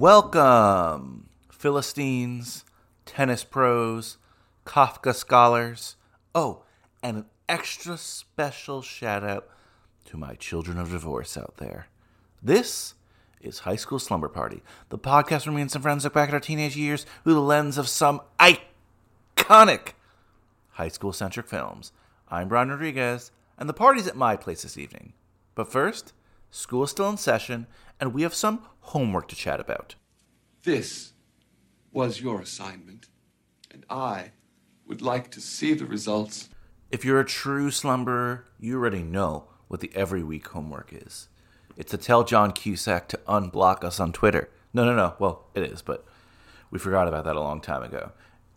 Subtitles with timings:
[0.00, 2.64] Welcome, Philistines,
[3.04, 4.16] tennis pros,
[4.64, 5.96] Kafka scholars.
[6.34, 6.62] Oh,
[7.02, 9.46] and an extra special shout out
[10.06, 11.88] to my children of divorce out there.
[12.42, 12.94] This
[13.42, 16.34] is High School Slumber Party, the podcast where me and some friends look back at
[16.34, 19.92] our teenage years through the lens of some iconic
[20.70, 21.92] high school centric films.
[22.30, 25.12] I'm Brian Rodriguez, and the party's at my place this evening.
[25.54, 26.14] But first,
[26.50, 27.66] school is still in session,
[28.00, 29.94] and we have some homework to chat about.
[30.62, 31.12] This
[31.92, 33.08] was your assignment,
[33.70, 34.32] and I
[34.86, 36.48] would like to see the results.
[36.90, 41.28] If you're a true slumberer, you already know what the every week homework is.
[41.76, 44.50] It's to tell John Cusack to unblock us on Twitter.
[44.74, 45.14] No, no, no.
[45.18, 46.04] Well, it is, but
[46.70, 48.12] we forgot about that a long time ago.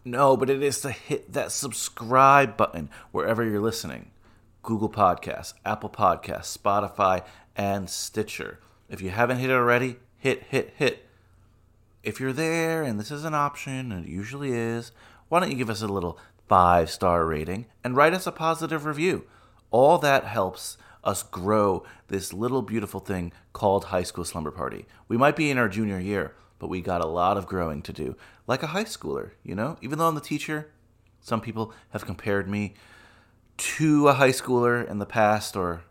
[0.05, 4.11] No, but it is to hit that subscribe button wherever you're listening
[4.61, 7.23] Google Podcasts, Apple Podcasts, Spotify,
[7.55, 8.59] and Stitcher.
[8.93, 11.07] If you haven't hit it already, hit, hit, hit.
[12.03, 14.91] If you're there and this is an option, and it usually is,
[15.29, 18.85] why don't you give us a little five star rating and write us a positive
[18.85, 19.25] review?
[19.71, 24.85] All that helps us grow this little beautiful thing called High School Slumber Party.
[25.07, 27.93] We might be in our junior year, but we got a lot of growing to
[27.93, 28.15] do,
[28.45, 29.75] like a high schooler, you know?
[29.81, 30.69] Even though I'm the teacher,
[31.19, 32.75] some people have compared me
[33.57, 35.81] to a high schooler in the past or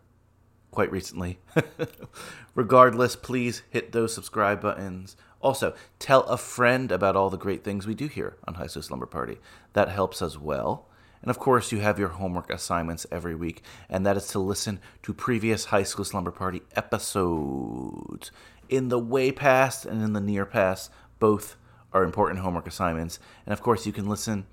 [0.73, 1.39] quite recently.
[2.55, 5.15] Regardless, please hit those subscribe buttons.
[5.41, 8.81] Also, tell a friend about all the great things we do here on High School
[8.81, 9.39] Slumber Party.
[9.73, 10.87] That helps as well.
[11.21, 14.79] And of course, you have your homework assignments every week, and that is to listen
[15.03, 18.31] to previous High School Slumber Party episodes.
[18.67, 21.55] In the way past and in the near past, both
[21.93, 23.19] are important homework assignments.
[23.45, 24.47] And of course, you can listen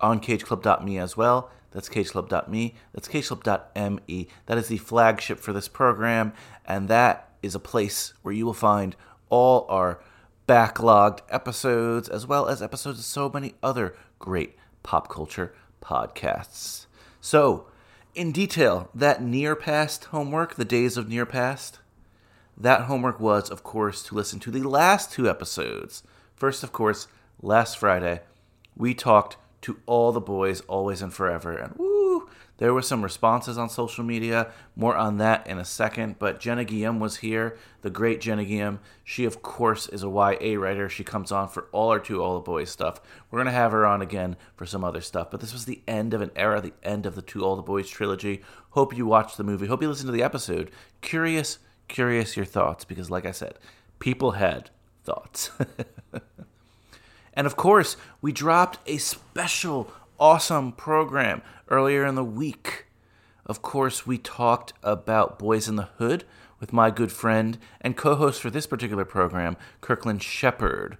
[0.00, 1.50] on cageclub.me as well.
[1.72, 2.74] That's cageclub.me.
[2.92, 4.28] That's cageclub.me.
[4.46, 6.32] That is the flagship for this program,
[6.66, 8.96] and that is a place where you will find
[9.28, 10.00] all our
[10.48, 16.86] backlogged episodes as well as episodes of so many other great pop culture podcasts.
[17.20, 17.66] So,
[18.14, 21.78] in detail, that near past homework, the days of near past,
[22.56, 26.02] that homework was, of course, to listen to the last two episodes.
[26.34, 27.06] First, of course,
[27.40, 28.22] last Friday,
[28.76, 32.28] we talked to all the boys, always and forever, and woo,
[32.60, 34.52] there were some responses on social media.
[34.76, 36.18] More on that in a second.
[36.18, 38.80] But Jenna Guillaume was here, the great Jenna Guillaume.
[39.02, 40.90] She, of course, is a YA writer.
[40.90, 43.00] She comes on for all our To All the Boys stuff.
[43.30, 45.30] We're gonna have her on again for some other stuff.
[45.30, 47.62] But this was the end of an era, the end of the To All the
[47.62, 48.42] Boys trilogy.
[48.72, 49.66] Hope you watched the movie.
[49.66, 50.70] Hope you listened to the episode.
[51.00, 53.54] Curious, curious your thoughts because, like I said,
[54.00, 54.68] people had
[55.02, 55.50] thoughts.
[57.40, 61.40] And of course, we dropped a special, awesome program
[61.70, 62.84] earlier in the week.
[63.46, 66.24] Of course, we talked about Boyz n the Hood
[66.58, 70.98] with my good friend and co host for this particular program, Kirkland Shepard.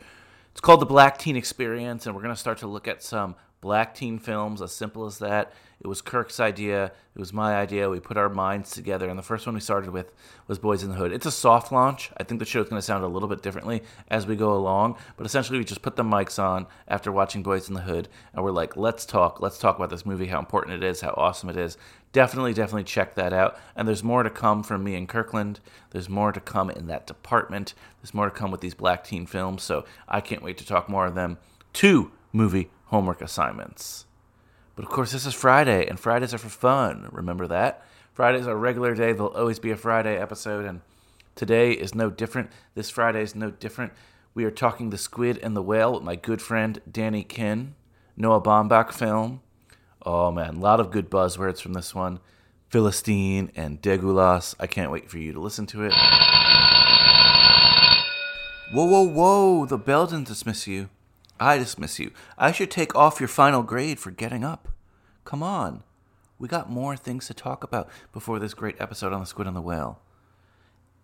[0.53, 3.37] It's called The Black Teen Experience, and we're going to start to look at some
[3.60, 5.53] black teen films, as simple as that.
[5.82, 7.88] It was Kirk's idea, it was my idea.
[7.88, 10.12] We put our minds together, and the first one we started with
[10.47, 11.10] was Boyz n the Hood.
[11.10, 12.10] It's a soft launch.
[12.19, 14.97] I think the show's going to sound a little bit differently as we go along,
[15.16, 18.44] but essentially, we just put the mics on after watching Boyz n the Hood, and
[18.44, 19.41] we're like, let's talk.
[19.41, 21.78] Let's talk about this movie, how important it is, how awesome it is.
[22.12, 23.59] Definitely, definitely check that out.
[23.74, 25.60] And there's more to come from me and Kirkland.
[25.92, 27.72] There's more to come in that department.
[28.03, 30.91] There's more to come with these black teen films, so I can't wait to talk
[30.91, 31.39] more of them.
[31.72, 34.04] Two movie homework assignments.
[34.75, 37.09] But of course, this is Friday, and Fridays are for fun.
[37.13, 37.84] Remember that?
[38.13, 39.13] Fridays are a regular day.
[39.13, 40.81] There'll always be a Friday episode, and
[41.37, 42.51] today is no different.
[42.75, 43.92] This Friday is no different.
[44.34, 47.77] We are talking The Squid and the Whale with my good friend Danny Kim,
[48.16, 49.41] Noah Baumbach film.
[50.04, 52.19] Oh man, a lot of good buzzwords from this one.
[52.69, 54.54] Philistine and Degulas.
[54.59, 55.92] I can't wait for you to listen to it.
[58.72, 59.66] Whoa, whoa, whoa!
[59.66, 60.89] The bell didn't dismiss you.
[61.41, 62.13] I dismiss you.
[62.39, 64.69] I should take off your final grade for getting up.
[65.25, 65.83] Come on.
[66.39, 69.57] we got more things to talk about before this great episode on the squid and
[69.57, 70.01] the whale.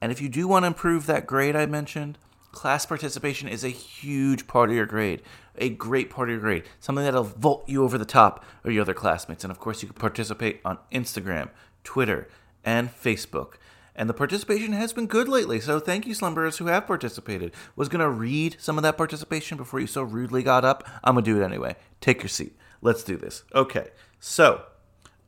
[0.00, 2.18] And if you do want to improve that grade I mentioned,
[2.52, 5.22] class participation is a huge part of your grade,
[5.56, 8.82] a great part of your grade, something that'll vault you over the top of your
[8.82, 9.44] other classmates.
[9.44, 11.50] And of course, you can participate on Instagram,
[11.84, 12.28] Twitter,
[12.64, 13.54] and Facebook.
[13.98, 17.52] And the participation has been good lately, so thank you, slumberers who have participated.
[17.74, 20.86] Was gonna read some of that participation before you so rudely got up.
[21.02, 21.76] I'm gonna do it anyway.
[22.02, 22.54] Take your seat.
[22.82, 23.44] Let's do this.
[23.54, 23.88] Okay,
[24.20, 24.66] so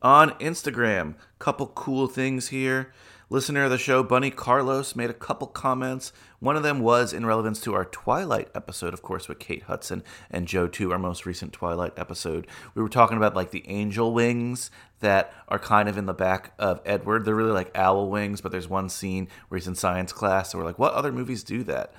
[0.03, 2.93] on Instagram, couple cool things here.
[3.31, 6.11] Listener of the show, Bunny Carlos, made a couple comments.
[6.39, 10.03] One of them was in relevance to our Twilight episode, of course, with Kate Hudson
[10.31, 12.47] and Joe, too, our most recent Twilight episode.
[12.73, 14.71] We were talking about like the angel wings
[15.01, 17.23] that are kind of in the back of Edward.
[17.23, 20.51] They're really like owl wings, but there's one scene where he's in science class.
[20.51, 21.93] So we're like, what other movies do that?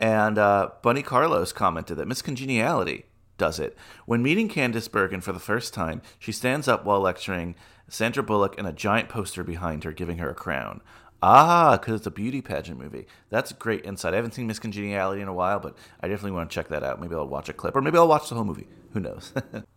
[0.00, 3.04] And uh, Bunny Carlos commented that Miss Congeniality
[3.38, 3.76] does it.
[4.06, 7.54] When meeting Candice Bergen for the first time, she stands up while lecturing
[7.88, 10.80] Sandra Bullock and a giant poster behind her giving her a crown.
[11.22, 13.06] Ah, because it's a beauty pageant movie.
[13.30, 14.12] That's great insight.
[14.12, 16.82] I haven't seen Miss Congeniality in a while, but I definitely want to check that
[16.82, 17.00] out.
[17.00, 18.66] Maybe I'll watch a clip, or maybe I'll watch the whole movie.
[18.92, 19.32] Who knows?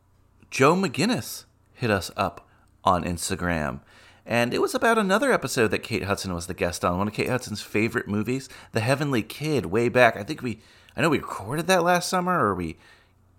[0.50, 2.48] Joe McGinnis hit us up
[2.84, 3.82] on Instagram.
[4.26, 7.14] And it was about another episode that Kate Hudson was the guest on, one of
[7.14, 10.18] Kate Hudson's favorite movies, The Heavenly Kid, way back.
[10.18, 10.62] I think we,
[10.98, 12.78] I know we recorded that last summer, or we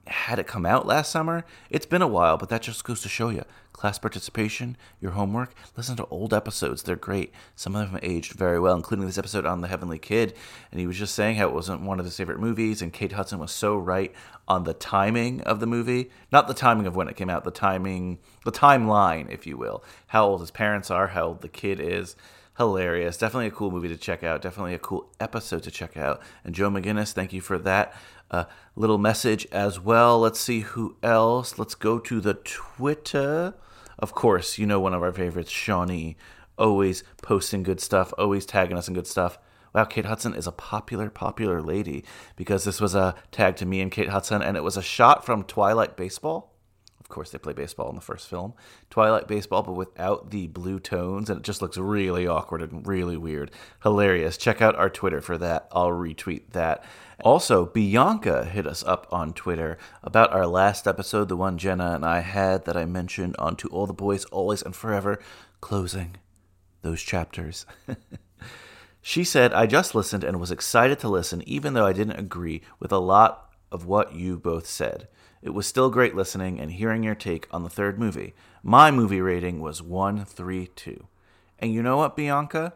[0.07, 1.45] had it come out last summer.
[1.71, 3.45] It's been a while, but that just goes to show you
[3.77, 5.55] class participation, your homework.
[5.77, 7.33] Listen to old episodes, they're great.
[7.55, 10.35] Some of them aged very well, including this episode on The Heavenly Kid.
[10.73, 13.13] And he was just saying how it wasn't one of his favorite movies, and Kate
[13.13, 14.13] Hudson was so right
[14.49, 16.11] on the timing of the movie.
[16.33, 19.85] Not the timing of when it came out, the timing, the timeline, if you will.
[20.09, 22.17] How old his parents are, how old the kid is
[22.57, 23.19] hilarious.
[23.19, 24.41] Definitely a cool movie to check out.
[24.41, 26.23] Definitely a cool episode to check out.
[26.45, 27.95] And Joe McGinnis, thank you for that
[28.31, 28.45] uh,
[28.75, 30.19] little message as well.
[30.19, 31.59] Let's see who else.
[31.59, 33.55] Let's go to the Twitter.
[33.99, 36.17] Of course, you know one of our favorites, Shawnee,
[36.59, 39.39] always posting good stuff, always tagging us in good stuff.
[39.75, 42.05] Wow, Kate Hudson is a popular, popular lady
[42.35, 45.25] because this was a tag to me and Kate Hudson, and it was a shot
[45.25, 46.56] from Twilight Baseball.
[47.07, 48.55] Of course, they play baseball in the first film.
[48.91, 53.17] Twilight Baseball, but without the blue tones, and it just looks really awkward and really
[53.17, 53.53] weird.
[53.85, 54.37] Hilarious.
[54.37, 55.69] Check out our Twitter for that.
[55.71, 56.83] I'll retweet that.
[57.23, 62.05] Also, Bianca hit us up on Twitter about our last episode, the one Jenna and
[62.05, 65.21] I had that I mentioned on To All the Boys, Always and Forever,
[65.61, 66.17] closing
[66.83, 67.67] those chapters.
[69.09, 72.63] She said, I just listened and was excited to listen, even though I didn't agree
[72.81, 73.46] with a lot
[73.77, 75.07] of what you both said.
[75.43, 78.35] It was still great listening and hearing your take on the third movie.
[78.63, 81.07] My movie rating was 132.
[81.59, 82.73] And you know what, Bianca?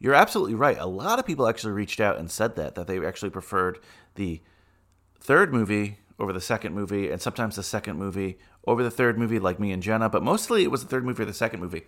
[0.00, 0.76] You're absolutely right.
[0.76, 3.78] A lot of people actually reached out and said that, that they actually preferred
[4.16, 4.40] the
[5.20, 8.36] third movie over the second movie, and sometimes the second movie
[8.66, 11.22] over the third movie, like me and Jenna, but mostly it was the third movie
[11.22, 11.84] or the second movie.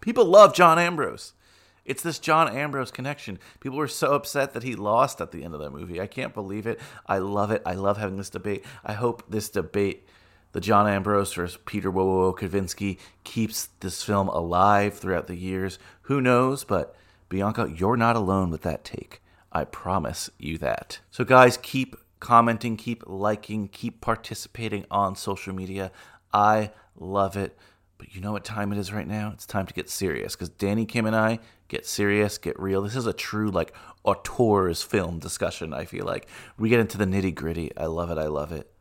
[0.00, 1.34] People love John Ambrose.
[1.84, 3.38] It's this John Ambrose connection.
[3.60, 6.00] People were so upset that he lost at the end of that movie.
[6.00, 6.80] I can't believe it.
[7.06, 7.62] I love it.
[7.66, 8.64] I love having this debate.
[8.84, 10.06] I hope this debate,
[10.52, 15.78] the John Ambrose versus Peter Wowo Kavinsky, keeps this film alive throughout the years.
[16.02, 16.64] Who knows?
[16.64, 16.94] But
[17.28, 19.20] Bianca, you're not alone with that take.
[19.52, 21.00] I promise you that.
[21.10, 25.92] So, guys, keep commenting, keep liking, keep participating on social media.
[26.32, 27.56] I love it.
[27.98, 29.30] But you know what time it is right now?
[29.32, 32.82] It's time to get serious because Danny Kim and I get serious, get real.
[32.82, 35.72] This is a true like auteurs film discussion.
[35.72, 36.28] I feel like
[36.58, 37.70] we get into the nitty gritty.
[37.76, 38.18] I love it.
[38.18, 38.72] I love it.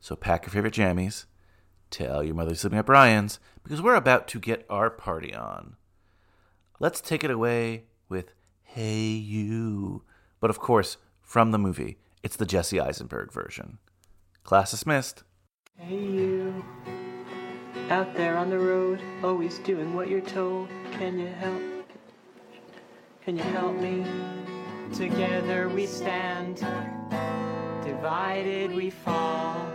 [0.00, 1.24] So pack your favorite jammies.
[1.90, 5.76] Tell your mother sleeping at Brian's because we're about to get our party on.
[6.80, 10.02] Let's take it away with "Hey You,"
[10.40, 11.98] but of course from the movie.
[12.22, 13.78] It's the Jesse Eisenberg version.
[14.42, 15.22] Class dismissed.
[15.76, 16.64] Hey you,
[17.90, 20.68] out there on the road, always doing what you're told.
[20.92, 21.62] Can you help?
[23.24, 24.04] Can you help me?
[24.94, 26.56] Together we stand,
[27.84, 29.66] divided we fall.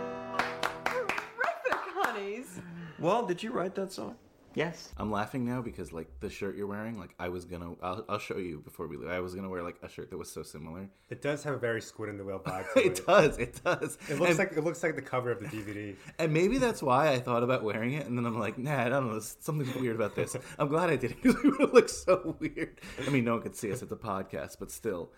[0.84, 2.60] Terrific, honeys.
[2.98, 4.16] Well, did you write that song?
[4.54, 4.92] Yes.
[4.96, 8.18] I'm laughing now because like the shirt you're wearing, like I was gonna, I'll, I'll
[8.18, 9.08] show you before we leave.
[9.08, 10.88] I was gonna wear like a shirt that was so similar.
[11.08, 12.66] It does have a very squid in the whale vibe.
[12.74, 12.86] To it.
[12.86, 13.98] It does, it does.
[14.08, 15.94] It looks and, like it looks like the cover of the DVD.
[16.18, 18.88] and maybe that's why I thought about wearing it, and then I'm like, nah, I
[18.88, 20.36] don't know, there's something weird about this.
[20.58, 22.80] I'm glad I did it because it would look so weird.
[23.06, 25.10] I mean, no one could see us at the podcast, but still.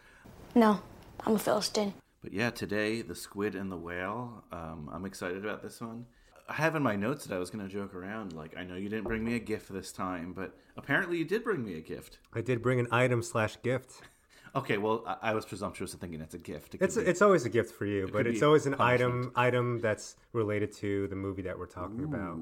[0.55, 0.81] No,
[1.21, 1.95] I'm a Philistine.
[2.23, 4.45] But yeah, today the squid and the whale.
[4.53, 6.07] Um, I'm excited about this one.
[6.49, 8.33] I have in my notes that I was going to joke around.
[8.33, 11.45] Like, I know you didn't bring me a gift this time, but apparently you did
[11.45, 12.19] bring me a gift.
[12.33, 13.93] I did bring an item slash gift.
[14.55, 16.75] Okay, well, I, I was presumptuous in thinking it's a gift.
[16.75, 19.81] It It's be- it's always a gift for you, but it's always an item item
[19.81, 22.37] that's related to the movie that we're talking about.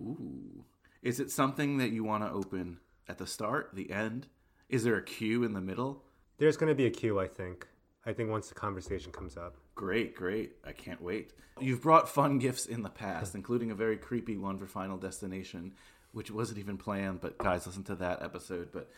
[0.00, 0.64] Ooh.
[1.02, 2.78] Is it something that you want to open
[3.08, 4.28] at the start, the end?
[4.68, 6.04] Is there a cue in the middle?
[6.38, 7.66] There's going to be a cue, I think.
[8.06, 9.56] I think once the conversation comes up.
[9.78, 10.56] Great, great.
[10.66, 11.30] I can't wait.
[11.60, 15.70] You've brought fun gifts in the past, including a very creepy one for Final Destination,
[16.10, 18.70] which wasn't even planned, but guys, listen to that episode.
[18.72, 18.90] But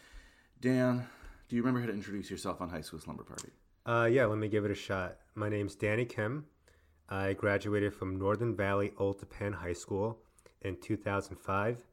[0.59, 1.07] Dan,
[1.51, 3.51] do you remember how to introduce yourself on High School Slumber Party?
[3.85, 5.19] Uh, yeah, let me give it a shot.
[5.35, 6.47] My name's Danny Kim.
[7.11, 10.17] I graduated from Northern Valley Old Tappan High School
[10.63, 11.85] in 2005,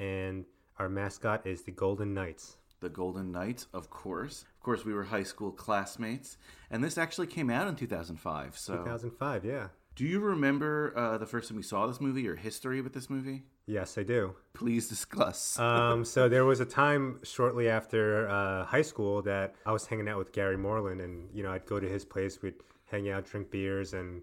[0.00, 0.44] and
[0.80, 2.56] our mascot is the Golden Knights.
[2.80, 4.46] The Golden Knights, of course.
[4.62, 6.38] Of course, we were high school classmates,
[6.70, 8.56] and this actually came out in 2005.
[8.56, 9.66] So, 2005, yeah.
[9.96, 13.10] do you remember uh, the first time we saw this movie or history with this
[13.10, 13.42] movie?
[13.66, 14.36] Yes, I do.
[14.54, 15.58] Please discuss.
[15.60, 20.08] Um, so there was a time shortly after uh, high school that I was hanging
[20.08, 22.54] out with Gary Moreland, and you know I'd go to his place, we'd
[22.88, 24.22] hang out, drink beers, and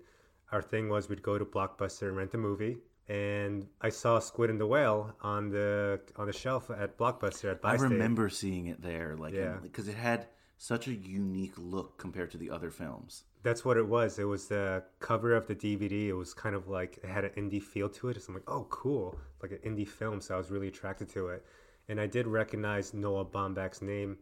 [0.54, 2.78] our thing was we'd go to Blockbuster and rent a movie.
[3.10, 7.60] And I saw Squid and the Whale on the on the shelf at Blockbuster at
[7.64, 7.90] I Bi-State.
[7.90, 9.58] remember seeing it there, like, Yeah.
[9.62, 13.24] because it had such a unique look compared to the other films.
[13.42, 14.20] That's what it was.
[14.20, 16.10] It was the cover of the DVD.
[16.10, 18.22] It was kind of like it had an indie feel to it.
[18.22, 20.22] So I'm like, oh, cool, like an indie film.
[20.22, 21.44] So I was really attracted to it,
[21.88, 24.18] and I did recognize Noah Baumbach's name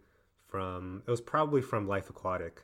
[0.48, 1.04] from.
[1.06, 2.64] It was probably from Life Aquatic.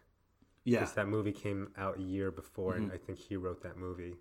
[0.66, 0.80] Yeah.
[0.80, 2.84] because that movie came out a year before, Mm-hmm.
[2.84, 4.16] and I think he wrote that movie.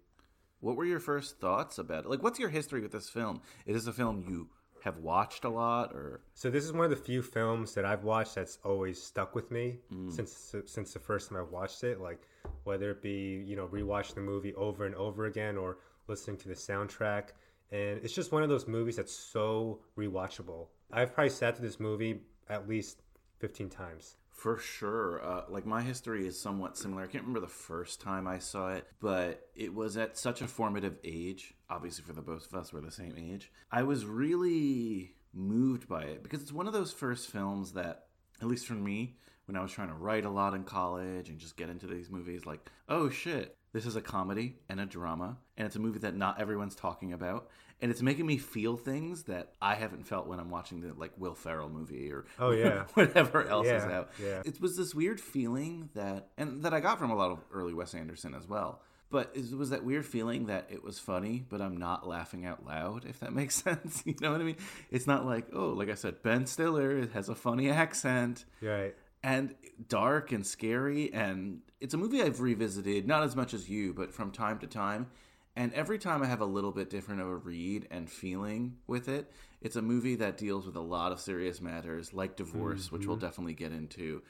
[0.62, 2.08] What were your first thoughts about it?
[2.10, 3.42] Like, what's your history with this film?
[3.66, 4.48] Is this a film you
[4.84, 8.04] have watched a lot, or So this is one of the few films that I've
[8.04, 10.12] watched that's always stuck with me Mm.
[10.12, 12.00] since since the first time I watched it.
[12.00, 12.28] Like
[12.64, 15.78] whether it be you know rewatching the movie over and over again or
[16.08, 17.30] listening to the soundtrack,
[17.70, 20.68] and it's just one of those movies that's so rewatchable.
[20.92, 23.02] I've probably sat to this movie at least
[23.38, 24.16] fifteen times.
[24.32, 25.24] For sure.
[25.24, 27.02] Uh, like my history is somewhat similar.
[27.02, 30.48] I can't remember the first time I saw it, but it was at such a
[30.48, 31.54] formative age.
[31.70, 33.52] Obviously, for the both of us, we're the same age.
[33.70, 38.06] I was really moved by it because it's one of those first films that,
[38.40, 41.38] at least for me, when I was trying to write a lot in college and
[41.38, 45.38] just get into these movies, like, oh shit, this is a comedy and a drama,
[45.56, 47.48] and it's a movie that not everyone's talking about,
[47.80, 51.12] and it's making me feel things that I haven't felt when I'm watching the like
[51.18, 52.84] Will Ferrell movie or Oh, yeah.
[52.94, 54.10] whatever else is out.
[54.22, 54.42] yeah.
[54.44, 57.74] It was this weird feeling that, and that I got from a lot of early
[57.74, 58.80] Wes Anderson as well.
[59.10, 62.64] But it was that weird feeling that it was funny, but I'm not laughing out
[62.64, 64.02] loud, if that makes sense.
[64.06, 64.56] You know what I mean?
[64.90, 68.94] It's not like, oh, like I said, Ben Stiller has a funny accent Right.
[69.22, 69.54] and
[69.88, 71.12] dark and scary.
[71.12, 74.66] And it's a movie I've revisited, not as much as you, but from time to
[74.66, 75.08] time.
[75.56, 79.08] And every time I have a little bit different of a read and feeling with
[79.08, 79.30] it.
[79.60, 83.16] It's a movie that deals with a lot of serious matters, like divorce, which we'll
[83.16, 83.26] mm-hmm.
[83.26, 84.22] definitely get into.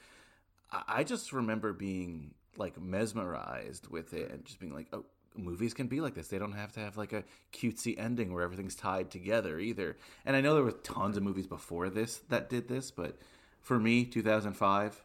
[0.71, 5.05] I I just remember being like mesmerized with it and just being like, oh,
[5.37, 6.29] movies can be like this.
[6.29, 9.97] They don't have to have like a cutesy ending where everything's tied together either.
[10.25, 13.19] And I know there were tons of movies before this that did this, but
[13.61, 15.05] for me, 2005,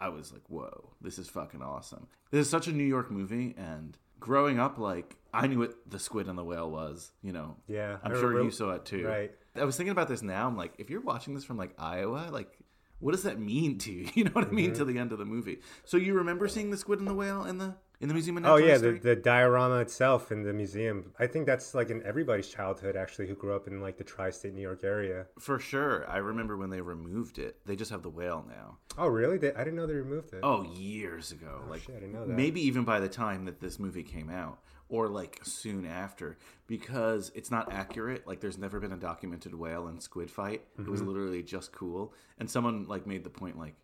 [0.00, 2.06] I was like, whoa, this is fucking awesome.
[2.30, 5.98] This is such a New York movie, and growing up, like, I knew what the
[5.98, 7.56] squid and the whale was, you know.
[7.66, 9.06] Yeah, I'm sure you saw it too.
[9.06, 9.32] right.
[9.56, 10.46] I was thinking about this now.
[10.46, 12.56] I'm like, if you're watching this from like Iowa, like,
[13.00, 14.08] what does that mean to you?
[14.14, 14.70] You know what I mean?
[14.70, 14.78] Mm-hmm.
[14.78, 15.58] To the end of the movie.
[15.84, 18.44] So you remember seeing the squid and the whale in the in the museum of
[18.46, 18.98] Oh yeah, the, History?
[19.00, 21.12] the diorama itself in the museum.
[21.18, 24.54] I think that's like in everybody's childhood actually who grew up in like the tri-state
[24.54, 25.26] New York area.
[25.38, 26.08] For sure.
[26.08, 27.56] I remember when they removed it.
[27.66, 28.78] They just have the whale now.
[28.96, 29.36] Oh really?
[29.38, 30.40] They, I didn't know they removed it.
[30.42, 31.62] Oh, years ago.
[31.68, 32.36] like shit, I didn't know that.
[32.36, 34.58] maybe even by the time that this movie came out,
[34.90, 38.26] or like soon after, because it's not accurate.
[38.26, 40.62] Like there's never been a documented whale and squid fight.
[40.78, 40.90] It Mm-hmm.
[40.90, 42.14] was literally just cool.
[42.38, 43.74] And someone like made the point like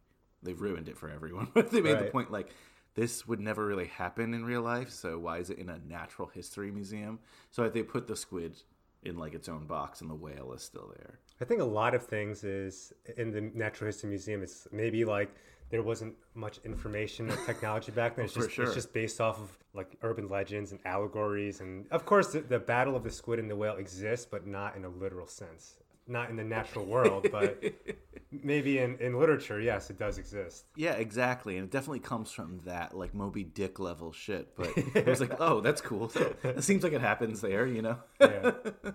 [0.42, 1.48] they've ruined it for everyone.
[1.52, 2.50] But they made the point like
[2.94, 4.90] this would never really happen in real life.
[4.90, 7.18] So why is it in a natural history museum?
[7.50, 8.62] So they put the squid
[9.02, 11.18] in like its own box, and the whale is still there.
[11.40, 14.42] I think a lot of things is in the Natural History Museum.
[14.42, 15.34] It's maybe like
[15.70, 18.24] there wasn't much information or technology back then.
[18.24, 18.64] Oh, it's For just sure.
[18.66, 22.58] it's just based off of like urban legends and allegories, and of course the, the
[22.60, 25.74] battle of the squid and the whale exists, but not in a literal sense.
[26.06, 27.62] Not in the natural world, but
[28.30, 30.66] maybe in, in literature, yes, it does exist.
[30.76, 31.56] Yeah, exactly.
[31.56, 34.54] And it definitely comes from that, like Moby Dick level shit.
[34.56, 36.12] But it was like, oh, that's cool.
[36.44, 37.98] it seems like it happens there, you know?
[38.20, 38.52] Yeah.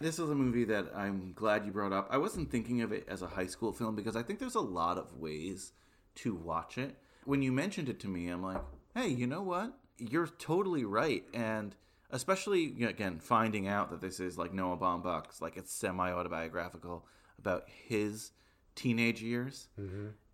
[0.00, 2.08] This is a movie that I'm glad you brought up.
[2.10, 4.60] I wasn't thinking of it as a high school film because I think there's a
[4.60, 5.72] lot of ways
[6.16, 6.96] to watch it.
[7.26, 8.62] When you mentioned it to me, I'm like,
[8.94, 9.74] hey, you know what?
[9.98, 11.24] You're totally right.
[11.34, 11.76] And
[12.10, 16.10] especially, you know, again, finding out that this is like Noah Baumbach's, like it's semi
[16.10, 17.06] autobiographical
[17.38, 18.32] about his
[18.74, 19.68] teenage years.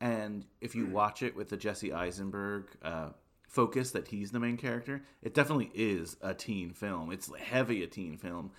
[0.01, 3.11] And if you watch it with the Jesse Eisenberg uh,
[3.49, 7.11] focus that he's the main character, it definitely is a teen film.
[7.13, 8.51] It's heavy a teen film.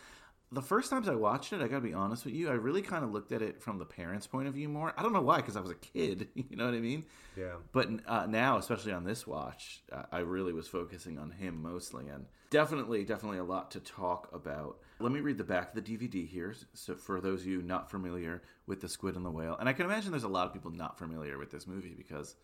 [0.50, 3.04] The first times I watched it, I gotta be honest with you, I really kind
[3.04, 4.94] of looked at it from the parents' point of view more.
[4.96, 6.30] I don't know why, because I was a kid.
[6.50, 7.04] You know what I mean?
[7.36, 7.56] Yeah.
[7.74, 12.08] But uh, now, especially on this watch, uh, I really was focusing on him mostly,
[12.08, 14.77] and definitely, definitely a lot to talk about.
[15.00, 17.92] Let me read the back of the DVD here, so for those of you not
[17.92, 20.54] familiar with the Squid and the Whale, and I can imagine there's a lot of
[20.54, 22.36] people not familiar with this movie because,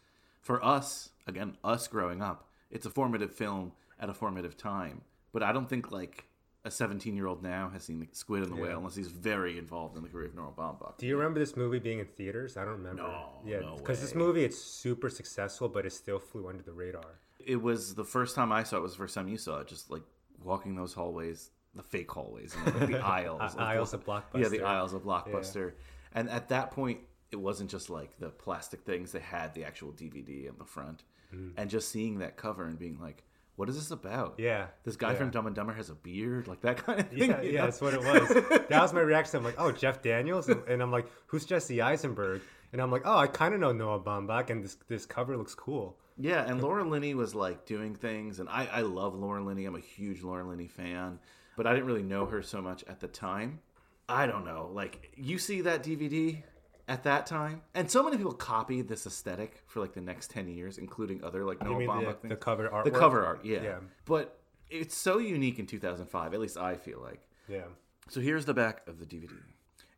[0.42, 5.02] for us, again, us growing up, it's a formative film at a formative time.
[5.32, 6.26] But I don't think like
[6.66, 8.64] a 17 year old now has seen the Squid and the Yeah.
[8.64, 10.98] Whale unless he's very involved in the career of Noah Baumbach.
[10.98, 12.56] Do you remember this movie being in theaters?
[12.56, 13.04] I don't remember.
[13.04, 16.74] No, Yeah, no because this movie it's super successful, but it still flew under the
[16.74, 17.20] radar.
[17.46, 19.68] it was the first time I saw it was the first time you saw it,
[19.68, 20.04] just like
[20.42, 24.42] walking those hallways, the fake hallways, know, like the aisles, Aisles of blockbuster.
[24.42, 25.74] Yeah, the aisles of Blockbuster.
[26.14, 27.00] And at that point,
[27.32, 31.04] it wasn't just like the plastic things; they had the actual DVD in the front,
[31.34, 31.52] mm.
[31.58, 33.24] and just seeing that cover and being like,
[33.56, 35.18] "What is this about?" Yeah, this guy yeah.
[35.18, 37.30] from Dumb and Dumber has a beard, like that kind of thing.
[37.30, 37.66] Yeah, yeah, know?
[37.66, 38.30] that's what it was.
[38.70, 39.38] that was my reaction.
[39.38, 42.42] I'm like, oh, Jeff Daniels, and, and I'm like, who's Jesse Eisenberg?
[42.72, 45.56] And I'm like, oh, I kind of know Noah Baumbach, and this this cover looks
[45.56, 45.98] cool.
[46.18, 49.66] Yeah, and Laura Linney was like doing things, and I, I love Laura Linney.
[49.66, 51.20] I'm a huge Laura Linney fan,
[51.58, 53.60] but I didn't really know her so much at the time.
[54.08, 54.70] I don't know.
[54.74, 56.44] Like, you see that DVD
[56.88, 60.48] at that time, and so many people copied this aesthetic for like the next 10
[60.50, 62.40] years, including other like Noah the- Baumbach the things.
[62.42, 63.62] cover The cover art, yeah.
[63.64, 63.80] Yeah.
[64.06, 67.28] But it's so unique in 2005, at least I feel like.
[67.48, 67.66] Yeah.
[68.10, 69.32] So here's the back of the DVD.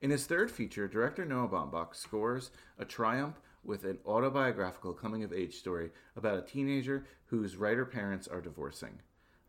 [0.01, 5.33] In his third feature, director Noah Baumbach scores a triumph with an autobiographical coming of
[5.33, 8.99] age story about a teenager whose writer parents are divorcing.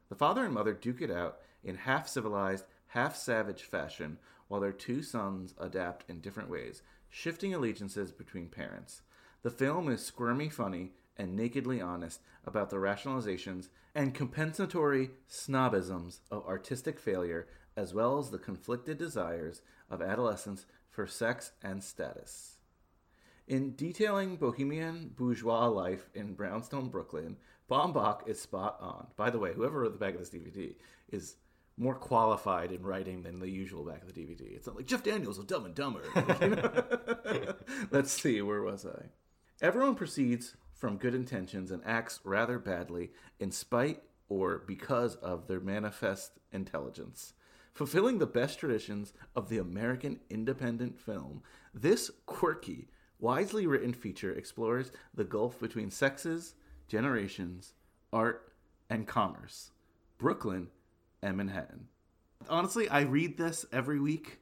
[0.08, 4.72] The father and mother duke it out in half civilized, half savage fashion while their
[4.72, 6.80] two sons adapt in different ways,
[7.16, 9.00] shifting allegiances between parents.
[9.42, 16.46] The film is squirmy funny and nakedly honest about the rationalizations and compensatory snobisms of
[16.46, 22.58] artistic failure, as well as the conflicted desires of adolescents for sex and status.
[23.48, 27.38] In detailing bohemian bourgeois life in Brownstone, Brooklyn,
[27.70, 29.06] Baumbach is spot on.
[29.16, 30.74] By the way, whoever wrote the back of this DVD
[31.10, 31.36] is
[31.78, 34.56] more qualified in writing than the usual back of the DVD.
[34.56, 36.02] It's not like Jeff Daniels of Dumb and Dumber.
[36.40, 37.54] you know?
[37.90, 39.06] Let's see, where was I?
[39.60, 45.60] Everyone proceeds from good intentions and acts rather badly in spite or because of their
[45.60, 47.34] manifest intelligence.
[47.72, 51.42] Fulfilling the best traditions of the American independent film,
[51.74, 56.54] this quirky, wisely written feature explores the gulf between sexes,
[56.88, 57.74] generations,
[58.12, 58.52] art,
[58.88, 59.72] and commerce,
[60.16, 60.68] Brooklyn
[61.22, 61.88] and Manhattan.
[62.48, 64.40] Honestly, I read this every week.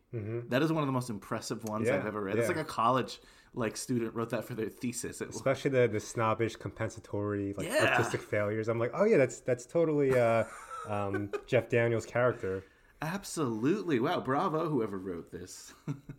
[0.49, 2.39] That is one of the most impressive ones Yeah, I've ever read.
[2.39, 3.21] It's like a college
[3.53, 5.21] like student wrote that for their thesis.
[5.21, 7.89] It, Especially the the snobbish, compensatory, like Yeah.
[7.91, 8.69] artistic failures.
[8.69, 10.45] I'm like, oh yeah, that's that's totally uh,
[10.89, 12.63] um, Jeff Daniels' character.
[13.03, 15.73] absolutely wow, bravo whoever wrote this.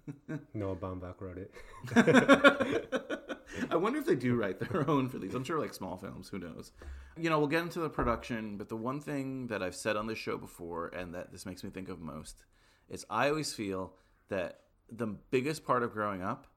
[0.54, 1.52] Noah Baumbach wrote it.
[3.76, 5.36] I wonder if they do write their own for these.
[5.36, 6.72] I'm sure like small films, who knows.
[7.18, 10.08] You know, we'll get into the production, but the one thing that I've said on
[10.08, 12.44] this show before and that this makes me think of most
[12.90, 13.94] is I always feel
[14.30, 14.62] that
[14.92, 16.48] the biggest part of growing up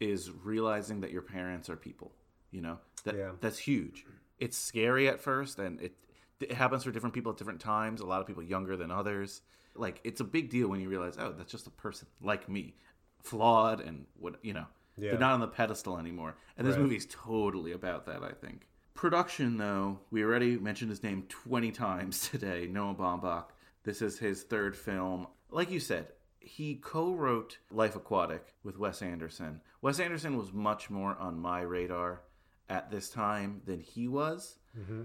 [0.00, 2.12] is realizing that your parents are people,
[2.50, 2.78] you know?
[3.04, 3.32] That Yeah.
[3.40, 4.04] that's huge.
[4.38, 5.94] It's scary at first and it
[6.40, 9.42] it happens for different people at different times, a lot of people younger than others.
[9.74, 12.76] Like it's a big deal when you realize, oh, that's just a person like me,
[13.22, 14.66] flawed and what, you know.
[14.98, 15.10] Yeah.
[15.10, 16.36] They're not on the pedestal anymore.
[16.56, 16.82] And this Right.
[16.82, 18.68] movie is totally about that, I think.
[18.94, 23.46] Production, though, we already mentioned his name 20 times today, Noah Baumbach.
[23.84, 25.28] This is his third film.
[25.50, 26.08] Like you said,
[26.40, 29.60] he co wrote Life Aquatic with Wes Anderson.
[29.82, 32.22] Wes Anderson was much more on my radar
[32.68, 34.58] at this time than he was.
[34.78, 35.02] Mm-hmm.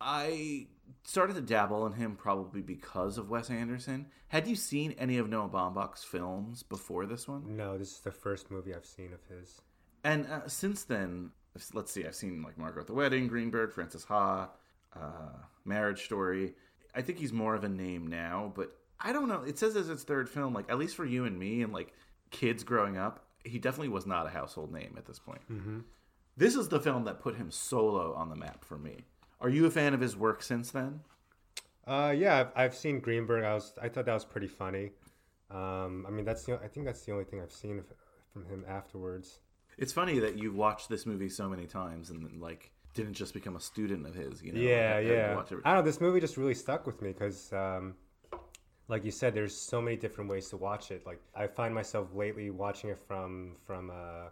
[0.00, 0.66] I
[1.04, 4.06] started to dabble in him probably because of Wes Anderson.
[4.28, 7.56] Had you seen any of Noah Baumbach's films before this one?
[7.56, 9.60] No, this is the first movie I've seen of his.
[10.04, 11.30] And uh, since then,
[11.74, 14.48] let's see, I've seen like Margot at the Wedding, Greenberg, Francis Ha,
[14.96, 15.32] uh,
[15.64, 16.54] Marriage Story.
[16.94, 19.42] I think he's more of a name now, but I don't know.
[19.42, 21.92] It says as its third film, like at least for you and me and like
[22.30, 25.40] kids growing up, he definitely was not a household name at this point.
[26.36, 29.04] This is the film that put him solo on the map for me.
[29.40, 31.00] Are you a fan of his work since then?
[31.86, 33.44] Uh, yeah, I've, I've seen Greenberg.
[33.44, 34.92] I was I thought that was pretty funny.
[35.50, 37.82] Um, I mean, that's the I think that's the only thing I've seen
[38.32, 39.40] from him afterwards.
[39.78, 43.32] It's funny that you've watched this movie so many times and then, like didn't just
[43.34, 44.42] become a student of his.
[44.42, 44.60] You know?
[44.60, 45.42] yeah, I- I yeah.
[45.50, 45.90] every- I don't know.
[45.90, 47.94] This movie just really stuck with me because, um,
[48.88, 51.06] like you said, there's so many different ways to watch it.
[51.06, 54.28] Like I find myself lately watching it from from uh,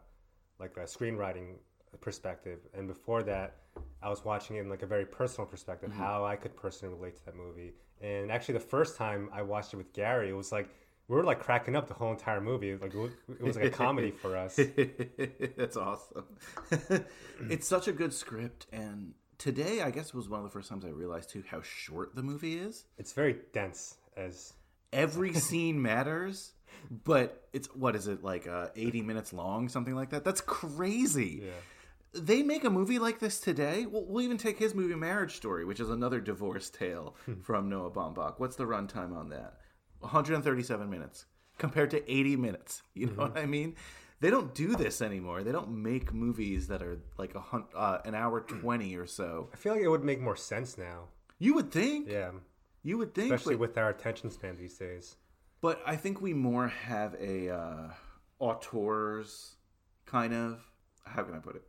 [0.61, 1.55] like a screenwriting
[1.97, 3.57] perspective, and before that,
[4.03, 7.17] I was watching it in like a very personal perspective, how I could personally relate
[7.17, 7.73] to that movie.
[8.01, 10.69] And actually, the first time I watched it with Gary, it was like
[11.09, 12.75] we were like cracking up the whole entire movie.
[12.77, 14.57] Like it was, it was like a comedy for us.
[15.57, 16.25] That's awesome.
[17.49, 20.85] it's such a good script, and today I guess was one of the first times
[20.85, 22.85] I realized too how short the movie is.
[22.99, 24.53] It's very dense as
[24.93, 26.53] Every scene matters,
[27.05, 30.25] but it's what is it like uh, eighty minutes long, something like that?
[30.25, 31.43] That's crazy.
[31.45, 31.51] yeah.
[32.15, 33.87] They make a movie like this today.
[33.87, 37.91] We'll, we'll even take his movie Marriage Story, which is another divorce tale from Noah
[37.91, 38.35] Baumbach.
[38.39, 39.55] What's the runtime on that?
[40.01, 41.27] 137 minutes
[41.59, 42.83] compared to 80 minutes.
[42.95, 43.77] You know what I mean?
[44.21, 45.45] They don't do this anymore.
[45.45, 49.51] They don't make movies that are like a hun- uh, an hour 20 or so.
[49.53, 51.09] I feel like it would make more sense now.
[51.39, 52.09] You would think.
[52.09, 52.31] Yeah,
[52.83, 53.33] You would think.
[53.33, 55.15] especially but, with our attention span these days.
[55.61, 57.91] but I think we more have a uh,
[58.41, 59.57] auteurs
[60.07, 60.61] kind of.
[61.05, 61.63] How can I put it?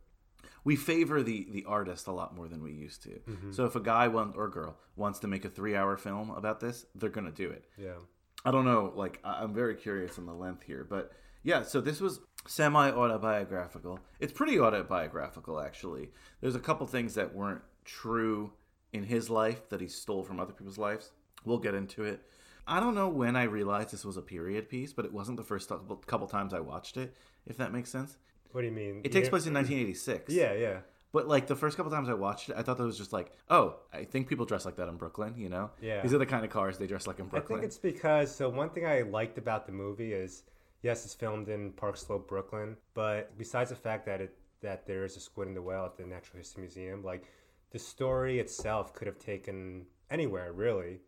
[0.64, 3.10] We favor the the artist a lot more than we used to.
[3.10, 3.52] Mm-hmm.
[3.52, 6.60] So if a guy want, or girl wants to make a three hour film about
[6.60, 7.64] this, they're gonna do it.
[7.76, 7.94] Yeah.
[8.44, 8.92] I don't know.
[8.94, 11.62] Like, I'm very curious on the length here, but yeah.
[11.62, 14.00] So this was semi autobiographical.
[14.18, 16.10] It's pretty autobiographical, actually.
[16.40, 18.52] There's a couple things that weren't true
[18.92, 21.10] in his life that he stole from other people's lives.
[21.44, 22.22] We'll get into it.
[22.66, 25.44] I don't know when I realized this was a period piece, but it wasn't the
[25.44, 27.14] first couple couple times I watched it.
[27.46, 28.16] If that makes sense.
[28.52, 29.00] What do you mean?
[29.04, 30.32] It takes place in 1986.
[30.32, 30.78] Yeah, yeah.
[31.12, 33.32] But like the first couple times I watched it, I thought that was just like,
[33.48, 35.34] oh, I think people dress like that in Brooklyn.
[35.36, 36.02] You know, Yeah.
[36.02, 37.58] These are the kind of cars they dress like in Brooklyn.
[37.58, 37.60] I Brooklyn.
[37.62, 40.44] think it's because so one thing I liked about the movie is
[40.82, 45.04] yes, it's filmed in Park Slope, Brooklyn, but besides the fact that it that there
[45.04, 47.24] is a squid in the whale at the Natural History Museum, like
[47.72, 51.00] the story itself could have taken anywhere really,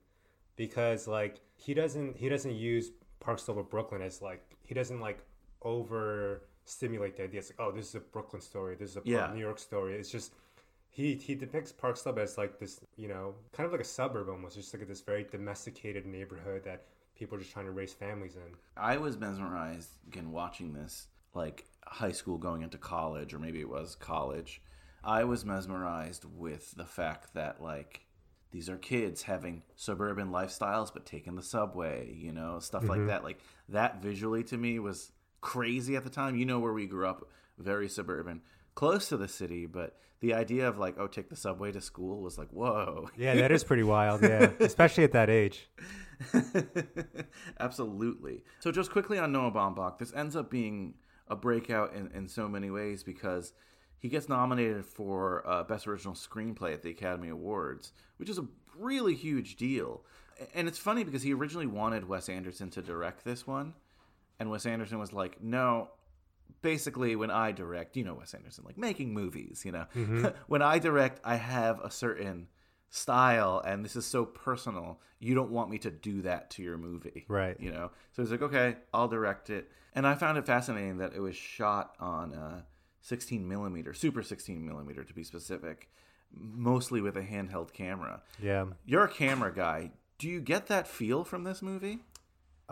[0.56, 5.00] because like he doesn't he doesn't use Park Slope or Brooklyn as like he doesn't
[5.00, 5.20] like
[5.62, 7.40] over stimulate the idea.
[7.40, 9.32] It's like oh this is a Brooklyn story, this is a Yeah.
[9.32, 9.94] New York story.
[9.94, 10.32] It's just
[10.90, 14.28] he he depicts Park Slope as like this, you know, kind of like a suburb
[14.28, 16.84] almost, just like this very domesticated neighborhood that
[17.16, 18.52] people are just trying to raise families in.
[18.76, 23.68] I was mesmerized again watching this, like high school going into college, or maybe it
[23.68, 24.60] was college.
[25.02, 28.04] I was mesmerized with the fact that like
[28.50, 33.06] these are kids having suburban lifestyles but taking the subway, you know, stuff like mm-hmm.
[33.08, 33.24] that.
[33.24, 35.10] Like that visually to me was
[35.42, 36.36] crazy at the time.
[36.36, 37.28] You know where we grew up,
[37.58, 38.40] very suburban,
[38.74, 42.22] close to the city, but the idea of like, oh, take the subway to school
[42.22, 43.10] was like, whoa.
[43.18, 44.22] Yeah, that is pretty wild.
[44.22, 45.68] Yeah, especially at that age.
[47.60, 48.44] Absolutely.
[48.60, 50.94] So, just quickly on Noah Baumbach, this ends up being
[51.28, 53.52] a breakout in, in so many ways because
[53.98, 58.46] he gets nominated for uh, Best Original Screenplay at the Academy Awards, which is a
[58.78, 60.02] really huge deal.
[60.54, 63.74] And it's funny because he originally wanted Wes Anderson to direct this one,
[64.42, 65.88] and Wes Anderson was like, no.
[66.62, 69.86] Basically, when I direct, you know Wes Anderson, like making movies, you know.
[70.48, 72.48] when I direct, I have a certain
[72.90, 75.00] style, and this is so personal.
[75.20, 77.56] You don't want me to do that to your movie, Right.
[77.58, 77.90] You know.
[78.12, 79.70] So he's like, okay, I'll direct it.
[79.94, 82.62] And I found it fascinating that it was shot on uh,
[83.00, 85.88] 16 millimeter, super 16 millimeter to be specific,
[86.34, 88.22] mostly with a handheld camera.
[88.42, 88.66] Yeah.
[88.84, 89.92] You're a camera guy.
[90.18, 92.00] Do you get that feel from this movie?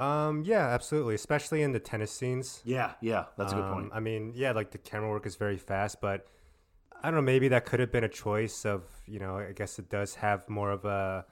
[0.00, 0.44] Um.
[0.44, 0.66] Yeah.
[0.68, 1.14] Absolutely.
[1.14, 2.62] Especially in the tennis scenes.
[2.64, 3.90] Yeah, yeah, that's a good Um, point.
[3.92, 6.26] I mean, yeah, like the camera work is very fast, but
[7.02, 7.22] I don't know.
[7.22, 9.36] Maybe that could have been a choice of you know.
[9.36, 11.26] I guess it does have more of a,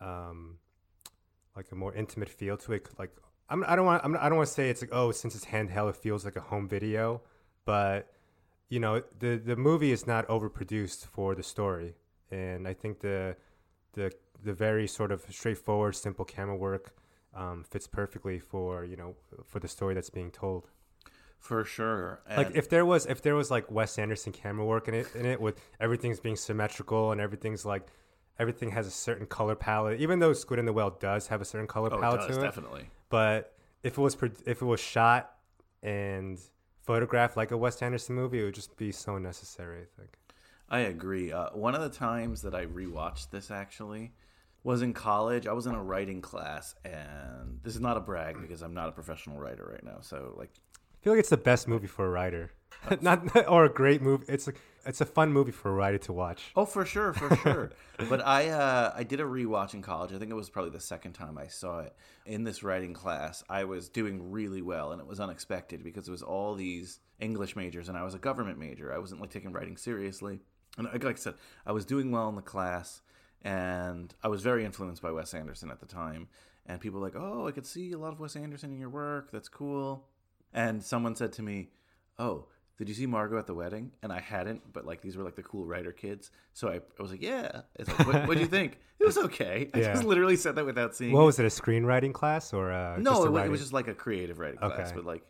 [0.00, 0.58] um,
[1.56, 2.88] like a more intimate feel to it.
[2.98, 3.12] Like
[3.48, 4.04] I'm, I don't want.
[4.04, 6.36] I'm, I don't want to say it's like oh, since it's handheld, it feels like
[6.36, 7.22] a home video.
[7.64, 8.12] But
[8.68, 11.94] you know, the the movie is not overproduced for the story,
[12.30, 13.36] and I think the
[13.92, 16.94] the the very sort of straightforward, simple camera work
[17.36, 20.66] um, fits perfectly for you know for the story that's being told.
[21.38, 22.20] For sure.
[22.34, 25.26] Like if there was if there was like Wes Anderson camera work in it in
[25.26, 27.86] it with everything's being symmetrical and everything's like
[28.38, 30.00] everything has a certain color palette.
[30.00, 32.36] Even though Squid and the Whale does have a certain color oh, it palette does,
[32.36, 32.90] to it, definitely.
[33.10, 35.36] but if it was if it was shot
[35.82, 36.40] and
[36.82, 39.82] photographed like a Wes Anderson movie, it would just be so necessary.
[39.82, 40.18] I think.
[40.68, 41.32] I agree.
[41.32, 44.12] Uh, one of the times that I rewatched this actually
[44.66, 45.46] was in college.
[45.46, 48.88] I was in a writing class, and this is not a brag because I'm not
[48.88, 49.98] a professional writer right now.
[50.00, 52.50] So, like, I feel like it's the best movie for a writer,
[53.00, 54.24] not or a great movie.
[54.28, 56.50] It's like it's a fun movie for a writer to watch.
[56.56, 57.70] oh, for sure, for sure.
[58.08, 60.12] but I, uh, I did a rewatch in college.
[60.12, 61.94] I think it was probably the second time I saw it
[62.26, 63.44] in this writing class.
[63.48, 67.54] I was doing really well, and it was unexpected because it was all these English
[67.54, 68.92] majors, and I was a government major.
[68.92, 70.40] I wasn't like taking writing seriously,
[70.76, 73.00] and like I said, I was doing well in the class.
[73.46, 76.28] And I was very influenced by Wes Anderson at the time.
[76.68, 78.90] And people were like, "Oh, I could see a lot of Wes Anderson in your
[78.90, 79.30] work.
[79.30, 80.08] That's cool."
[80.52, 81.70] And someone said to me,
[82.18, 82.46] "Oh,
[82.78, 83.92] did you see Margot at the wedding?
[84.02, 86.30] And I hadn't, but like these were like the cool writer kids.
[86.54, 87.62] So I, I was like, yeah.
[87.76, 88.78] It's like, what do you think?
[88.98, 89.70] It was okay.
[89.72, 89.92] I Yeah.
[89.94, 91.12] just literally said that without seeing.
[91.12, 91.26] What it.
[91.26, 91.44] was it?
[91.46, 94.38] A screenwriting class or uh, No, a it, wa- it was just like a creative
[94.38, 94.88] writing class.
[94.88, 94.92] Okay.
[94.96, 95.22] But like,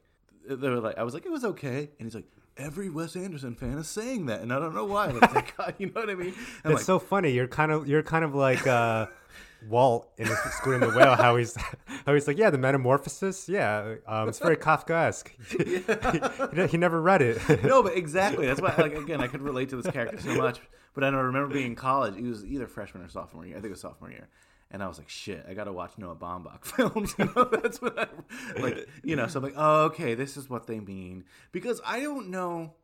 [0.48, 1.90] they were like, I was like, it was okay.
[1.98, 2.26] And he's like,
[2.56, 5.12] every Wes Anderson fan is saying that, and I don't know why.
[5.12, 6.34] But like, God, you know what I mean?
[6.64, 7.32] I'm That's like, so funny.
[7.32, 9.06] You're kind of you're kind of like uh,
[9.68, 11.14] Walt in the Squid and the Whale.
[11.14, 11.56] How he's
[12.04, 13.48] how he's like, yeah, the Metamorphosis.
[13.48, 15.30] Yeah, um, it's very Kafkaesque.
[16.54, 17.64] he, he, he never read it.
[17.64, 18.46] no, but exactly.
[18.46, 20.60] That's why, like, again, I could relate to this character so much.
[20.94, 22.16] But I don't remember being in college.
[22.16, 23.56] It was either freshman or sophomore year.
[23.56, 24.28] I think it was sophomore year.
[24.70, 27.14] And I was like, shit, I got to watch Noah Baumbach films.
[27.18, 30.50] You know, that's what I, like, you know, so I'm like, oh, okay, this is
[30.50, 31.24] what they mean.
[31.52, 32.74] Because I don't know,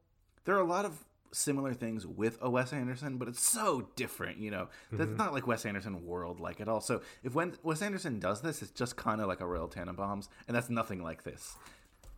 [0.44, 4.38] there are a lot of similar things with a Wes Anderson, but it's so different,
[4.38, 4.68] you know.
[4.92, 5.16] That's mm-hmm.
[5.16, 6.80] not like Wes Anderson world like at all.
[6.80, 10.28] So if when Wes Anderson does this, it's just kind of like a Royal Tenenbaums,
[10.46, 11.56] and that's nothing like this.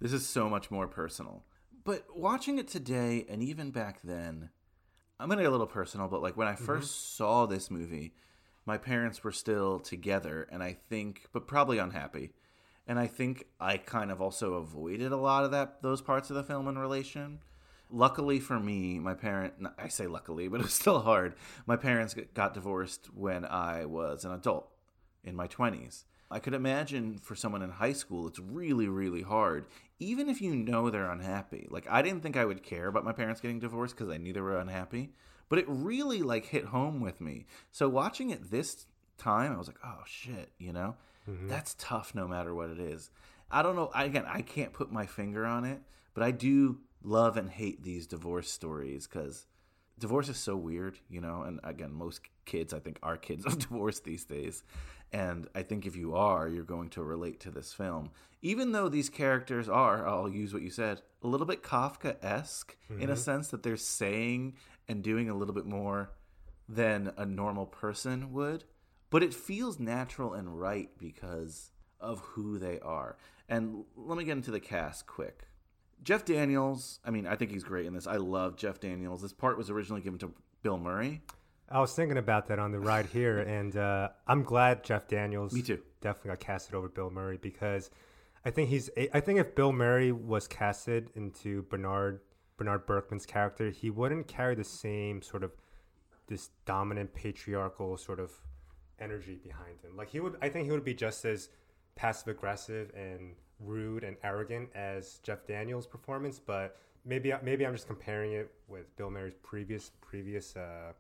[0.01, 1.45] This is so much more personal.
[1.85, 4.51] But watching it today and even back then,
[5.21, 6.71] I'm gonna get a little personal, but like when I mm-hmm.
[6.71, 8.15] 1st saw this movie,
[8.67, 12.31] my parents were still together, and I think, but probably unhappy.
[12.87, 16.37] And I think I kind of also avoided a lot of that those parts of
[16.37, 17.41] the film in relation.
[17.91, 21.35] Luckily for me, my parent, I say luckily, but it was still hard.
[21.67, 24.71] My parents got divorced when I was an adult
[25.23, 26.05] in my 20s.
[26.31, 29.67] I could imagine for someone in high school, it's really, really hard,
[30.01, 31.69] even if you know they're unhappy.
[31.71, 34.33] Like, I didn't think I would care about my parents getting divorced because I knew
[34.33, 35.11] they were unhappy,
[35.55, 37.47] but it really, like, hit home with me.
[37.71, 38.87] So, watching it this
[39.19, 40.97] time, I was like, oh, shit, you know?
[41.31, 41.47] Mm-hmm.
[41.47, 43.13] That's tough no matter what it is.
[43.53, 43.89] I don't know.
[43.95, 45.81] I, again, I can't put my finger on it,
[46.13, 49.47] but I do love and hate these divorce stories because
[49.97, 51.43] divorce is so weird, you know.
[51.43, 54.65] And again, most kids, I think, are kids of divorce these days.
[55.13, 58.11] And I think if you are, you're going to relate to this film.
[58.43, 62.77] Even though these characters are, I'll use what you said, a little bit Kafka esque
[62.91, 63.15] in a mm-hmm.
[63.15, 64.55] sense that they're saying
[64.89, 66.13] and doing a little bit more
[66.69, 68.65] than a normal person would.
[69.11, 71.71] But it feels natural and right because
[72.01, 73.17] of who they are.
[73.49, 75.45] And let me get into the cast quick.
[76.03, 78.07] Jeff Daniels, I mean, I think he's great in this.
[78.07, 79.23] I love Jeff Daniels.
[79.23, 81.23] This part was originally given to Bill Murray.
[81.69, 85.53] I was thinking about that on the ride here, and uh, I'm glad Jeff Daniels.
[85.53, 85.81] Me too.
[86.01, 87.91] Definitely got casted over Bill Murray because
[88.45, 88.91] I think he's.
[89.13, 92.21] I think if Bill Murray was casted into Bernard
[92.57, 95.53] Bernard Berkman's character, he wouldn't carry the same sort of
[96.27, 98.33] this dominant patriarchal sort of
[98.99, 99.97] energy behind him.
[99.97, 101.49] Like he would, I think he would be just as
[101.97, 106.39] passive aggressive and rude and arrogant as Jeff Daniels' performance.
[106.39, 110.93] But maybe maybe I'm just comparing it with Bill Murray's previous previous uh,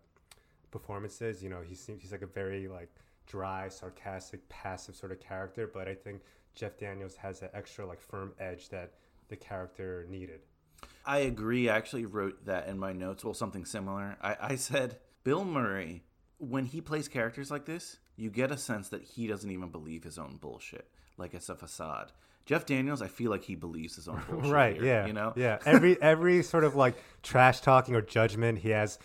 [0.70, 1.42] performances.
[1.42, 2.90] You know, he seems he's like a very like
[3.26, 5.70] dry, sarcastic, passive sort of character.
[5.72, 6.22] But I think
[6.54, 8.94] Jeff Daniels has that extra like firm edge that
[9.28, 10.40] the character needed.
[11.06, 11.68] I agree.
[11.68, 13.24] I actually wrote that in my notes.
[13.24, 14.16] Well, something similar.
[14.22, 16.02] I, I said Bill Murray,
[16.38, 20.04] when he plays characters like this, you get a sense that he doesn't even believe
[20.04, 20.88] his own bullshit.
[21.16, 22.12] Like it's a facade.
[22.46, 24.50] Jeff Daniels, I feel like he believes his own bullshit.
[24.52, 25.32] right here, yeah You know?
[25.36, 28.98] yeah every every sort of like trash talking or judgment he has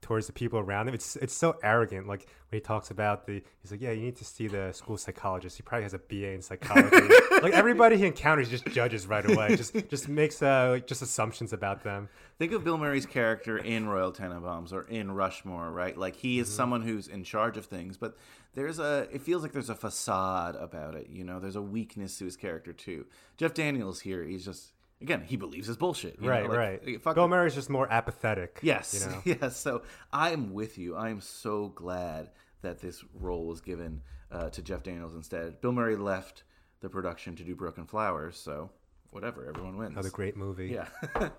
[0.00, 3.42] towards the people around him it's it's so arrogant like when he talks about the
[3.60, 6.32] he's like yeah you need to see the school psychologist he probably has a ba
[6.32, 6.96] in psychology
[7.42, 11.52] like everybody he encounters just judges right away just just makes uh like, just assumptions
[11.52, 15.96] about them Think of Bill Murray's character in Royal Tenenbaums or in Rushmore, right?
[15.96, 18.14] Like he is someone who's in charge of things, but
[18.52, 21.40] there's a it feels like there's a facade about it, you know.
[21.40, 23.06] There's a weakness to his character too.
[23.38, 26.16] Jeff Daniels here, he's just again, he believes his bullshit.
[26.20, 27.28] you know, right like, right fuck bill it.
[27.28, 29.56] murray's just more apathetic Yes, you know yes.
[29.56, 29.82] So
[30.12, 30.96] I'm with you.
[30.96, 32.30] I'm so glad
[32.62, 35.60] that this role was given uh, to Jeff Daniels instead.
[35.60, 36.42] Bill Murray left
[36.80, 38.70] the production to do Broken Flowers, so
[39.10, 39.92] whatever, everyone wins.
[39.92, 40.88] another great movie Yeah.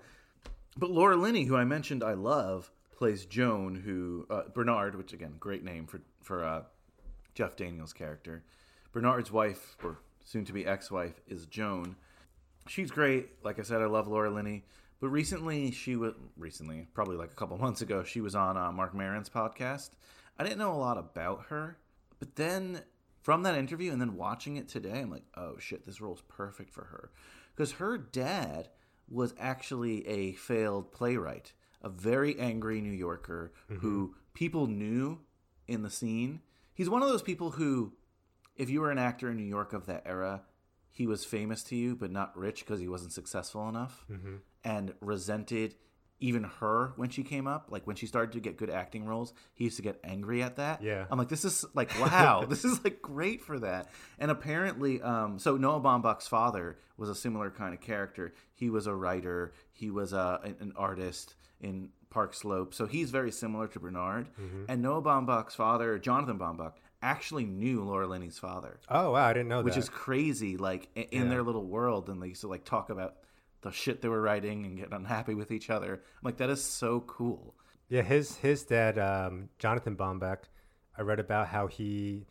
[0.76, 5.34] but Laura Linney, who I mentioned I love, plays Joan, who uh, Bernard, which again,
[5.38, 6.62] great name for for uh,
[7.34, 8.42] Jeff Daniels' character.
[8.92, 11.96] Bernard's wife, or soon to be ex-wife, is Joan.
[12.68, 13.30] She's great.
[13.42, 14.64] Like I said, I love Laura Linney.
[15.00, 18.72] But recently, she was recently, probably like a couple months ago, she was on uh,
[18.72, 19.90] Marc Maron's podcast.
[20.38, 21.78] I didn't know a lot about her,
[22.18, 22.82] but then
[23.22, 26.72] from that interview and then watching it today, I'm like, oh shit, this role's perfect
[26.72, 27.10] for her,
[27.54, 28.68] because her dad
[29.08, 31.52] was actually a failed playwright,
[31.82, 35.18] a very angry New Yorker who people knew
[35.66, 36.40] in the scene.
[36.74, 37.94] He's one of those people who,
[38.56, 40.42] if you were an actor in New York of that era,
[40.90, 44.36] he was famous to you but not rich because he wasn't successful enough mm-hmm.
[44.64, 45.74] and resented
[46.20, 49.32] even her when she came up, like when she started to get good acting roles,
[49.54, 50.82] he used to get angry at that.
[50.82, 51.06] Yeah.
[51.10, 53.88] I'm like, this is like, wow, this is like great for that.
[54.18, 58.32] And apparently, um, so Noah Baumbach's father was a similar kind of character.
[58.52, 62.74] He was a writer, he was a, an an artist in Park Slope.
[62.74, 64.28] So he's very similar to Bernard.
[64.40, 64.64] Mm-hmm.
[64.68, 69.48] And Noah Baumbach's father, Jonathan Baumbach, actually knew Laura Linney's father Oh wow, I didn't
[69.48, 70.56] know that which is crazy.
[70.56, 71.28] Like in Yeah.
[71.28, 73.16] their little world, and they used to like talk about
[73.62, 75.94] the shit they were writing and get unhappy with each other.
[75.94, 77.54] I'm like, that is so cool.
[77.88, 80.44] Yeah, his his dad, um, Jonathan Baumbach.
[80.96, 82.26] I read about how he,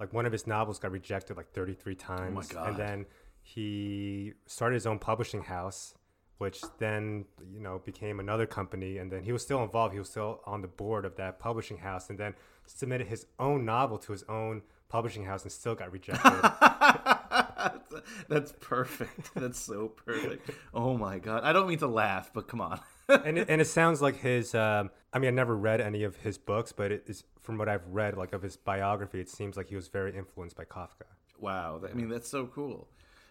[0.00, 2.68] like, one of his novels got rejected like 33 times, God.
[2.70, 3.06] and then
[3.42, 5.94] he started his own publishing house,
[6.38, 9.92] which then you know became another company, and then he was still involved.
[9.92, 12.34] He was still on the board of that publishing house, and then
[12.66, 16.32] submitted his own novel to his own publishing house, and still got rejected.
[18.28, 19.30] That's perfect.
[19.34, 20.50] That's so perfect.
[20.72, 21.44] Oh my god.
[21.44, 22.80] I don't mean to laugh, but come on.
[23.08, 24.54] and it, and it sounds like his.
[24.54, 27.68] Um, I mean, I never read any of his books, but it is from what
[27.68, 31.06] I've read, like of his biography, it seems like he was very influenced by Kafka.
[31.38, 31.80] Wow.
[31.88, 32.88] I mean, that's so cool.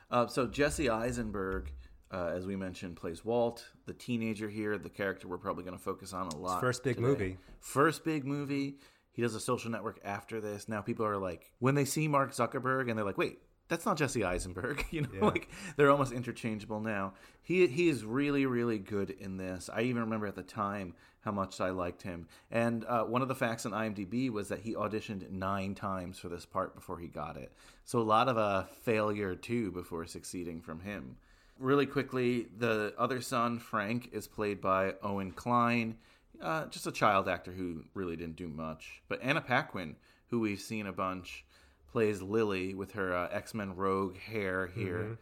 [0.10, 1.72] Uh, so Jesse Eisenberg,
[2.12, 5.84] uh, as we mentioned, plays Walt, the teenager here, the character we're probably going to
[5.84, 6.62] focus on a lot.
[6.62, 7.08] first big today.
[7.08, 7.38] movie.
[7.60, 8.76] First big movie.
[9.12, 10.70] He does a social network after this.
[10.70, 13.98] Now people are like, when they see Mark Zuckerberg, and they're like, wait, that's not
[13.98, 14.86] Jesse Eisenberg.
[14.92, 15.26] You know, Yeah.
[15.26, 17.14] like they're almost interchangeable now.
[17.42, 19.70] He he is really really good in this.
[19.74, 22.28] I even remember at the time how much I liked him.
[22.52, 26.30] And uh, one of the facts on IMDb was that he auditioned nine times for
[26.30, 27.52] this part before he got it.
[27.84, 31.18] So a lot of a failure too before succeeding from him.
[31.60, 35.98] Really quickly, the other son Frank is played by Owen Kline.
[36.42, 39.02] Uh, just a child actor who really didn't do much.
[39.08, 39.96] But Anna Paquin,
[40.30, 41.46] who we've seen a bunch,
[41.92, 45.18] plays Lily with her uh, X Men rogue hair here.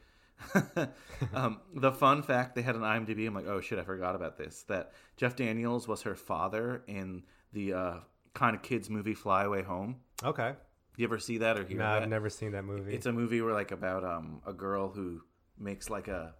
[1.33, 4.37] um, the fun fact they had an IMDb, I'm like, oh shit, I forgot about
[4.37, 4.63] this.
[4.63, 7.93] That Jeff Daniels was her father in the uh,
[8.33, 9.97] kind of kids movie Fly Away Home.
[10.23, 10.53] Okay.
[10.97, 12.03] You ever see that or hear No, that?
[12.03, 12.93] I've never seen that movie.
[12.93, 15.21] It's a movie where like about um a girl who
[15.59, 16.33] makes like a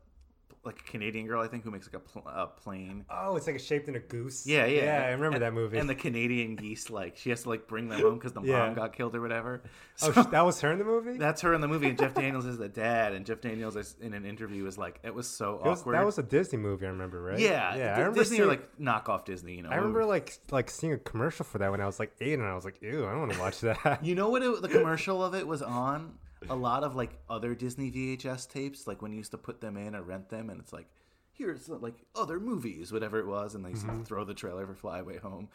[0.64, 3.06] like a Canadian girl, I think, who makes like a, pl- a plane.
[3.12, 4.48] oh, it's like it's shaped in a goose.
[4.48, 5.78] Yeah, yeah, Yeah, I remember And- that movie.
[5.78, 8.66] And the Canadian geese, like she has to like bring them home because the Yeah.
[8.66, 9.62] mom got killed or whatever.
[9.64, 9.70] oh,
[10.12, 11.20] So- sh- that was her in the movie.
[11.20, 13.14] that's her in the movie, and Jeff Daniels is the dad.
[13.14, 15.98] And Jeff Daniels is in an interview was like, it was so It was- awkward.
[15.98, 16.88] that was a Disney movie.
[16.88, 17.38] I remember, right?
[17.38, 17.76] yeah, yeah.
[17.76, 19.54] D- I remember Disney seeing, like knockoff Disney.
[19.58, 22.12] You know, I remember like like seeing a commercial for that when I was like
[22.22, 24.00] eight, and I was like, ew, I don't want to watch that.
[24.04, 26.16] You know what it, the commercial of it was on?
[26.50, 29.78] A lot of like other Disney VHS tapes, like when you used to put them
[29.78, 30.88] in or rent them, and it's like,
[31.32, 34.04] here's like other movies, whatever it was, and they used to mm-hmm.
[34.04, 35.50] throw the trailer for Fly Away Home.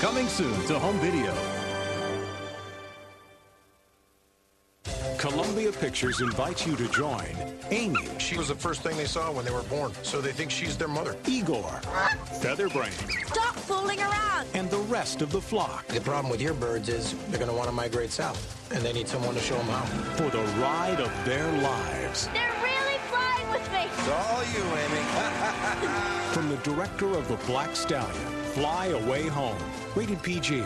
[0.00, 1.55] Coming soon to home video.
[5.18, 7.26] Columbia Pictures invites you to join
[7.70, 10.50] Amy, She was the first thing they saw when they were born, so they think
[10.50, 11.16] she's their mother.
[11.26, 11.80] Igor,
[12.40, 12.92] Featherbrain,
[13.26, 14.46] Stop fooling around!
[14.54, 17.56] and the rest of the flock The problem with your birds is they're going to
[17.56, 19.84] want to migrate south, and they need someone to show them how.
[20.16, 22.28] for the ride of their lives.
[22.34, 23.86] They're really flying with me!
[23.86, 25.02] It's all you, Amy.
[26.32, 29.56] From the director of The Black Stallion, Fly Away Home,
[29.94, 30.62] rated PG.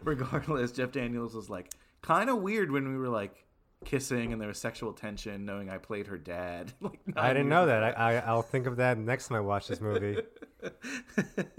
[0.04, 1.70] Regardless, Jeff Daniels was like
[2.02, 3.44] kind of weird when we were like
[3.84, 6.72] kissing and there was sexual tension, knowing I played her dad.
[6.80, 7.82] like, I didn't know that.
[7.82, 10.18] I, I I'll think of that next time I watch this movie.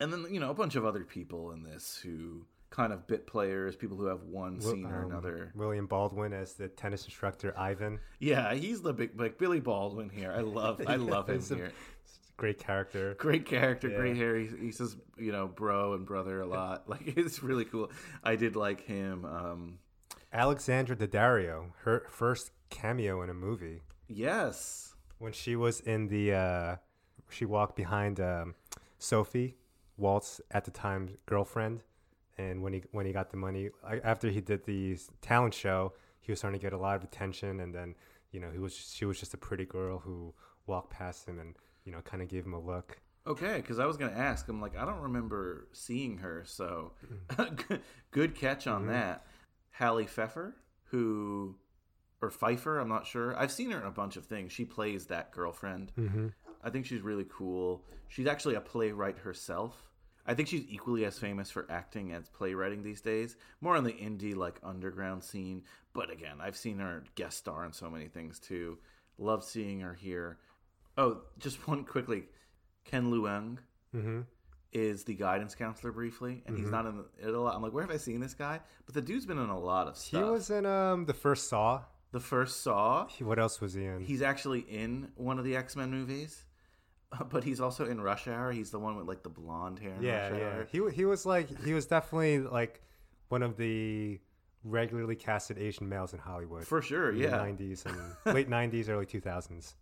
[0.00, 3.26] and then you know a bunch of other people in this who kind of bit
[3.26, 5.52] players, people who have one scene or um, another.
[5.54, 7.98] William Baldwin as the tennis instructor Ivan.
[8.18, 10.32] Yeah, he's the big like Billy Baldwin here.
[10.32, 11.72] I love I love him here.
[12.36, 13.14] Great character.
[13.18, 13.96] Great character, Yeah.
[13.96, 14.36] great hair.
[14.36, 16.84] He, he says you know bro and brother a lot.
[16.88, 17.90] Like it's really cool.
[18.22, 19.24] I did like him.
[19.24, 19.78] Um,
[20.32, 23.82] Alexandra Daddario, her first cameo in a movie.
[24.08, 26.76] yes, when she was in the uh
[27.30, 28.54] she walked behind um
[28.98, 29.56] sophie
[29.96, 31.82] walt's at the time girlfriend
[32.38, 35.92] and when he when he got the money I- after he did the talent show
[36.20, 37.94] he was starting to get a lot of attention and then
[38.30, 40.34] you know he was she was just a pretty girl who
[40.66, 43.86] walked past him and you know kind of gave him a look Okay, because I
[43.86, 44.48] was gonna ask.
[44.48, 46.92] I'm like, I don't remember seeing her, so
[48.12, 49.26] good catch on that.
[49.70, 51.56] Halley Pfeffer, who
[52.22, 53.36] or Pfeiffer, I'm not sure.
[53.36, 54.52] I've seen her in a bunch of things.
[54.52, 55.92] She plays that girlfriend.
[55.98, 56.28] mm-hmm.
[56.62, 57.84] I think she's really cool.
[58.08, 59.90] She's actually a playwright herself.
[60.24, 63.36] I think she's equally as famous for acting as playwriting these days.
[63.60, 65.62] More on the indie, like underground scene.
[65.92, 68.78] But again, I've seen her guest star in so many things too.
[69.18, 70.38] Love seeing her here.
[70.96, 72.24] Oh, just one quickly.
[72.84, 73.58] Ken Leung
[73.94, 74.20] Mm-hmm.
[74.72, 76.70] is the guidance counselor briefly, and he's Mhm.
[76.70, 77.54] not in it a lot.
[77.54, 78.60] I'm like, where have I seen this guy?
[78.84, 80.22] But the dude's been in a lot of stuff.
[80.22, 81.82] He was in um the first Saw.
[82.12, 83.06] the first Saw.
[83.08, 84.00] He- What else was he in?
[84.00, 86.44] He's actually in one of the X Men movies,
[87.30, 88.52] but he's also in Rush Hour.
[88.52, 89.94] He's the one with like the blonde hair.
[89.94, 90.46] In yeah, Rush yeah.
[90.48, 90.64] Hour.
[90.90, 92.82] He he was like he was definitely like
[93.28, 94.20] one of the
[94.62, 97.30] regularly casted Asian males in Hollywood For sure, in yeah.
[97.30, 99.74] the '90s and late '90s, early 2000s.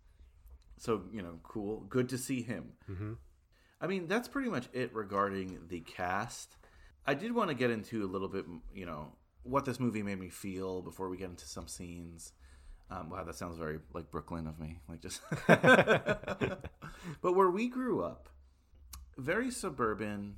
[0.77, 1.81] So you know, cool.
[1.89, 2.73] Good to see him.
[2.87, 3.13] hmm
[3.81, 6.55] I mean, that's pretty much it regarding the cast.
[7.05, 9.11] I did want to get into a little bit, you know,
[9.43, 12.31] what this movie made me feel before we get into some scenes.
[12.89, 15.21] Um, wow, that sounds very like Brooklyn of me, like just.
[15.47, 16.59] but
[17.21, 18.29] where we grew up,
[19.17, 20.35] very suburban,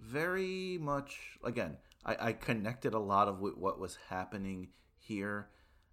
[0.00, 1.38] very much.
[1.44, 4.68] Again, I, I connected a lot of what was happening
[4.98, 5.48] here,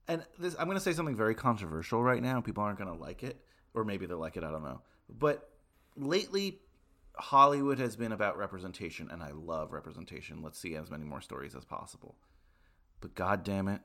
[0.07, 2.41] and this I'm going to say something very controversial right now.
[2.41, 4.43] People aren't going to like it, or maybe they'll like it.
[4.43, 4.81] I don't know.
[5.09, 5.49] But
[5.95, 6.59] lately,
[7.15, 10.41] Hollywood has been about representation, and I love representation.
[10.41, 12.15] Let's see as many more stories as possible.
[12.99, 13.81] But god damn it,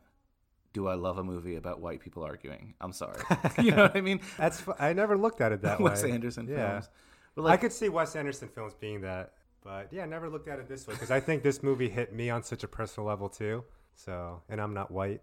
[0.73, 2.75] do I love a movie about white people arguing?
[2.81, 3.21] I'm sorry.
[3.59, 4.21] you know what I mean?
[4.37, 6.09] That's fu- I never looked at it that Wes way.
[6.11, 6.71] Wes Anderson yeah.
[6.71, 6.89] films.
[7.35, 9.33] But I could see Wes Anderson films being that,
[9.63, 12.15] but yeah, I never looked at it this way because I think this movie hit
[12.15, 13.63] me on such a personal level too.
[13.95, 15.21] So, and I'm not white.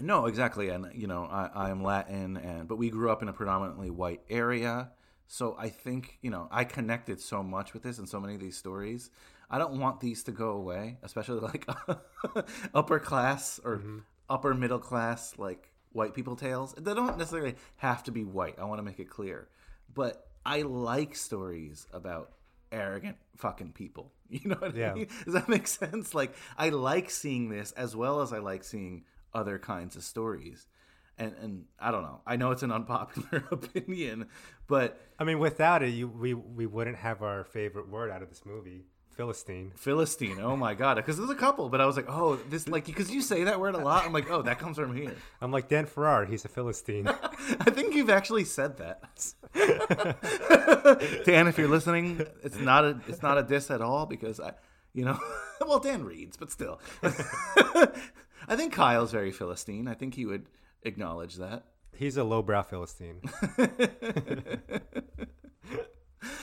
[0.00, 3.28] No, exactly, and you know, I, I am Latin, and but we grew up in
[3.28, 4.90] a predominantly white area,
[5.26, 8.40] so I think you know I connected so much with this and so many of
[8.40, 9.10] these stories.
[9.50, 11.68] I don't want these to go away, especially like
[12.74, 13.98] upper class or mm-hmm.
[14.28, 16.74] upper middle class like white people tales.
[16.76, 18.56] They don't necessarily have to be white.
[18.58, 19.48] I want to make it clear,
[19.94, 22.32] but I like stories about
[22.72, 24.12] arrogant fucking people.
[24.28, 24.90] You know what Yeah.
[24.90, 25.08] I mean?
[25.24, 26.12] Does that make sense?
[26.12, 29.04] Like I like seeing this as well as I like seeing
[29.36, 30.66] other kinds of stories.
[31.18, 32.20] And and I don't know.
[32.26, 34.28] I know it's an unpopular opinion,
[34.66, 38.28] but I mean, without it, you, we we wouldn't have our favorite word out of
[38.28, 38.84] this movie,
[39.16, 39.72] Philistine.
[39.76, 42.84] Philistine, oh my god, because there's a couple, but I was like, oh, this like
[42.84, 44.04] because you say that word a lot.
[44.04, 45.14] I'm like, oh, that comes from here.
[45.40, 46.26] I'm like Dan Farrar.
[46.26, 47.08] He's a Philistine.
[47.08, 49.02] I think you've actually said that.
[51.24, 54.52] Dan, if you're listening, it's not a it's not a diss at all because I,
[54.92, 55.18] you know,
[55.66, 56.78] well, Dan reads, but still,
[58.48, 59.88] I think Kyle's very Philistine.
[59.88, 60.46] I think he would
[60.82, 61.64] acknowledge that.
[61.96, 63.22] He's a lowbrow Philistine.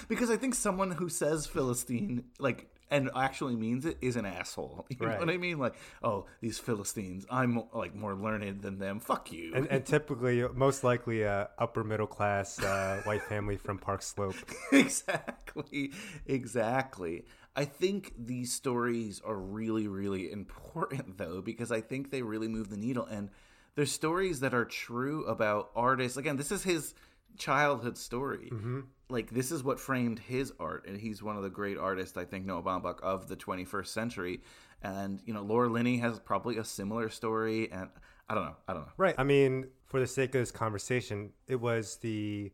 [0.07, 4.85] because I think someone who says Philistine, like, and actually means it, is an asshole.
[4.99, 5.57] You know what I mean?
[5.57, 8.99] Like, oh, these Philistines, I'm like more learned than them.
[8.99, 9.53] Fuck you.
[9.55, 14.35] and, and typically, most likely, a upper middle class uh, white family from Park Slope.
[14.71, 15.91] exactly,
[16.25, 17.25] exactly.
[17.55, 22.69] I think these stories are really, really important though, because I think they really move
[22.69, 23.05] the needle.
[23.05, 23.29] And
[23.75, 26.17] they're stories that are true about artists.
[26.17, 26.93] Again, this is his
[27.37, 28.49] childhood story.
[28.51, 28.81] Mm-hmm.
[29.09, 32.25] Like this is what framed his art, and he's one of the great artists I
[32.25, 34.41] think Noah Baumbach of the 21st century.
[34.81, 37.89] And you know, Laura Linney has probably a similar story, and
[38.29, 38.91] I don't know, I don't know.
[38.97, 39.15] Right.
[39.17, 42.51] I mean, for the sake of this conversation, it was the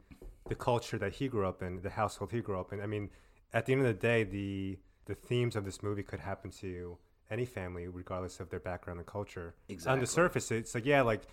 [0.48, 2.82] the culture that he grew up in, the household he grew up in.
[2.82, 3.10] I mean,
[3.54, 4.78] at the end of the day, the
[5.10, 6.98] the themes of this movie could happen to
[7.32, 9.56] any family, regardless of their background and culture.
[9.68, 9.94] Exactly.
[9.94, 11.24] On the surface, it's like yeah, like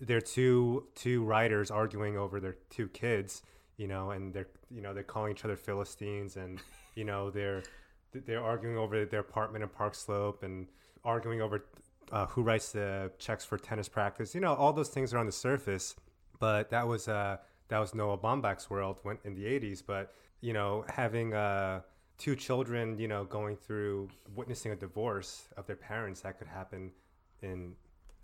[0.00, 3.42] they're two two writers arguing over their two kids,
[3.76, 6.60] you know, and they're you know they're calling each other Philistines, and
[6.94, 7.64] you know they're
[8.12, 10.68] they're arguing over their apartment in Park Slope and
[11.04, 11.64] arguing over
[12.12, 14.32] uh, who writes the checks for tennis practice.
[14.32, 15.96] You know, all those things are on the surface,
[16.38, 19.82] but that was uh, that was Noah Baumbach's world when, in the '80s.
[19.84, 21.80] But you know, having uh,
[22.18, 26.92] two children, you know, going through witnessing a divorce of their parents, that could happen
[27.42, 27.74] in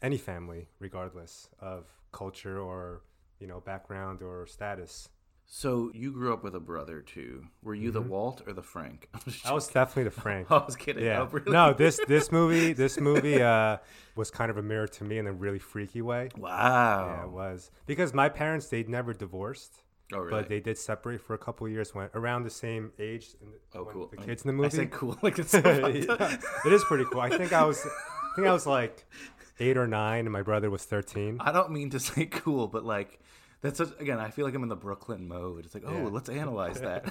[0.02, 3.02] any family, regardless of culture or
[3.38, 5.08] you know background or status.
[5.52, 7.42] So you grew up with a brother too.
[7.64, 9.08] Were you the Walt or the Frank?
[9.44, 10.48] I was definitely the Frank.
[10.50, 11.04] I was kidding.
[11.04, 11.22] Yeah.
[11.22, 11.50] Oh, really?
[11.50, 13.78] No, this this movie this movie uh,
[14.14, 16.28] was kind of a mirror to me in a really freaky way.
[16.36, 17.16] Wow.
[17.18, 19.82] Yeah, it was because my parents they'd never divorced.
[20.12, 20.30] Oh, really?
[20.30, 23.28] But they did separate for a couple of years when around the same age.
[23.42, 24.08] In the, Oh, cool.
[24.08, 24.76] The kids in the I movie.
[24.76, 25.58] said cool, like it's so.
[25.64, 26.36] Yeah,
[26.66, 27.20] it is pretty cool.
[27.20, 29.04] I think I was, I think I was like
[29.60, 31.38] eight or nine, and my brother was thirteen.
[31.40, 33.20] I don't mean to say cool, but like
[33.62, 34.18] that's such, again.
[34.18, 35.64] I feel like I'm in the Brooklyn mode.
[35.66, 36.08] It's like, oh, Yeah.
[36.08, 37.10] let's analyze that.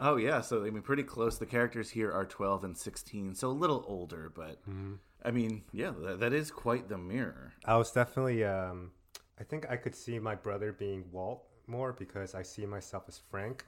[0.00, 1.38] oh yeah, so I mean, pretty close.
[1.38, 4.94] The characters here are 12 and 16, so a little older, but Mm-hmm.
[5.22, 7.52] I mean, yeah, that, that is quite the mirror.
[7.64, 8.42] I was definitely.
[8.44, 8.92] Um,
[9.40, 13.18] I think I could see my brother being Walt more because I see myself as
[13.30, 13.64] Frank.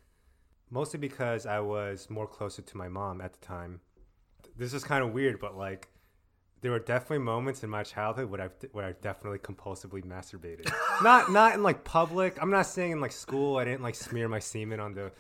[0.71, 3.81] Mostly because I was more closer to my mom at the time.
[4.57, 5.89] This is kind of weird, but like
[6.61, 10.71] there were definitely moments in my childhood where I where I definitely compulsively masturbated.
[11.03, 12.39] not not in like public.
[12.41, 13.57] I'm not saying in like school.
[13.59, 15.11] I didn't like smear my semen on the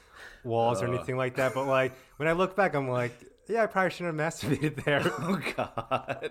[0.44, 0.92] walls or Uh.
[0.94, 1.55] anything like that.
[1.55, 3.12] But like when I look back, I'm like,
[3.49, 5.03] yeah, I probably shouldn't have masturbated there.
[5.18, 6.30] Oh God!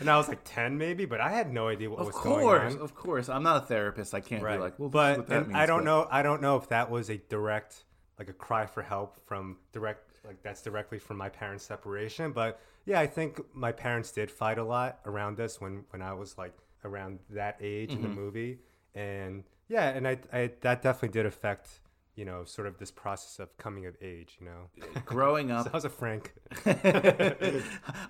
[0.00, 2.42] and I was like ten maybe, but I had no idea what Of was course,
[2.42, 2.80] going on.
[2.82, 3.28] of course.
[3.28, 4.14] I'm not a therapist.
[4.14, 4.56] I can't Right.
[4.56, 5.54] be like, well, but what that means.
[5.56, 6.08] I don't but- know.
[6.10, 7.84] I don't know if that was a direct,
[8.18, 12.32] like a cry for help from direct, like that's directly from my parents' separation.
[12.32, 16.12] But yeah, I think my parents did fight a lot around us when when I
[16.14, 18.14] was like around that age in the Mhm.
[18.14, 18.58] movie,
[18.94, 21.80] and yeah, and I, I that definitely did affect.
[22.16, 24.36] You know, sort of this process of coming of age.
[24.40, 26.32] You know, Growing up, so was a Frank.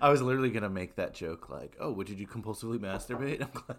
[0.01, 3.49] I was literally gonna make that joke, like, "Oh, what did you compulsively masturbate?" I'm
[3.53, 3.77] glad,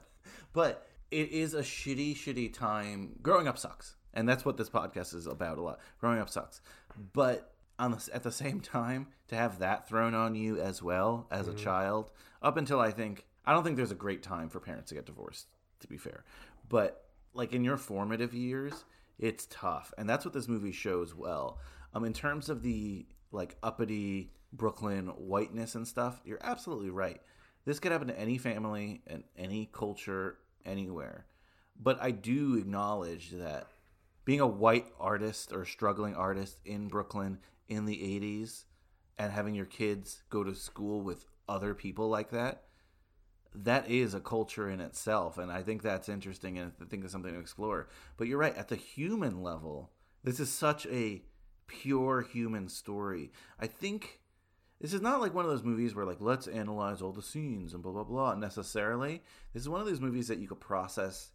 [0.53, 3.17] but it is a shitty, shitty time.
[3.23, 5.79] Growing up sucks, and that's what this podcast is about a lot.
[6.01, 6.61] Growing up sucks,
[7.13, 11.27] but on the, at the same time, to have that thrown on you as well
[11.31, 11.53] as Mhm.
[11.53, 12.11] a child,
[12.43, 15.07] up until I think I don't think there's a great time for parents to get
[15.07, 15.47] divorced.
[15.81, 16.25] To be fair,
[16.69, 17.05] but
[17.35, 18.85] like in your formative years,
[19.19, 21.59] it's tough, and that's what this movie shows well.
[21.95, 27.21] Um, in terms of the like uppity Brooklyn whiteness and stuff, you're absolutely right.
[27.65, 31.27] This could happen to any family and any culture anywhere.
[31.79, 33.69] But I do acknowledge that
[34.25, 37.39] being a white artist or struggling artist in Brooklyn
[37.69, 38.65] in the 80s
[39.19, 42.65] and having your kids go to school with other people like that,
[43.65, 45.39] that is a culture in itself.
[45.39, 47.89] And I think that's interesting and I think it's something to explore.
[48.17, 49.91] But you're right, at the human level,
[50.25, 51.23] this is such a
[51.67, 53.33] pure human story.
[53.59, 54.21] I think
[54.81, 57.75] this is not like one of those movies where like let's analyze all the scenes
[57.75, 59.23] and blah blah blah necessarily.
[59.53, 61.33] This is one of those movies that you could process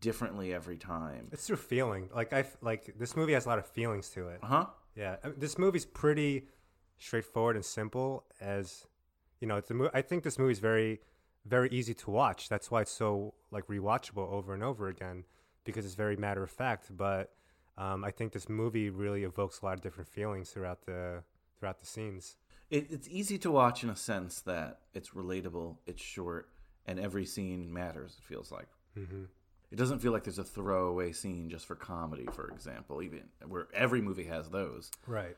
[0.00, 1.28] differently every time.
[1.32, 2.10] It's through feeling.
[2.14, 4.40] Like I like this movie has a lot of feelings to it.
[4.42, 4.66] Uh huh.
[4.94, 6.48] Yeah, I mean, this movie's pretty
[6.98, 8.24] straightforward and simple.
[8.40, 8.86] As
[9.40, 11.00] you know, it's a mo- I think this movie's very,
[11.46, 12.48] very easy to watch.
[12.48, 15.24] That's why it's so like rewatchable over and over again
[15.64, 16.96] because it's very matter of fact.
[16.96, 17.32] But
[17.76, 21.22] um, I think this movie really evokes a lot of different feelings throughout the
[21.58, 22.36] throughout the scenes.
[22.70, 26.50] It, it's easy to watch in a sense that it's relatable, it's short,
[26.86, 28.16] and every scene matters.
[28.18, 28.68] It feels like.
[28.96, 29.26] Mhm.
[29.70, 33.68] It doesn't feel like there's a throwaway scene just for comedy, for example, even where
[33.74, 34.90] every movie has those.
[35.06, 35.36] Right.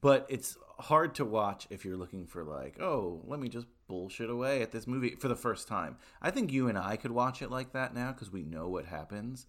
[0.00, 4.30] But it's hard to watch if you're looking for like, oh, let me just bullshit
[4.30, 5.98] away at this movie for the first time.
[6.22, 8.86] I think you and I could watch it like that now because we know what
[8.86, 9.44] happens.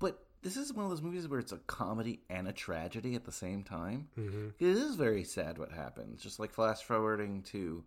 [0.00, 3.24] But this is one of those movies where it's a comedy and a tragedy at
[3.24, 4.08] the same time.
[4.18, 4.52] Mhm.
[4.58, 6.20] It is very sad what happens.
[6.20, 7.84] Just like flash forwarding to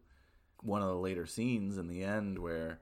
[0.62, 2.80] one of the later scenes in the end where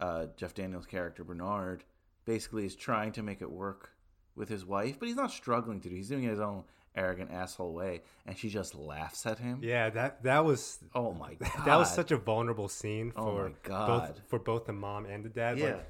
[0.00, 1.84] uh, Jeff Daniels' character Bernard
[2.24, 3.90] basically is trying to make it work
[4.34, 5.94] with his wife, but he's not struggling to do.
[5.94, 6.64] He's doing it his own
[6.96, 9.60] arrogant asshole way, and she just laughs at him.
[9.62, 13.52] Yeah, that that was oh my god, that was such a vulnerable scene Oh for
[13.62, 13.86] God.
[13.88, 15.58] both for both the mom and the dad.
[15.58, 15.66] Yeah.
[15.76, 15.86] Like,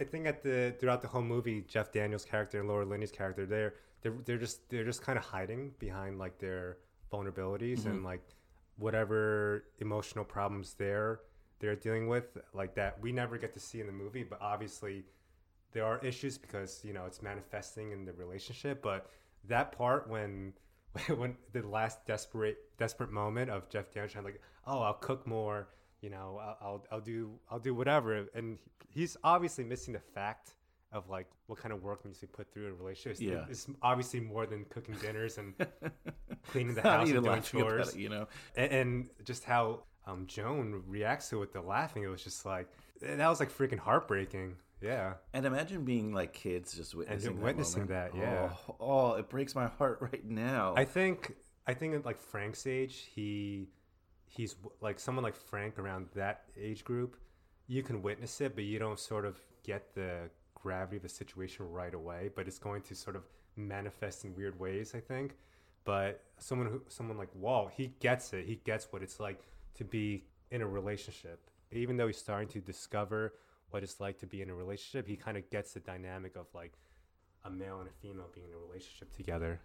[0.00, 3.46] I think at the throughout the whole movie, Jeff Daniels' character and Laura Linney's character,
[3.46, 6.78] they're they're they're just they're just kind of hiding behind like their
[7.12, 7.86] vulnerabilities Mhm.
[7.90, 8.22] and like
[8.76, 11.20] whatever emotional problems they're
[11.58, 14.22] they're dealing with, like that we never get to see in the movie.
[14.22, 15.04] But obviously,
[15.72, 18.82] there are issues because you know it's manifesting in the relationship.
[18.82, 19.08] But
[19.48, 20.52] that part when
[21.16, 25.68] when the last desperate desperate moment of Jeff Daniels trying like, oh, I'll cook more,
[26.00, 30.54] you know, I'll, I'll do I'll do whatever, and he's obviously missing the fact
[30.92, 33.12] of like what kind of work needs to be put through a relationship.
[33.12, 33.44] It's, Yeah.
[33.48, 35.54] it's obviously more than cooking dinners and
[36.48, 38.28] cleaning the house and doing chores, it, you know?
[38.56, 42.04] and, and just how um, Joan reacts to it with the laughing.
[42.04, 42.68] It was just like
[43.02, 44.56] that was like freaking heartbreaking.
[44.80, 45.14] Yeah.
[45.32, 48.12] And imagine being like kids just witnessing And that witnessing moment.
[48.14, 48.50] that, yeah.
[48.68, 50.74] Oh, oh, it breaks my heart right now.
[50.76, 51.34] I think
[51.66, 53.68] I think at like Frank's age, he
[54.26, 57.16] he's like someone like Frank around that age group.
[57.68, 61.70] You can witness it, but you don't sort of get the gravity of the situation
[61.70, 62.30] right away.
[62.34, 63.22] But it's going to sort of
[63.56, 65.36] manifest in weird ways, I think.
[65.84, 68.44] But someone who someone like Walt, he gets it.
[68.46, 69.42] He gets what it's like
[69.76, 71.40] to be in a relationship.
[71.72, 73.34] Even though he's starting to discover
[73.70, 76.46] what it's like to be in a relationship, he kind of gets the dynamic of
[76.54, 76.72] like
[77.44, 79.60] a male and a female being in a relationship together.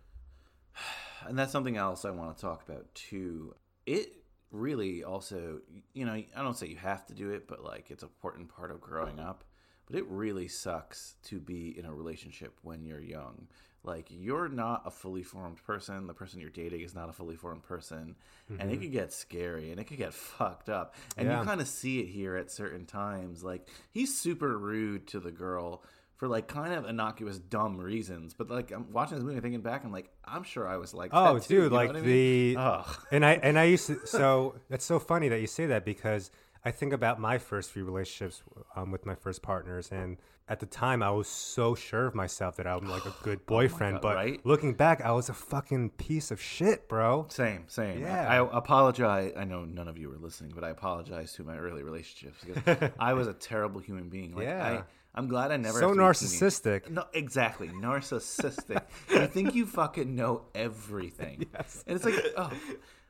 [1.28, 3.56] and that's something else I want to talk about too.
[3.86, 5.60] It really also,
[5.94, 8.50] you know, I don't say you have to do it, but like it's an important
[8.50, 9.44] part of growing up.
[9.88, 13.48] But it really sucks to be in a relationship when you're young.
[13.84, 16.06] Like you're not a fully formed person.
[16.08, 18.16] The person you're dating is not a fully formed person,
[18.60, 18.82] and it Mhm.
[18.84, 20.94] could get scary and it could get fucked up.
[21.18, 21.40] And Yeah.
[21.40, 23.44] you kind of see it here at certain times.
[23.44, 25.84] Like he's super rude to the girl
[26.18, 28.36] for like kind of innocuous, dumb reasons.
[28.36, 31.10] But like I'm watching this movie, thinking back, I'm like, I'm sure I was like,
[31.12, 32.04] Oh, that too, dude, like I mean?
[32.06, 32.98] the Ugh.
[33.12, 34.06] and I and I used to.
[34.06, 36.30] So that's so funny that you say that because
[36.64, 38.44] I think about my first few relationships
[38.76, 42.58] um, with my first partners, and at the time, I was so sure of myself
[42.58, 43.96] that I'm like a good boyfriend.
[43.96, 44.46] God, but right?
[44.46, 47.26] looking back, I was a fucking piece of shit, bro.
[47.30, 48.02] Same, same.
[48.02, 48.28] Yeah.
[48.28, 49.34] I, I apologize.
[49.36, 52.92] I know none of you were listening, but I apologize to my early relationships because
[53.00, 54.36] I was a terrible human being.
[54.36, 54.68] Like, Yeah.
[54.68, 54.84] I,
[55.14, 55.80] I'm glad I never.
[55.80, 56.90] So have to be a narcissistic.
[56.90, 57.68] No, exactly,
[58.16, 58.84] narcissistic.
[59.10, 61.84] you think you fucking know everything, Yes.
[61.88, 62.52] and it's like, oh,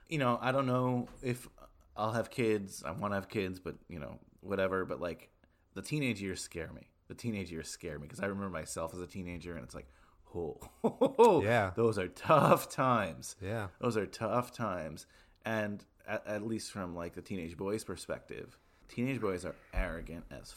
[0.09, 1.47] you know, I don't know if
[1.95, 2.83] I'll have kids.
[2.85, 4.85] I want to have kids, but you know, whatever.
[4.85, 5.29] But like,
[5.73, 6.87] the teenage years scare me.
[7.07, 9.87] The teenage years scare me because I remember myself as a teenager, and it's like,
[10.35, 11.71] oh, Yeah.
[11.75, 13.35] those are tough times.
[13.41, 13.67] Yeah.
[13.79, 15.05] Those are tough times.
[15.45, 20.53] And at, at least from like the teenage boys' perspective, teenage boys are arrogant as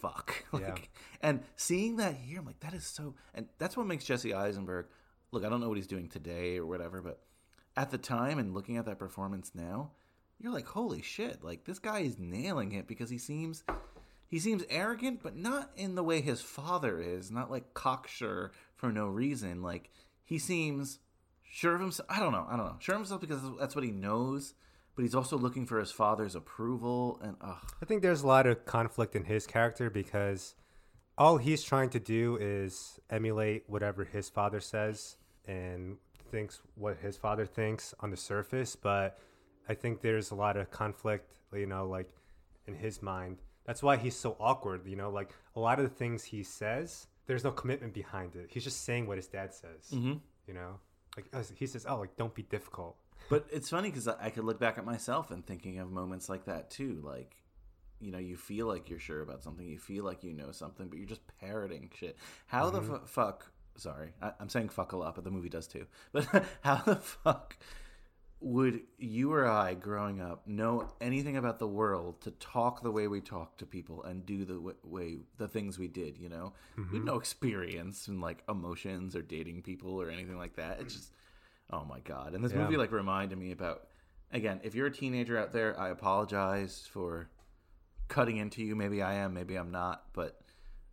[0.00, 0.44] fuck.
[0.52, 0.74] like, Yeah.
[1.22, 3.14] And seeing that here, I'm like, that is so.
[3.34, 4.86] And that's what makes Jesse Eisenberg.
[5.30, 7.20] Look, I don't know what he's doing today or whatever, but
[7.76, 9.90] at the time and looking at that performance now,
[10.40, 11.42] you're like, holy shit!
[11.42, 13.64] Like this guy is nailing it because he seems.
[14.30, 17.30] He seems arrogant, but not in the way his father is.
[17.30, 19.62] Not like cocksure for no reason.
[19.62, 19.90] Like
[20.24, 20.98] he seems
[21.42, 22.08] sure of himself.
[22.10, 22.46] I don't know.
[22.48, 22.76] I don't know.
[22.78, 24.54] Sure of himself because that's what he knows.
[24.94, 27.20] But he's also looking for his father's approval.
[27.22, 30.54] And ugh, I think there's a lot of conflict in his character because
[31.16, 35.16] all he's trying to do is emulate whatever his father says
[35.46, 35.96] and
[36.30, 38.76] thinks what his father thinks on the surface.
[38.76, 39.18] But
[39.68, 42.10] I think there's a lot of conflict, you know, like
[42.66, 43.38] in his mind.
[43.66, 47.06] That's why he's so awkward, you know, like a lot of the things he says,
[47.26, 48.46] there's no commitment behind it.
[48.50, 50.20] He's just saying what his dad says, Mhm.
[50.46, 50.80] you know?
[51.16, 52.96] Like uh, he says, oh, like, don't be difficult.
[53.28, 56.44] But it's funny because I could look back at myself and thinking of moments like
[56.46, 57.02] that too.
[57.04, 57.36] Like,
[58.00, 60.88] you know, you feel like you're sure about something, you feel like you know something,
[60.88, 62.16] but you're just parroting shit.
[62.46, 63.50] How the fu- fuck?
[63.76, 65.86] Sorry, I, I'm saying fuck a lot, but the movie does too.
[66.12, 66.26] But
[66.62, 67.56] how the fuck
[68.40, 73.08] would you or I, growing up, know anything about the world to talk the way
[73.08, 76.16] we talk to people and do the w- way the things we did?
[76.18, 77.04] You know, we had mm-hmm.
[77.04, 80.78] no experience in like emotions or dating people or anything like that.
[80.80, 81.12] It's just,
[81.72, 82.34] oh my god!
[82.34, 82.58] And this Yeah.
[82.58, 83.88] movie like reminded me about
[84.30, 84.60] again.
[84.62, 87.28] If you're a teenager out there, I apologize for
[88.06, 88.76] cutting into you.
[88.76, 90.40] Maybe I am, maybe I'm not, but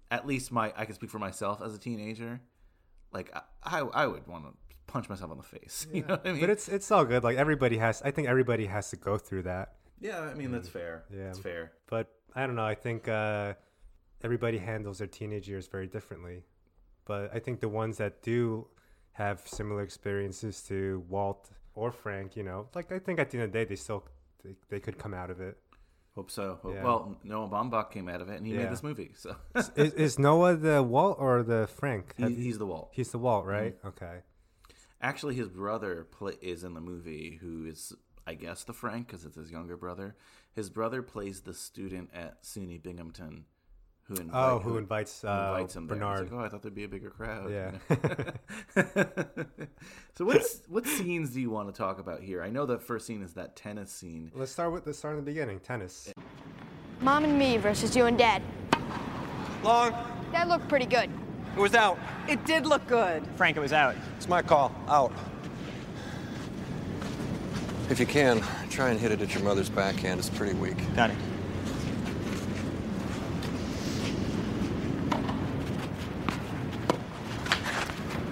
[0.09, 2.41] at least my I can speak for myself as a teenager.
[3.13, 4.53] Like I, I, I would want to
[4.95, 5.87] punch myself on the face.
[5.93, 6.41] You know what I mean?
[6.41, 7.23] But it's it's all good.
[7.29, 9.65] Like everybody has, I think everybody has to go through that.
[9.99, 11.03] yeah, I mean that's fair.
[11.19, 11.29] Yeah.
[11.31, 11.63] it's fair.
[11.93, 12.05] But
[12.39, 12.65] I don't know.
[12.75, 13.53] I think uh,
[14.27, 16.37] everybody handles their teenage years very differently.
[17.05, 18.67] But I think the ones that do
[19.11, 23.45] have similar experiences to Walt or Frank, you know, like I think at the end
[23.47, 24.01] of the day, they still
[24.43, 25.57] they, they could come out of it.
[26.15, 26.47] Hope so.
[26.63, 26.81] Yeah.
[26.85, 28.59] Well, Noah Baumbach came out of it, and he Yeah.
[28.63, 29.11] made this movie.
[29.15, 29.35] So
[29.75, 32.13] is, is Noah the Walt or the Frank?
[32.17, 32.89] He- he's the Walt.
[32.93, 33.75] He's the Walt, right?
[33.85, 34.19] Okay.
[35.01, 37.93] Actually, his brother play, is in the movie, who is,
[38.25, 40.15] I guess, the Frank, because it's his younger brother.
[40.53, 43.45] His brother plays the student at SUNY Binghamton,
[44.03, 45.97] who invite, Oh, who invites, who uh, invites him there.
[45.97, 46.31] Bernard.
[46.31, 47.51] like, oh, I thought there'd be a bigger crowd.
[47.51, 47.71] Yeah.
[50.15, 52.41] so, what's what scenes do you want to talk about here?
[52.41, 54.31] I know the first scene is that tennis scene.
[54.33, 55.59] Let's start with let's start in the beginning.
[55.59, 56.13] Tennis.
[57.01, 58.41] Mom and me versus you and Dad.
[59.63, 59.93] Long.
[60.31, 61.09] That looked pretty good.
[61.55, 61.97] It was out.
[62.27, 63.23] It did look good.
[63.37, 63.95] Frank, it was out.
[64.17, 64.75] It's my call.
[64.89, 65.13] Out.
[67.89, 70.19] If you can, try and hit it at your mother's backhand.
[70.19, 70.75] It's pretty weak.
[70.95, 71.15] Got it.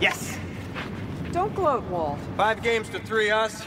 [0.02, 0.38] Yes.
[1.32, 2.20] Don't gloat, Walt.
[2.36, 3.64] Five games to three us.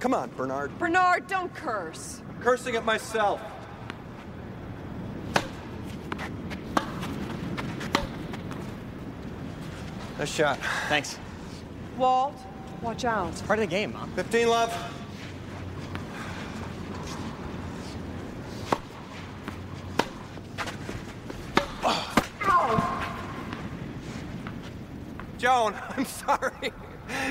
[0.00, 0.76] Come on, Bernard.
[0.78, 2.22] Bernard, don't curse.
[2.40, 3.40] Cursing at myself.
[10.18, 10.58] Nice shot.
[10.88, 11.18] Thanks.
[11.96, 12.34] Walt,
[12.80, 13.30] watch out.
[13.30, 14.12] It's part of the game, Mom.
[14.14, 14.94] 15 love.
[25.38, 26.72] Joan, I'm sorry.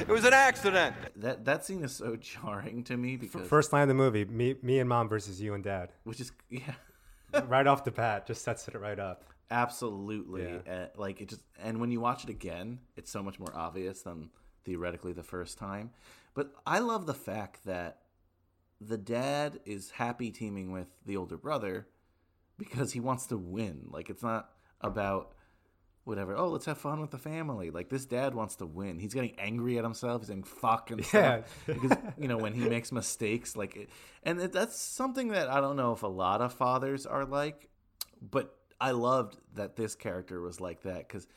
[0.02, 0.96] It was an accident.
[1.16, 4.56] That that scene is so jarring to me because First line of the movie: me,
[4.62, 5.90] me and mom versus you and dad.
[6.04, 6.74] which is yeah.
[7.48, 9.26] right off the bat, just sets it right up.
[9.50, 10.44] Absolutely.
[10.44, 10.74] Yeah.
[10.74, 14.02] Uh, like it just and when you watch it again, it's so much more obvious
[14.02, 14.30] than
[14.66, 15.92] theoretically the first time.
[16.34, 18.00] But I love the fact that
[18.80, 21.88] the dad is happy teaming with the older brother
[22.58, 23.88] because he wants to win.
[23.90, 25.32] Like it's not about
[26.08, 26.36] whatever.
[26.36, 27.70] Oh, let's have fun with the family.
[27.70, 28.98] Like this dad wants to win.
[28.98, 30.22] He's getting angry at himself.
[30.22, 31.42] He's saying fuck and Yeah.
[31.44, 33.56] stuff because you know when he makes mistakes.
[33.56, 33.90] Like, it,
[34.24, 37.70] and it, that's something that I don't know if a lot of fathers are like,
[38.22, 41.28] but I loved that this character was like that because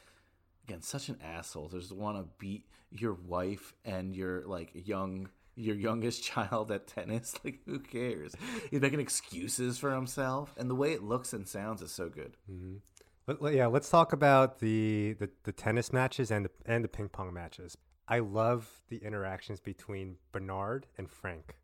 [0.68, 1.68] again such an asshole.
[1.68, 7.34] There's want to beat your wife and your like young your youngest child at tennis.
[7.44, 8.34] Like who cares?
[8.70, 12.36] He's making excuses for himself, and the way it looks and sounds is so good.
[12.48, 12.99] Let,
[13.40, 17.08] let- yeah, let's talk about the, the, the tennis matches and the, and the ping
[17.08, 17.76] pong matches.
[18.08, 21.56] I love the interactions between Bernard and Frank.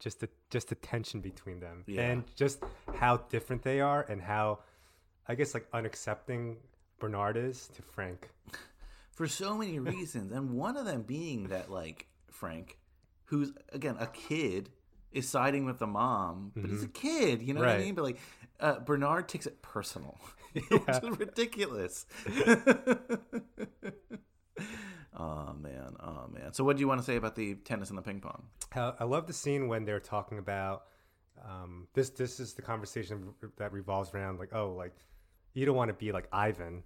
[0.00, 2.02] Just the just the tension between them, Yeah.
[2.02, 2.62] and just
[2.96, 4.58] how different they are, and how
[5.28, 6.56] I guess like unaccepting
[6.98, 8.28] Bernard is to Frank.
[9.12, 12.76] for so many reasons, and one of them being that like Frank,
[13.26, 14.68] who's again a kid,
[15.14, 17.84] is siding with the mom, but he's a kid, you know what I Mm-hmm.
[17.84, 17.94] Mean?
[17.94, 18.18] But like
[18.60, 20.18] uh, Bernard takes it personal,
[20.52, 22.06] which is ridiculous.
[25.16, 26.52] oh man, oh man.
[26.52, 28.44] So, what do you want to say about the tennis and the ping pong?
[28.76, 30.84] I love the scene when they're talking about
[31.48, 32.10] um, this.
[32.10, 34.94] This is the conversation that revolves around like, oh, like
[35.52, 36.82] you don't want to be like Ivan.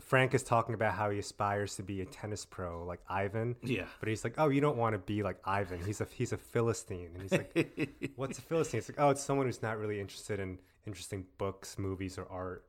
[0.00, 3.56] Frank is talking about how he aspires to be a tennis pro like Ivan.
[3.62, 3.84] Yeah.
[4.00, 5.84] But he's like, oh, you don't want to be like Ivan.
[5.84, 8.78] He's a he's a philistine, and he's like, what's a philistine?
[8.78, 12.64] It's like, oh, it's someone who's not really interested in interesting books, movies, or art.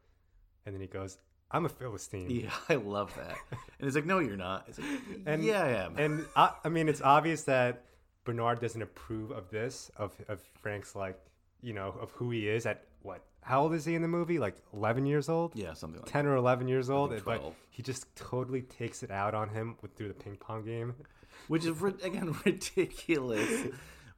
[0.65, 1.17] And then he goes,
[1.49, 2.29] I'm a philistine.
[2.29, 3.37] Yeah, I love that.
[3.51, 4.87] And he's like, "No, you're not." It's like,
[5.25, 5.97] And yeah, I am.
[5.97, 7.85] And I, I mean, it's obvious that
[8.25, 11.17] Bernard doesn't approve of this, of, of Frank's like,
[11.61, 13.23] you know, of who he is at what?
[13.47, 14.39] How old is he in the movie?
[14.39, 15.53] Like 11 years old?
[15.55, 17.11] Yeah, something like 10 or 11 years old.
[17.11, 17.55] But 12.
[17.69, 20.95] he just totally takes it out on him with, through the ping pong game.
[21.47, 23.67] which is again ridiculous.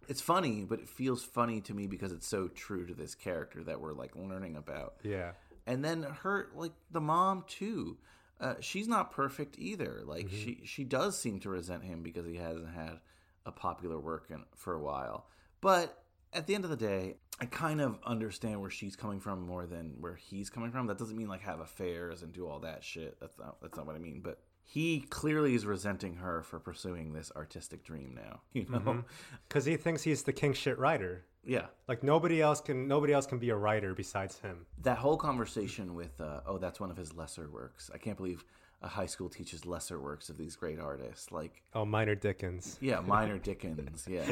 [0.08, 3.64] It's funny, but it feels funny to me because it's so true to this character
[3.66, 4.96] that we're like learning about.
[5.04, 5.34] Yeah.
[5.68, 7.98] And then her, like the mom too.
[8.42, 10.02] Uh, she's not perfect either.
[10.06, 10.36] Like Mm-hmm.
[10.38, 13.00] she, she does seem to resent him because he hasn't had
[13.46, 15.28] a popular work in, for a while.
[15.62, 16.02] But
[16.34, 19.66] at the end of the day, I kind of understand where she's coming from more
[19.66, 20.88] than where he's coming from.
[20.88, 23.20] That doesn't mean like have affairs and do all that shit.
[23.20, 24.22] That's not that's not what I mean.
[24.24, 28.42] But he clearly is resenting her for pursuing this artistic dream now.
[28.54, 29.04] You know?
[29.48, 31.26] Because he thinks he's the king shit writer.
[31.46, 31.68] Yeah.
[31.88, 34.66] Like nobody else can nobody else can be a writer besides him.
[34.84, 37.90] That whole conversation with, uh, oh, that's one of his lesser works.
[37.94, 38.44] I can't believe
[38.82, 41.32] a high school teaches lesser works of these great artists.
[41.32, 42.78] Like, Oh, Minor Dickens.
[42.82, 44.06] yeah, minor Dickens.
[44.10, 44.30] Yeah.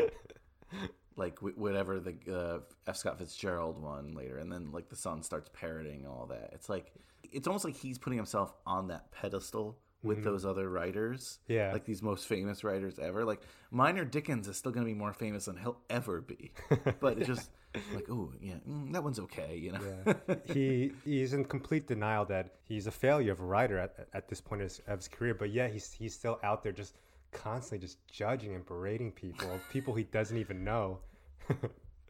[1.18, 2.96] Like whatever the uh, F.
[2.96, 6.52] Scott Fitzgerald one later, and then like the son starts parroting all that.
[6.54, 6.92] It's like
[7.24, 10.24] it's almost like he's putting himself on that pedestal with Mhm.
[10.26, 11.40] those other writers.
[11.48, 11.74] Yeah.
[11.74, 13.26] like these most famous writers ever.
[13.26, 13.42] Like
[13.72, 16.52] Minor Dickens is still going to be more famous than he'll ever be.
[17.02, 17.50] But it's just
[17.96, 19.58] like, oh yeah, mm, that one's okay.
[19.58, 19.80] You know.
[20.06, 20.36] Yeah.
[20.54, 24.40] he he's in complete denial that he's a failure of a writer at, at this
[24.40, 25.34] point of his, of his career.
[25.34, 26.94] But yeah, he's he's still out there just
[27.34, 31.00] constantly just judging and berating people, people he doesn't even know.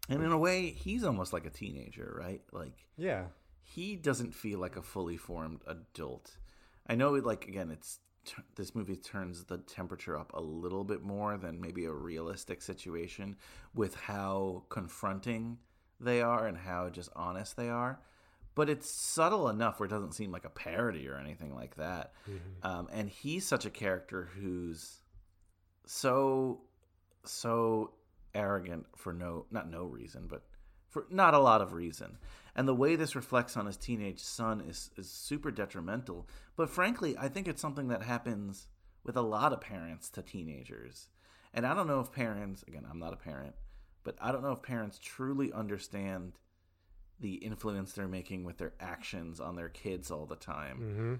[0.10, 2.42] And in a way, he's almost like a teenager, right?
[2.54, 3.26] Like, Yeah.
[3.64, 6.38] he doesn't feel like a fully formed adult.
[6.88, 11.02] I know, like again, it's t- this movie turns the temperature up a little bit
[11.04, 13.36] more than maybe a realistic situation
[13.74, 15.58] with how confronting
[16.00, 18.00] they are and how just honest they are.
[18.56, 22.14] But it's subtle enough where it doesn't seem like a parody or anything like that.
[22.64, 25.02] Um, and he's such a character who's
[25.86, 26.62] so
[27.26, 27.92] so
[28.38, 30.44] arrogant for no not no reason but
[30.88, 32.18] for not a lot of reason.
[32.56, 36.28] And the way this reflects on his teenage son is is super detrimental.
[36.56, 38.68] But frankly i think it's something that happens
[39.04, 41.10] with a lot of parents to teenagers.
[41.54, 43.56] And i don't know if parents again i'm not a parent
[44.04, 46.34] but i don't know if parents truly understand
[47.20, 50.78] the influence they're making with their actions on their kids all the time.
[50.78, 51.14] Mm-hmm.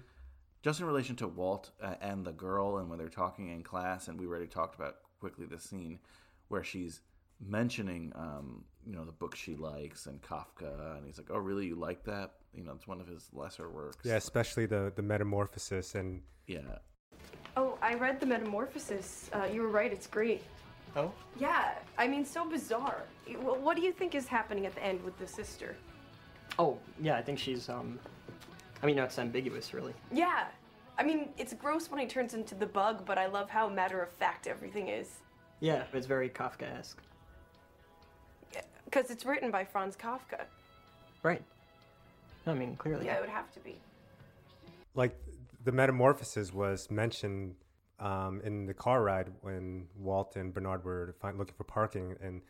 [0.62, 4.08] just in relation to Walt uh, and the girl, and when they're talking in class,
[4.08, 5.98] and we already talked about quickly the scene
[6.48, 7.00] where she's
[7.40, 11.66] mentioning, um, you know, the book she likes and Kafka, and he's like, "Oh, really?
[11.66, 12.34] You like that?
[12.52, 16.78] You know, it's one of his lesser works." Yeah, especially the the metamorphosis and yeah.
[17.56, 19.30] Oh, I read The Metamorphosis.
[19.32, 20.42] Uh, you were right, it's great.
[20.94, 21.10] Oh?
[21.40, 23.02] Yeah, I mean, so bizarre.
[23.40, 25.76] What do you think is happening at the end with the sister?
[26.58, 27.98] Oh, yeah, I think she's, um.
[28.80, 29.92] I mean, no, it's ambiguous, really.
[30.12, 30.46] Yeah,
[30.96, 34.00] I mean, it's gross when he turns into the bug, but I love how matter
[34.00, 35.18] of fact everything is.
[35.60, 37.02] Yeah, it's very Kafka esque.
[38.84, 40.44] Because it's written by Franz Kafka.
[41.22, 41.42] Right.
[42.46, 43.06] I mean, clearly.
[43.06, 43.76] Yeah, it would have to be.
[44.94, 45.14] like
[45.64, 47.54] the metamorphosis was mentioned
[48.00, 52.40] um, in the car ride when Walt and Bernard were find, looking for parking, and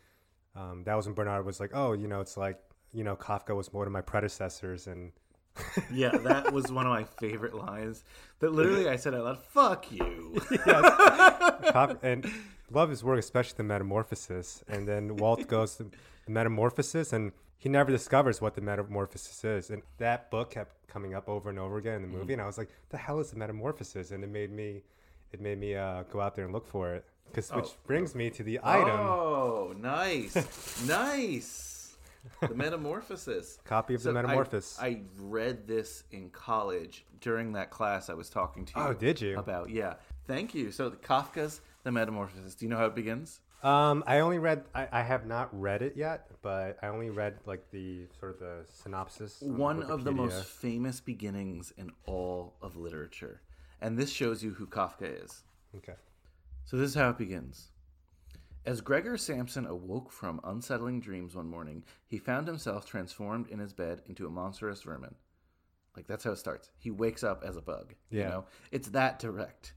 [0.55, 2.59] um, that was when Bernard was like, "Oh, you know, it's like
[2.93, 5.11] you know, Kafka was one of my predecessors," and
[5.91, 8.03] Yeah, that was one of my favorite lines.
[8.39, 12.31] That literally I said out loud, "Fuck you." Kaf- and
[12.71, 14.63] love his work, especially the metamorphosis.
[14.67, 19.69] And then Walt goes to the metamorphosis, and he never discovers what the metamorphosis is.
[19.69, 22.45] And that book kept coming up over and over again in the movie, and I
[22.45, 24.83] was like, "The hell is the metamorphosis?" And it made me,
[25.31, 27.05] it made me uh, go out there and look for it.
[27.35, 27.71] Which Oh.
[27.85, 28.89] brings me to the item.
[28.99, 30.33] Oh, nice,
[30.87, 31.65] nice.
[32.41, 33.59] The Metamorphosis.
[33.65, 34.77] Copy of the So I- Metamorphosis.
[34.81, 38.85] I, read this in college during that class I was talking to you.
[38.87, 39.37] Oh, did you?
[39.37, 39.93] About yeah.
[40.27, 40.71] Thank you.
[40.71, 42.55] So the Kafka's The Metamorphosis.
[42.55, 43.39] Do you know how it begins?
[43.63, 44.63] Um, I only read.
[44.73, 48.39] I, I have not read it yet, but I only read like the sort of
[48.39, 49.41] the synopsis.
[49.41, 53.41] on One of the most famous beginnings in all of literature,
[53.81, 55.43] and this shows you who Kafka is.
[55.75, 55.95] Okay.
[56.65, 57.69] So this is how it begins.
[58.65, 63.73] As Gregor Samsa awoke from unsettling dreams one morning, he found himself transformed in his
[63.73, 65.15] bed into a monstrous vermin.
[65.95, 66.69] Like that's how it starts.
[66.77, 67.95] He wakes up as a bug.
[68.09, 68.29] You Yeah.
[68.29, 68.45] know?
[68.71, 69.73] It's that direct.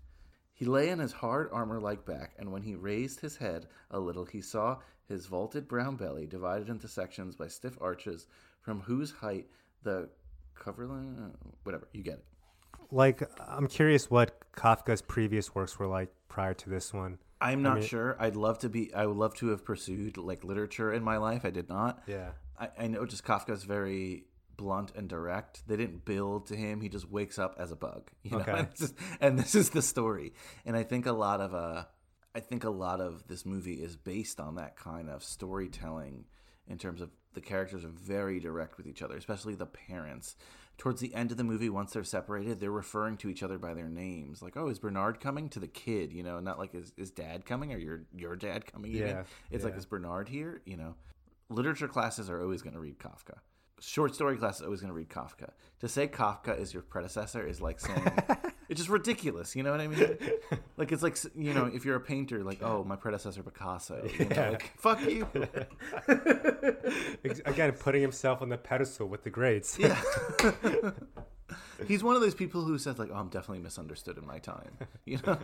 [0.62, 3.98] He lay in his hard armor like back, and when he raised his head a
[3.98, 8.28] little, he saw his vaulted brown belly divided into sections by stiff arches,
[8.60, 9.48] from whose height
[9.82, 10.08] the
[10.56, 12.24] coverline, uh, whatever, you get it.
[12.92, 17.18] Like, I'm curious what Kafka's previous works were like prior to this one.
[17.40, 18.16] I'm I not mean- sure.
[18.20, 18.94] I'd love to be.
[18.94, 21.44] I would love to have pursued like literature in my life.
[21.44, 22.04] I did not.
[22.06, 22.30] Yeah.
[22.56, 24.26] I, I know just Kafka's very
[24.62, 25.66] blunt and direct.
[25.66, 26.80] They didn't build to him.
[26.80, 28.10] He just wakes up as a bug.
[28.22, 28.38] You know?
[28.42, 28.52] Okay.
[28.52, 30.32] and, just- and this is the story.
[30.64, 31.84] And I think a lot of uh,
[32.34, 36.24] I think a lot of this movie is based on that kind of storytelling.
[36.68, 40.36] In terms of the characters are very direct with each other, especially the parents.
[40.78, 43.74] Towards the end of the movie, once they're separated, they're referring to each other by
[43.74, 44.40] their names.
[44.42, 47.44] Like, "Oh, is Bernard coming?" to the kid, you know, not like is, is Dad
[47.44, 48.92] coming or your your dad coming?
[48.92, 50.62] Even Yeah, it's like is Bernard here?
[50.64, 50.94] You know,
[51.50, 53.38] literature classes are always going to read Kafka.
[53.85, 55.51] Short story classes are always going to read Kafka.
[55.80, 58.12] To say Kafka is your predecessor is like saying
[58.68, 59.57] it's just ridiculous.
[59.57, 60.18] You know what I mean?
[60.76, 64.09] Like it's like you know if you're a painter, like oh my predecessor Picasso.
[64.18, 64.51] You know, Yeah.
[64.51, 65.26] like, fuck you.
[67.45, 69.76] Again, putting himself on the pedestal with the greats.
[69.78, 70.01] Yeah.
[71.89, 74.70] He's one of those people who says like, "Oh, I'm definitely misunderstood in my time."
[75.05, 75.39] You know.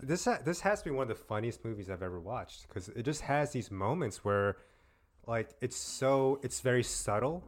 [0.00, 2.88] this ha- this has to be one of the funniest movies I've ever watched because
[2.90, 4.56] it just has these moments where,
[5.26, 7.44] like, it's so it's very subtle,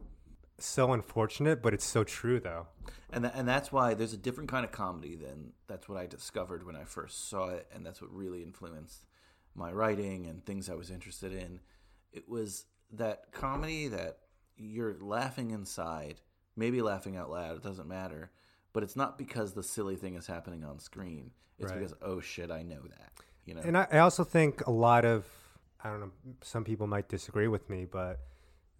[0.57, 2.67] so unfortunate, but it's so true though.
[3.11, 6.05] and tha- and that's why there's a different kind of comedy than that's what I
[6.05, 9.05] discovered when I first saw it, and that's what really influenced
[9.55, 11.59] my writing and things I was interested in.
[12.11, 14.19] It was that comedy that
[14.57, 16.21] you're laughing inside,
[16.55, 17.57] maybe laughing out loud.
[17.57, 18.31] It doesn't matter,
[18.73, 21.31] but it's not because the silly thing is happening on screen.
[21.59, 21.79] It's Right.
[21.79, 23.11] because oh shit, I know that.
[23.45, 23.61] You know.
[23.61, 25.25] And I, I also think a lot of
[25.85, 26.11] I don't know.
[26.41, 28.21] Some people might disagree with me, but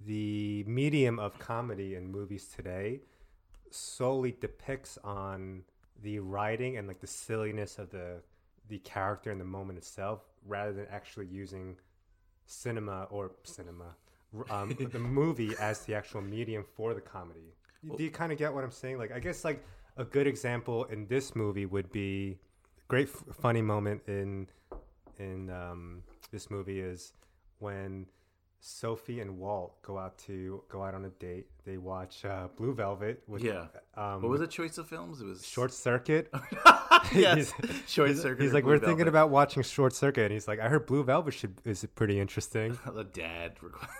[0.03, 3.01] the medium of comedy in movies today
[3.69, 5.61] solely depicts on
[6.01, 8.21] the writing and like the silliness of the
[8.67, 11.75] the character and the moment itself, rather than actually using
[12.47, 13.95] cinema or cinema,
[14.49, 17.53] um, the movie as the actual medium for the comedy.
[17.95, 18.97] Do you kind of get what I'm saying?
[18.97, 19.63] Like, I guess like
[19.97, 22.39] a good example in this movie would be
[22.87, 24.47] great f- funny moment in
[25.19, 26.01] in um,
[26.31, 27.13] this movie is
[27.59, 28.07] when
[28.59, 31.45] Sophie and Walt go out to go out on a date.
[31.65, 33.21] They watch uh, Blue Velvet.
[33.27, 33.67] With, Yeah.
[33.95, 35.21] Um, what was the choice of films?
[35.21, 36.31] It was Short Circuit.
[37.13, 37.53] Yes,
[37.87, 40.59] Short he's- Circuit He's like, Blue we're thinking about watching Short Circuit, and he's like,
[40.59, 42.79] I heard Blue Velvet should is pretty interesting.
[42.93, 43.57] the dad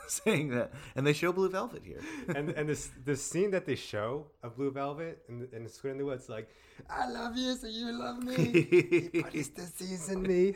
[0.08, 2.00] saying that, and they show Blue Velvet here.
[2.36, 5.70] and and this this scene that they show of Blue Velvet in the, in the
[5.70, 6.50] Squid in the Woods, like,
[6.90, 8.36] I love you, so you love me.
[8.72, 10.56] he put his disease in me.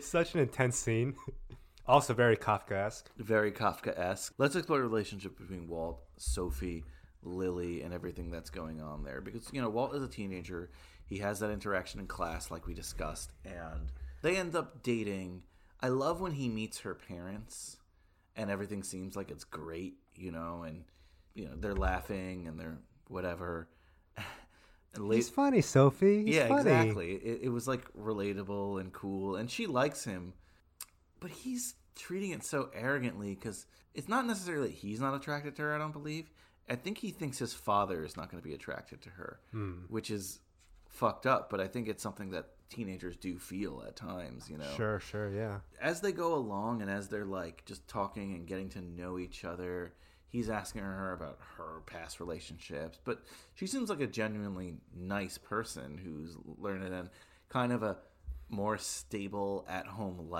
[0.00, 1.14] Such an intense scene.
[1.86, 3.06] Also very Kafkaesque.
[3.18, 4.34] Very Kafka-esque.
[4.38, 6.84] Let's explore the relationship between Walt, Sophie,
[7.22, 9.20] Lily, and everything that's going on there.
[9.20, 10.70] Because you know, Walt is a teenager.
[11.06, 13.90] He has that interaction in class, like we discussed, and
[14.22, 15.42] they end up dating.
[15.80, 17.78] I love when he meets her parents,
[18.36, 20.84] and everything seems like it's great, you know, and
[21.34, 22.78] you know they're laughing and they're
[23.08, 23.68] whatever.
[24.94, 26.24] And late- He's funny, Sophie.
[26.26, 26.70] He's yeah, funny.
[26.70, 27.12] exactly.
[27.14, 30.34] It, it was like relatable and cool, and she likes him,
[31.22, 33.64] but he's treating it so arrogantly because
[33.94, 35.74] it's not necessarily that he's not attracted to her.
[35.74, 36.30] I don't believe.
[36.68, 39.82] I think he thinks his father is not going to be attracted to her, Hmm.
[39.88, 40.40] which is
[40.88, 41.48] fucked up.
[41.50, 44.48] But I think it's something that teenagers do feel at times.
[44.50, 45.60] You know, Sure, sure, yeah.
[45.80, 49.44] as they go along and as they're like just talking and getting to know each
[49.44, 49.92] other,
[50.28, 52.98] he's asking her about her past relationships.
[53.04, 53.22] But
[53.54, 57.10] she seems like a genuinely nice person who's learning and
[57.50, 57.98] kind of a
[58.48, 60.30] more stable at home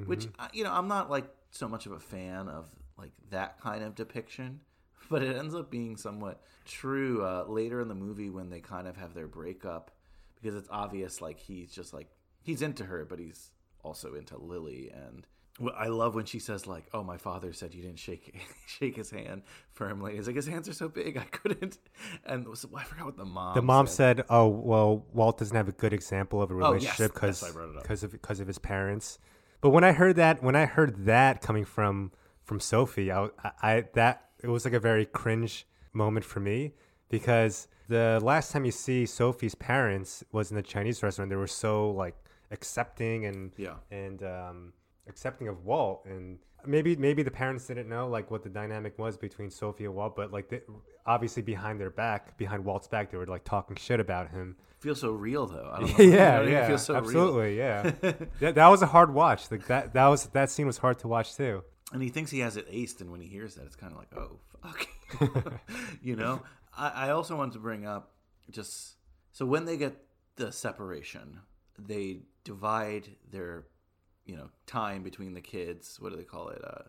[0.00, 2.66] life, which, uh, you know, I'm not like so much of a fan of
[2.98, 4.60] like that kind of depiction.
[5.10, 8.86] But it ends up being somewhat true uh, later in the movie when they kind
[8.88, 9.90] of have their breakup
[10.40, 12.08] because it's obvious like he's just like
[12.42, 13.50] he's into her, but he's
[13.82, 15.26] also into Lily and.
[15.60, 18.34] well, I love when she says like, "Oh, my father said you didn't shake
[18.66, 21.76] shake his hand firmly." He's like, "His hands are so big, I couldn't."
[22.24, 23.54] And was, I forgot what the mom.
[23.54, 24.18] the mom said.
[24.18, 27.42] said, "Oh, well, Walt doesn't have a good example of a Oh, relationship because that's
[27.42, 27.82] why I brought it up.
[27.82, 29.18] because of because of his parents."
[29.62, 33.28] But when I heard that, when I heard that coming from from Sophie, I,
[33.62, 36.74] I, that it was like a very cringe moment for me
[37.08, 41.30] because the last time you see Sophie's parents was in a Chinese restaurant.
[41.30, 42.16] They were so like
[42.50, 43.76] accepting and Yeah.
[43.90, 44.72] and um,
[45.08, 49.16] accepting of Walt and maybe maybe the parents didn't know like what the dynamic was
[49.16, 50.60] between Sophie and Walt, but like they,
[51.06, 54.56] obviously behind their back, behind Walt's back, they were like talking shit about him.
[54.78, 55.70] Feels so real though.
[55.72, 55.96] I don't know.
[56.04, 57.02] You know yeah, yeah, feels so real.
[57.04, 57.82] absolutely, yeah.
[58.40, 59.50] that, that was a hard watch.
[59.50, 61.62] Like that that was that scene was hard to watch too.
[61.92, 63.98] and he thinks he has it aced, and when he hears that, it's kind of
[63.98, 65.60] like, oh fuck,
[66.02, 66.42] you know.
[66.76, 68.12] I, I also wanted to bring up
[68.50, 68.96] just
[69.32, 69.96] so when they get
[70.36, 71.40] the separation,
[71.78, 73.66] they divide their,
[74.26, 75.98] you know, time between the kids.
[76.00, 76.62] What do they call it?
[76.64, 76.82] Uh,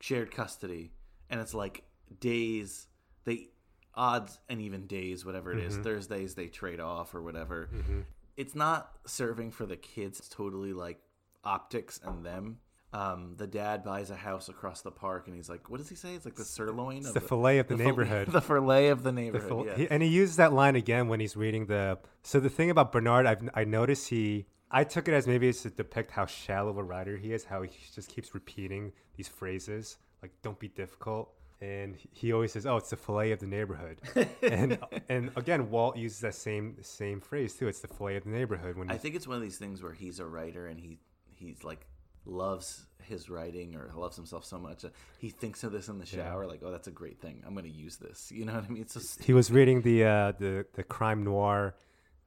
[0.00, 0.92] shared custody,
[1.30, 1.82] and it's like
[2.20, 2.88] days.
[3.24, 3.48] They
[3.94, 5.76] odds and even days, whatever it is.
[5.76, 5.82] Mhm.
[5.84, 7.68] Thursdays they trade off or whatever.
[7.74, 8.04] Mhm.
[8.36, 10.20] It's not serving for the kids.
[10.20, 11.00] It's totally like
[11.44, 12.58] optics and them.
[12.92, 15.94] Um, the dad buys a house across the park, and he's like, "What does he
[15.94, 16.14] say?
[16.14, 18.28] It's like the sirloin, of the fillet of the fil- neighborhood.
[18.28, 19.76] the fillet of the The neighborhood." fil- yeah.
[19.76, 21.98] he- and he uses that line again when he's reading the.
[22.22, 24.46] So the thing about Bernard, I've I noticed he.
[24.70, 27.44] I took it as maybe it's to depict how shallow of a writer he is.
[27.44, 32.52] How he just keeps repeating these phrases like "Don't be difficult," and he- he always
[32.52, 34.00] says, "Oh, it's the fillet of the neighborhood."
[34.42, 37.68] and and again, Walt uses that same same phrase too.
[37.68, 38.76] It's the fillet of the neighborhood.
[38.76, 40.98] When I think it's one of these things where he's a writer and he
[41.34, 41.86] he's like
[42.26, 46.04] loves his writing or loves himself so much that he thinks of this in the
[46.04, 46.24] Yeah.
[46.28, 47.42] shower, like, "Oh, that's a great thing.
[47.46, 48.82] I'm going to use this." You know what I mean?
[48.82, 51.74] It's just he was reading the uh, the the crime noir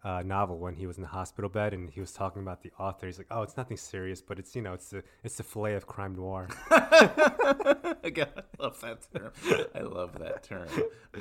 [0.04, 2.72] uh, novel when he was in the hospital bed, and he was talking about the
[2.80, 3.06] author.
[3.06, 5.76] He's like, "Oh, it's nothing serious, but it's you know, it's the it's the fillet
[5.76, 6.48] of crime noir."
[8.04, 9.32] Again, I love that term.
[9.76, 10.68] I love that term.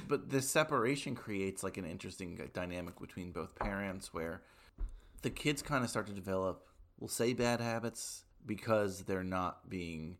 [0.08, 4.42] But the separation creates like an interesting dynamic between both parents where
[5.22, 6.66] the kids kind of start to develop,
[6.98, 10.16] we'll say bad habits because they're not being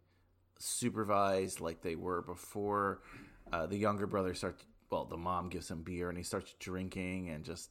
[0.59, 3.01] supervised like they were before.
[3.53, 7.31] Uh, the younger brother starts, well, the mom gives him beer and he starts drinking
[7.31, 7.71] and just,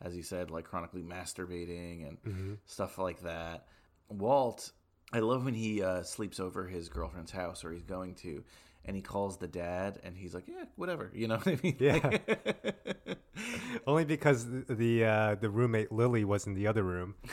[0.00, 2.58] as he said, like chronically masturbating and Mhm.
[2.66, 3.66] stuff like that.
[4.08, 4.72] Walt,
[5.12, 8.44] I love when he uh, sleeps over his girlfriend's house or he's going to,
[8.84, 11.10] and he calls the dad and he's like, yeah, whatever.
[11.14, 11.76] You know what I mean?
[11.78, 12.18] Yeah.
[13.86, 17.14] Only because the the, uh, the roommate Lily was in the other room.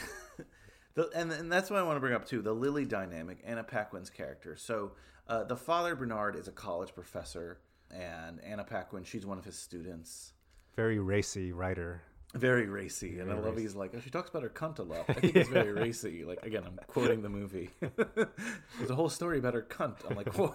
[0.96, 3.66] The, and and that's what I want to bring up too the Lily dynamic, Anna
[3.66, 4.56] Paquin's character.
[4.56, 4.94] So
[5.28, 7.60] uh, the father Bernard is a college professor,
[7.92, 10.32] and Anna Paquin she's one of his students.
[10.78, 12.04] Very racy writer.
[12.36, 13.62] Very racy, and I love racy.
[13.62, 15.06] he's like, oh, she talks about her cunt a lot.
[15.08, 16.26] I think it's very racy.
[16.26, 17.70] Like again, I'm quoting the movie.
[17.80, 19.98] There's a whole story about her cunt.
[20.10, 20.54] I'm like, whoa,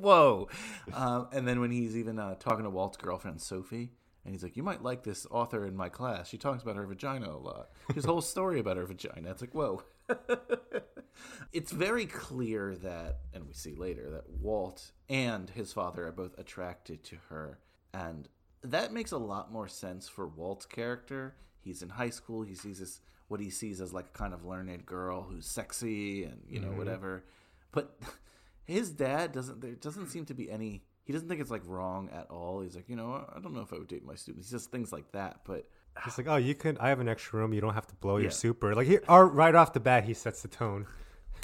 [0.00, 0.48] whoa.
[0.92, 3.92] Um, and then when he's even uh, talking to Walt's girlfriend Sophie,
[4.24, 6.28] and he's like, you might like this author in my class.
[6.28, 7.70] She talks about her vagina a lot.
[7.94, 9.30] His whole story about her vagina.
[9.30, 9.82] It's like, whoa.
[11.52, 16.38] it's very clear that, and we see later that Walt and his father are both
[16.38, 17.58] attracted to her,
[17.92, 18.28] and
[18.64, 21.34] that makes a lot more sense for Walt's character.
[21.60, 22.42] He's in high school.
[22.42, 26.24] He sees this what he sees as like a kind of learned girl who's sexy
[26.24, 26.76] and you know Mhm.
[26.76, 27.24] whatever.
[27.72, 27.98] But
[28.64, 29.60] his dad doesn't.
[29.60, 30.84] There doesn't seem to be any.
[31.04, 32.60] He doesn't think it's like wrong at all.
[32.62, 34.48] He's like, you know, I don't know if I would date my students.
[34.48, 35.40] He says things like that.
[35.44, 35.68] But
[36.04, 36.76] He's like, "Oh, you can.
[36.78, 37.52] I have an extra room.
[37.54, 38.22] You don't have to blow Yeah.
[38.22, 40.86] your super." Like, he, or right off the bat, he sets the tone.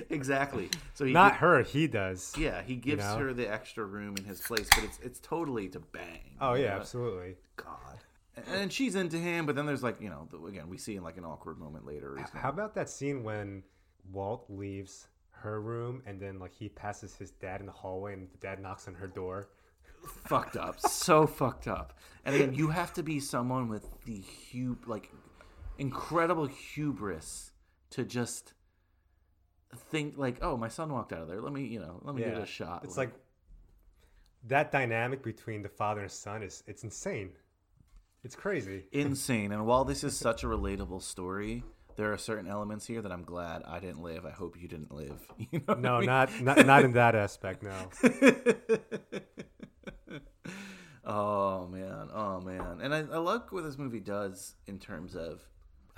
[0.11, 0.71] exactly.
[0.95, 1.63] So he not gi- her.
[1.63, 2.33] He does.
[2.39, 3.19] Yeah, he you gives know?
[3.19, 6.37] her the extra room in his place, but it's it's totally to bang.
[6.41, 6.77] Oh yeah, know?
[6.77, 7.37] absolutely.
[7.57, 7.99] God.
[8.47, 11.03] And she's into him, but then there's like you know the- again we see in
[11.03, 12.17] like an awkward moment later.
[12.33, 13.63] How about that scene when
[14.13, 18.29] Walt leaves her room and then like he passes his dad in the hallway and
[18.31, 19.49] the dad knocks on her door?
[20.07, 21.99] fucked up, so fucked up.
[22.25, 24.23] And again, you have to be someone with the
[24.53, 25.11] hu like
[25.79, 27.53] incredible hubris
[27.91, 28.53] to just
[29.77, 31.41] think like, oh, my son walked out of there.
[31.41, 32.83] Let me, you know, let me give it a shot.
[32.85, 33.11] It's like
[34.47, 37.31] that dynamic between the father and son is it's insane.
[38.25, 38.85] It's crazy.
[38.93, 39.53] insane.
[39.53, 41.63] And while this is such a relatable story,
[41.97, 44.27] there are certain elements here that I'm glad I didn't live.
[44.27, 45.21] I hope you didn't live.
[45.53, 46.07] You know what I No, mean?
[46.07, 47.63] not not not in that aspect.
[47.63, 47.91] No.
[51.05, 55.43] oh man, oh man, and I, I like what this movie does in terms of.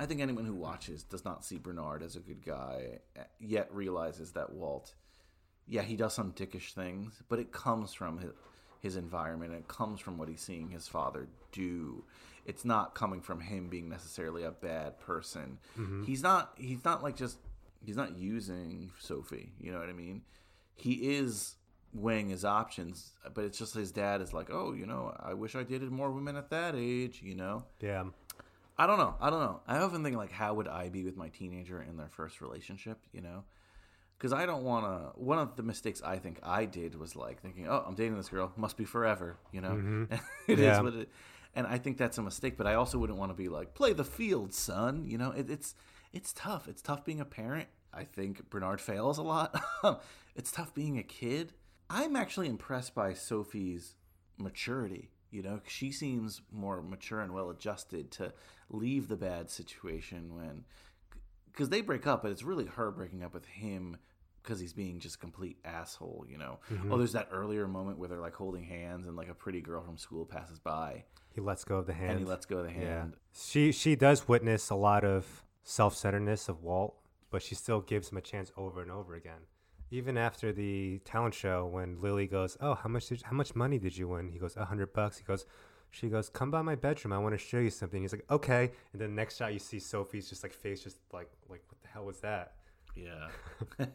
[0.00, 3.00] I think anyone who watches does not see Bernard as a good guy,
[3.38, 4.94] yet realizes that Walt,
[5.68, 8.30] yeah, he does some dickish things, but it comes from his,
[8.80, 9.52] his environment.
[9.52, 12.04] It comes from what he's seeing his father do.
[12.46, 15.58] It's not coming from him being necessarily a bad person.
[15.78, 16.06] Mhm.
[16.06, 16.52] He's not.
[16.56, 17.36] He's not like just
[17.84, 19.52] he's not using Sophie.
[19.60, 20.22] You know what I mean?
[20.76, 21.56] He is
[21.92, 25.54] weighing his options, but it's just his dad is like, oh, you know, I wish
[25.54, 27.20] I dated more women at that age.
[27.22, 27.64] You know?
[27.80, 28.04] Yeah.
[28.80, 29.14] I don't know.
[29.20, 29.60] I don't know.
[29.68, 32.98] I often think like, how would I be with my teenager in their first relationship?
[33.12, 33.44] You know,
[34.16, 35.20] because I don't want to.
[35.20, 38.30] One of the mistakes I think I did was like thinking, "Oh, I'm dating this
[38.30, 40.20] girl, must be forever." You know, Mhm.
[40.48, 40.80] It is Yeah.
[40.80, 41.10] what it.
[41.54, 42.56] And I think that's a mistake.
[42.56, 45.50] But I also wouldn't want to be like, "Play the field, son." You know, it,
[45.50, 45.74] it's
[46.12, 46.66] it's tough.
[46.66, 47.68] It's tough being a parent.
[47.92, 49.60] I think Bernard fails a lot.
[50.36, 51.52] it's tough being a kid.
[51.90, 53.96] I'm actually impressed by Sophie's
[54.38, 55.10] maturity.
[55.32, 58.32] You know, she seems more mature and well adjusted to
[58.70, 60.64] leave the bad situation when,
[61.52, 63.96] because they break up, but it's really her breaking up with him
[64.42, 66.24] because he's being just a complete asshole.
[66.28, 66.90] You know, Mhm.
[66.92, 69.82] oh, there's that earlier moment where they're like holding hands and like a pretty girl
[69.82, 71.04] from school passes by.
[71.34, 72.12] He lets go of the hand.
[72.12, 73.16] And he lets go of the hand.
[73.32, 76.96] She she does witness a lot of self-centeredness of Walt,
[77.30, 79.42] but she still gives him a chance over and over again.
[79.90, 83.78] Even after the talent show, when Lily goes, "Oh, how much did how much money
[83.78, 85.44] did you win?" He goes, "A hundred bucks." He goes,
[85.90, 87.12] "She goes, come by my bedroom.
[87.12, 89.58] I want to show you something." He's like, "Okay." And then the next shot, you
[89.58, 92.54] see Sophie's just like face, just like like what the hell was that?
[92.96, 93.28] Yeah.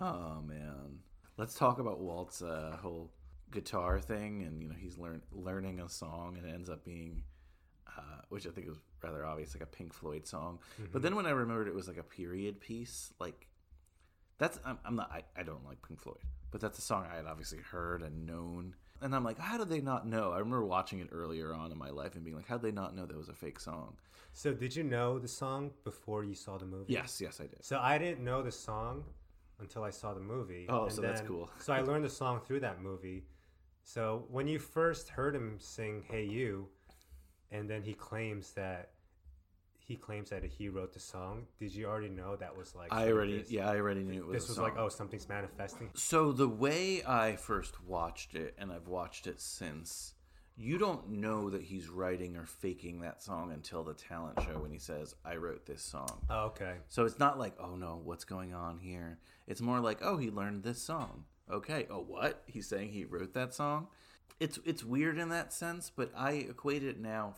[0.00, 0.98] oh man.
[1.36, 3.10] Let's talk about Walt's uh, whole
[3.50, 7.22] guitar thing, and you know he's learn learning a song, and it ends up being,
[7.86, 10.58] uh, which I think was rather obvious, like a Pink Floyd song.
[10.92, 11.02] But Mhm.
[11.02, 13.46] then when I remembered it was like a period piece, like
[14.38, 16.18] that's I'm, I'm not I, I don't like Pink Floyd,
[16.50, 18.74] but that's a song I had obviously heard and known.
[19.02, 20.32] And I'm like, how did they not know?
[20.32, 22.74] I remember watching it earlier on in my life and being like, how did they
[22.74, 23.96] not know that was a fake song?
[24.32, 26.92] So, did you know the song before you saw the movie?
[26.92, 27.64] Yes, yes, I did.
[27.64, 29.04] So I didn't know the song
[29.58, 30.66] until I saw the movie.
[30.68, 31.50] Oh, and so that's cool.
[31.58, 33.24] so I learned the song through that movie.
[33.82, 36.68] So when you first heard him sing "Hey You,"
[37.50, 38.90] and then he claims that
[39.90, 42.92] he claims that he wrote the song, did you already know that was like?
[42.92, 45.90] I already- this- yeah, I already knew it was This was like, oh, something's manifesting.
[45.94, 50.14] So the way I first watched it, and I've watched it since,
[50.56, 54.70] you don't know that he's writing or faking that song until the talent show when
[54.70, 56.76] he says, "I wrote this song." Oh, okay.
[56.88, 59.18] So it's not like, "Oh no, what's going on here?"
[59.48, 61.88] It's more like, "Oh, he learned this song." Okay.
[61.90, 62.44] Oh, what?
[62.46, 63.88] He's saying he wrote that song.
[64.38, 67.34] It's it's weird in that sense, but I equate it now.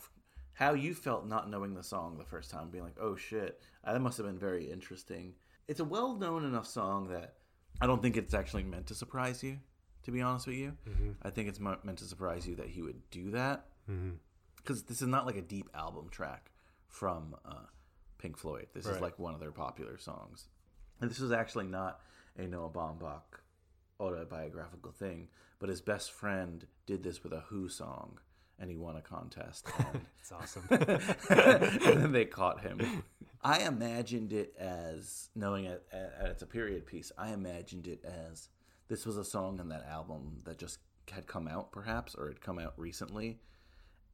[0.55, 4.00] How you felt not knowing the song the first time, being like, "Oh shit," that
[4.00, 5.34] must have been very interesting.
[5.68, 7.36] It's a well-known enough song that
[7.80, 9.59] I don't think it's actually meant to surprise you.
[10.05, 11.14] To be honest with you, Mhm.
[11.22, 13.68] I think it's meant to surprise you that he would do that
[14.57, 16.50] because this is not like a deep album track
[16.88, 17.66] from uh,
[18.18, 18.68] Pink Floyd.
[18.74, 20.48] This is like one of their popular songs,
[21.00, 22.00] and this was actually not
[22.36, 23.40] a Noah Baumbach
[24.00, 25.28] autobiographical thing.
[25.59, 28.18] But his best friend did this with a Who song,
[28.62, 29.66] and he won a contest.
[29.92, 30.66] And It's awesome.
[30.70, 32.80] and then they caught him.
[33.42, 35.84] I imagined it as knowing it
[36.22, 37.10] it's a period piece.
[37.18, 38.48] I imagined it as
[38.88, 40.78] this was a song in that album that just
[41.10, 43.40] had come out, perhaps, or had come out recently,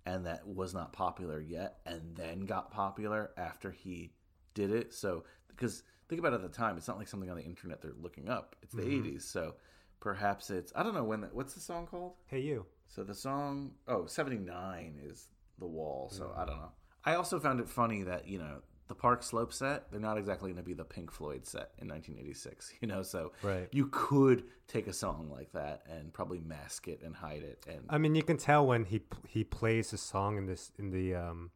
[0.07, 4.13] and that was not popular yet, and then got popular after he
[4.55, 4.95] did it.
[4.95, 7.83] So, because think about it at the time, it's not like something on the internet
[7.83, 8.57] they're looking up.
[8.63, 9.05] It's the Mhm.
[9.05, 9.57] '80s, so
[10.01, 11.23] perhaps it's I don't know when.
[11.23, 12.13] The, what's the song called?
[12.27, 12.67] Hey You.
[12.87, 15.29] So the song, oh, 79 is
[15.59, 16.09] The Wall.
[16.11, 16.73] So I don't know.
[17.05, 20.49] I also found it funny that, you know, the Park Slope set, they're not exactly
[20.51, 23.03] going to be the Pink Floyd set in 1986, you know?
[23.03, 23.69] So Right.
[23.73, 27.65] you could take a song like that and probably mask it and hide it.
[27.69, 30.91] And I mean, you can tell when he he plays the song in this in
[30.91, 31.51] the um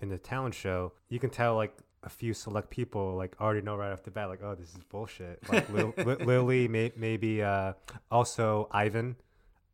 [0.00, 0.92] in the talent show.
[1.08, 1.74] You can tell like
[2.04, 4.78] a few select people like already know right off the bat like oh this is
[4.88, 5.40] bullshit.
[5.48, 7.72] Like Lil, Li- Lily, may, maybe uh,
[8.10, 9.16] also Ivan.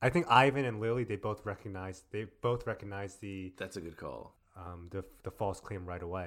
[0.00, 3.96] I think Ivan and Lily they both recognize they both recognize the that's a good
[3.96, 4.34] call.
[4.56, 6.26] Um, the the false claim right away.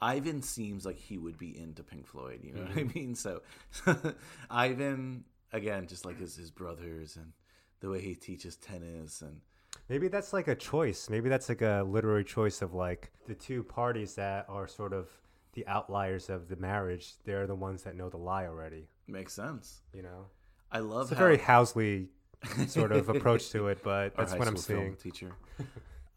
[0.00, 2.94] Ivan seems like he would be into Pink Floyd, you know what I Mhm.
[2.94, 3.14] mean?
[3.14, 3.40] So
[4.50, 7.32] Ivan, again, just like his, his brothers and
[7.80, 9.40] the way he teaches tennis and
[9.88, 11.08] Maybe that's like a choice.
[11.08, 15.08] Maybe that's like a literary choice of like the two parties that are sort of
[15.56, 17.14] the outliers of the marriage.
[17.24, 18.86] They're the ones that know the lie already.
[19.08, 19.80] Makes sense.
[19.92, 20.26] You know,
[20.70, 22.08] I love it's a how- very Housley
[22.68, 24.94] sort of approach to it, but that's what I'm seeing.
[24.96, 25.32] Teacher.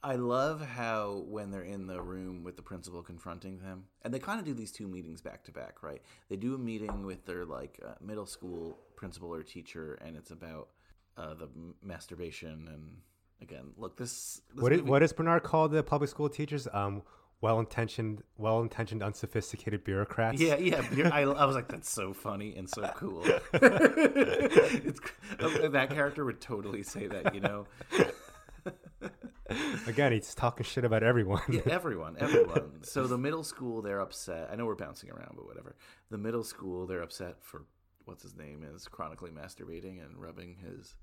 [0.02, 4.20] I love how when they're in the room with the principal confronting them, and they
[4.20, 6.02] kind of do these two meetings back to back, right?
[6.30, 10.32] They do a meeting with their like uh, middle school principal or teacher, and it's
[10.32, 10.70] about
[11.18, 12.70] uh, the m- masturbation.
[12.74, 12.98] And
[13.42, 16.66] again, look, this, this What is, what does Bernard call the public school teachers?
[16.72, 17.02] Um,
[17.42, 20.42] well-intentioned, well-intentioned, unsophisticated bureaucrats.
[20.42, 21.10] Yeah, yeah.
[21.14, 23.24] I, I was like, that's so funny and so cool.
[23.54, 25.00] it's,
[25.40, 27.66] uh, that character would totally say that, you know.
[29.88, 31.42] Again, he's talking shit about everyone.
[31.50, 32.84] yeah, everyone, everyone.
[32.84, 34.50] So the middle school, they're upset.
[34.52, 35.76] I know we're bouncing around, but whatever.
[36.12, 37.64] The middle school, they're upset for
[38.06, 40.96] what's his name is chronically masturbating and rubbing his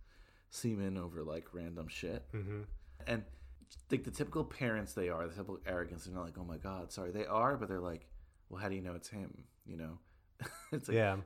[0.50, 2.24] semen over like random shit.
[2.34, 2.62] Mm-hmm.
[3.06, 3.24] And
[3.90, 6.04] like the typical parents they are, the typical arrogance.
[6.04, 7.10] They're not like, oh my god, sorry.
[7.10, 8.06] They are, but they're like,
[8.48, 9.44] well, how do you know it's him?
[9.66, 9.98] You know,
[10.72, 11.16] it's like, Yeah.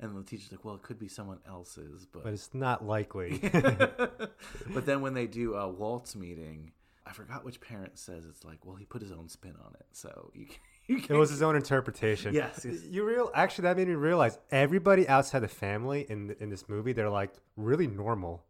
[0.00, 3.38] And the teacher's like, well, it could be someone else's, but But it's not likely.
[3.52, 6.72] but then when they do a Walt's meeting,
[7.06, 9.86] I forgot which parent says it's like, well, he put his own spin on it,
[9.92, 10.56] so you can.
[10.86, 12.34] You It was his own interpretation.
[12.34, 12.82] Yes, yes.
[12.82, 16.92] You real actually that made me realize everybody outside the family in in this movie
[16.92, 18.44] they're like really normal,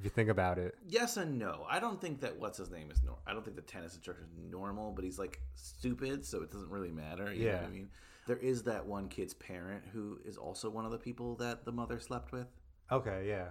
[0.00, 0.74] if you think about it.
[0.88, 1.66] Yes and no.
[1.68, 3.22] I don't think that what's his name is normal.
[3.26, 6.70] I don't think the tennis instructor is normal, but he's like stupid, so it doesn't
[6.70, 7.32] really matter.
[7.32, 7.66] You know what Yeah.
[7.68, 7.90] I mean?
[8.26, 11.72] There is that one kid's parent who is also one of the people that the
[11.72, 12.46] mother slept with.
[12.90, 13.48] Okay, yeah.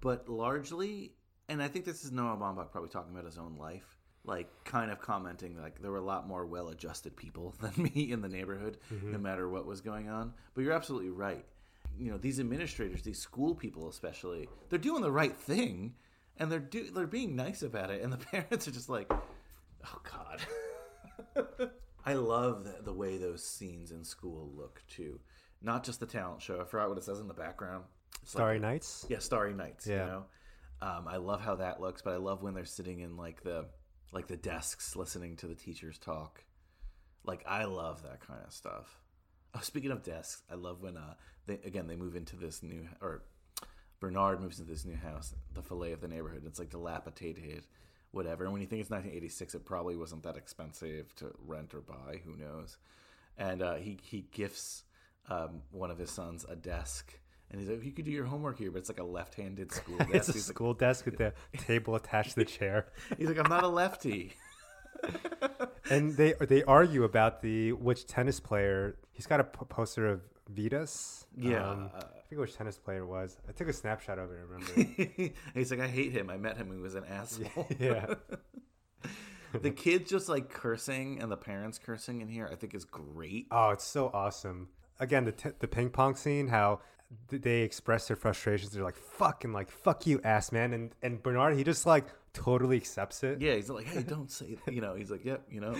[0.00, 1.14] But largely,
[1.48, 4.90] and I think this is Noah Baumbach probably talking about his own life, like kind
[4.90, 8.28] of commenting like there were a lot more well adjusted people than me in the
[8.28, 9.12] neighborhood, Mhm.
[9.12, 10.34] no matter what was going on.
[10.54, 11.46] But you're absolutely right.
[11.98, 15.94] You know, these administrators, these school people especially, they're doing the right thing
[16.36, 20.00] and they're do they're being nice about it and the parents are just like, "Oh
[20.04, 20.40] god."
[22.04, 25.18] I love the, the way those scenes in school look too.
[25.62, 26.60] Not just the talent show.
[26.60, 27.84] I forgot what it says in the background.
[28.22, 29.06] It's Starry a- Nights?
[29.08, 29.86] Yeah, Starry Nights.
[29.86, 30.06] You Yeah.
[30.06, 30.24] know,
[30.82, 33.66] um, I love how that looks, but I love when they're sitting in like the
[34.12, 36.44] like the desks listening to the teachers talk.
[37.24, 39.00] Like I love that kind of stuff.
[39.56, 41.14] Oh, speaking of desks, I love when uh
[41.46, 43.22] they again they move into this new or
[44.00, 46.42] Bernard moves into this new house, the fillet of the neighborhood.
[46.46, 47.64] It's like dilapidated,
[48.10, 48.44] whatever.
[48.44, 52.20] And when you think it's 1986, it probably wasn't that expensive to rent or buy.
[52.26, 52.76] Who knows?
[53.38, 54.82] And uh, he he gifts
[55.30, 57.18] um, one of his sons a desk,
[57.50, 59.96] and he's like, "You could do your homework here, but it's like a left-handed school
[59.98, 62.88] desk." it's a He's like- school desk with the table attached to the chair.
[63.18, 64.34] He's like, "I'm not a lefty."
[65.90, 68.96] and they they argue about the which tennis player.
[69.16, 70.20] He's got a p- poster of
[70.54, 71.24] Vitas.
[71.36, 71.70] Yeah.
[71.70, 73.38] Um, I forget which tennis player it was.
[73.48, 74.38] I took a snapshot of it.
[74.38, 75.32] I remember.
[75.54, 76.28] he's like, I hate him.
[76.28, 76.70] I met him.
[76.70, 77.66] He was an asshole.
[77.80, 78.14] Yeah.
[79.62, 83.46] the kids just like cursing and the parents cursing in here, I think is great.
[83.50, 84.68] Oh, it's so awesome.
[85.00, 86.80] Again, the t- the ping pong scene, how
[87.28, 88.72] they express their frustrations.
[88.72, 92.76] They're like, "Fucking like, fuck you, ass man," and and Bernard, he just like totally
[92.76, 93.40] accepts it.
[93.40, 94.74] Yeah, he's like, hey, don't say, that.
[94.74, 94.94] you know.
[94.94, 95.74] He's like, yep, you know.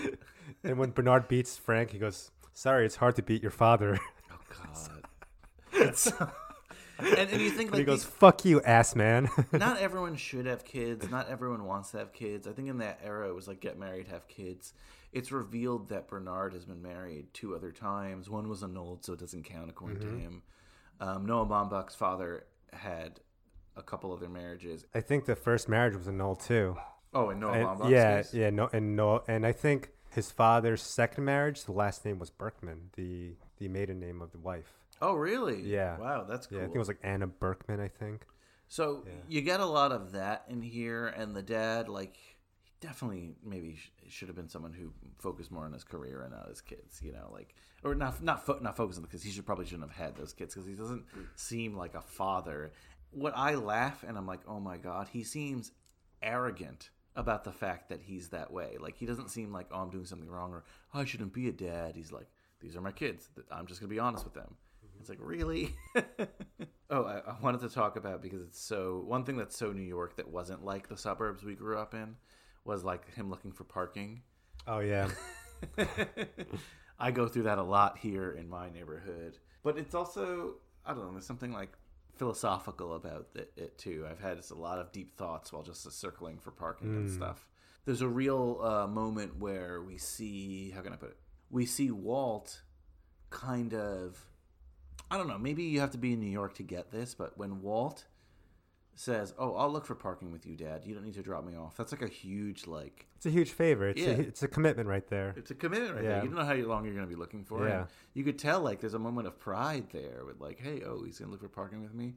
[0.63, 3.99] and when Bernard beats Frank, he goes, "Sorry, it's hard to beat your father."
[4.31, 4.39] Oh
[5.71, 6.31] God.
[6.99, 10.15] And, and you think And like he goes, these- "Fuck you, ass man." not everyone
[10.15, 11.07] should have kids.
[11.11, 12.47] Not everyone wants to have kids.
[12.47, 14.73] I think in that era it was like get married, have kids.
[15.13, 18.29] It's revealed that Bernard has been married two other times.
[18.31, 20.01] One was annulled, so it doesn't count according Mhm.
[20.01, 20.41] to him.
[20.99, 23.19] Um, Noah Baumbach's father had
[23.75, 24.83] a couple other marriages.
[24.95, 26.77] I think the first marriage was annulled too.
[27.13, 28.33] Oh, in Noah And- Baumbach's yeah, case?
[28.33, 32.31] yeah, no, and no, and I think his father's second marriage, the last name was
[32.31, 34.73] Berkman, the the maiden name of the wife.
[34.99, 35.61] Oh, really?
[35.61, 35.95] Yeah.
[35.99, 37.79] Wow, that's Yeah, I think it was like Anna Berkman.
[37.79, 38.25] I think.
[38.67, 42.17] So you get a lot of that in here, and the dad, like,
[42.63, 46.31] he definitely maybe sh- should have been someone who focused more on his career and
[46.31, 46.99] not his kids.
[46.99, 47.53] You know, like,
[47.83, 50.33] or not not fo- not focus on because he should probably shouldn't have had those
[50.33, 52.71] kids because he doesn't seem like a father.
[53.11, 55.71] What I laugh and I'm like, oh my god, he seems
[56.23, 58.77] arrogant about the fact that he's that way.
[58.79, 60.63] Like, he doesn't seem like, oh, I'm doing something wrong or
[60.93, 61.95] oh, I shouldn't be a dad.
[61.95, 62.27] He's like,
[62.61, 63.29] these are my kids.
[63.51, 64.55] I'm just gonna be honest with them.
[64.85, 64.99] Mm-hmm.
[64.99, 65.75] It's like really.
[66.89, 69.81] oh, I, I wanted to talk about because it's so one thing that's so New
[69.81, 72.15] York that wasn't like the suburbs we grew up in
[72.65, 74.21] was like him looking for parking.
[74.65, 75.09] Oh yeah.
[76.99, 81.05] I go through that a lot here in my neighborhood, but it's also I don't
[81.05, 81.11] know.
[81.11, 81.77] There's something like
[82.17, 84.05] philosophical about it, it too.
[84.09, 87.15] I've had a lot of deep thoughts while just circling for parking and Mm.
[87.15, 87.47] stuff.
[87.85, 91.17] There's a real uh, moment where we see how can I put it?
[91.49, 92.61] We see Walt
[93.29, 94.25] kind of
[95.09, 95.37] I don't know.
[95.37, 98.05] Maybe you have to be in New York to get this, but when Walt
[98.99, 100.83] says, "Oh, I'll look for parking with you, Dad.
[100.85, 103.07] You don't need to drop me off." That's like a huge like.
[103.15, 103.87] It's a huge favor.
[103.89, 104.09] It's Yeah.
[104.09, 105.33] a, it's a commitment right there.
[105.37, 106.09] It's a commitment right Yeah.
[106.09, 106.23] there.
[106.23, 107.67] You don't know how long you're going to be looking for.
[107.67, 107.85] Yeah.
[108.13, 111.19] You could tell like there's a moment of pride there with like, "Hey, oh, he's
[111.19, 112.15] going to look for parking with me."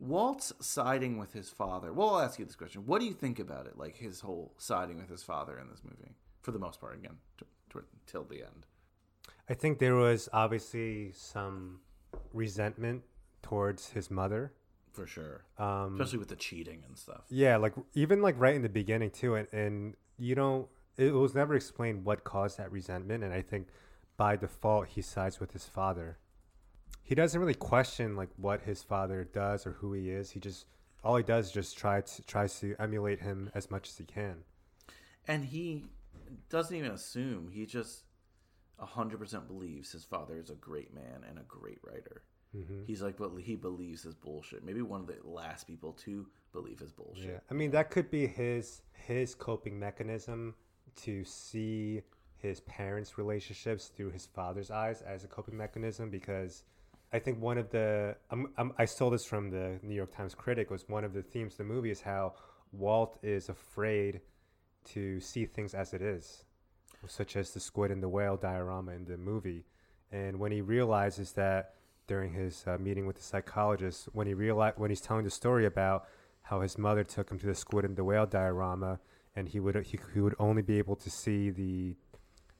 [0.00, 1.92] Walt's siding with his father.
[1.92, 3.78] Well, I'll ask you this question: What do you think about it?
[3.78, 7.18] Like his whole siding with his father in this movie, for the most part, again,
[7.38, 8.66] t- t- till the end.
[9.48, 11.80] I think there was obviously some
[12.32, 13.02] resentment
[13.42, 14.52] towards his mother.
[14.94, 15.44] For sure.
[15.58, 17.24] Um, Especially with the cheating and stuff.
[17.28, 20.68] Yeah, like even like right in the beginning too, and, and you don't.
[20.96, 23.66] It was never explained what caused that resentment, and I think
[24.16, 26.18] by default he sides with his father.
[27.02, 30.30] He doesn't really question like what his father does or who he is.
[30.30, 30.66] He just
[31.02, 34.04] all he does is just try to tries to emulate him as much as he
[34.04, 34.44] can.
[35.26, 35.84] And he
[36.48, 37.50] doesn't even assume.
[37.52, 38.04] He just
[38.80, 42.22] 100% believes his father is a great man and a great writer.
[42.54, 42.86] Mhm.
[42.86, 44.64] He's like, but he believes his bullshit.
[44.64, 47.26] Maybe one of the last people to believe his bullshit.
[47.26, 50.54] Yeah, I mean that could be his his coping mechanism
[50.96, 52.02] to see
[52.36, 56.62] his parents' relationships through his father's eyes as a coping mechanism because
[57.12, 58.16] I think one of the
[58.78, 61.58] I stole this from the New York Times critic was one of the themes of
[61.58, 62.34] the movie is how
[62.72, 64.20] Walt is afraid
[64.86, 66.44] to see things as it is,
[67.06, 69.64] such as the squid and the whale diorama in the movie,
[70.12, 71.74] and when he realizes that
[72.06, 75.66] during his uh, meeting with the psychologist, when he realized when he's telling the story
[75.66, 76.06] about
[76.42, 79.00] how his mother took him to the squid and the whale diorama,
[79.34, 81.96] and he would he, he would only be able to see the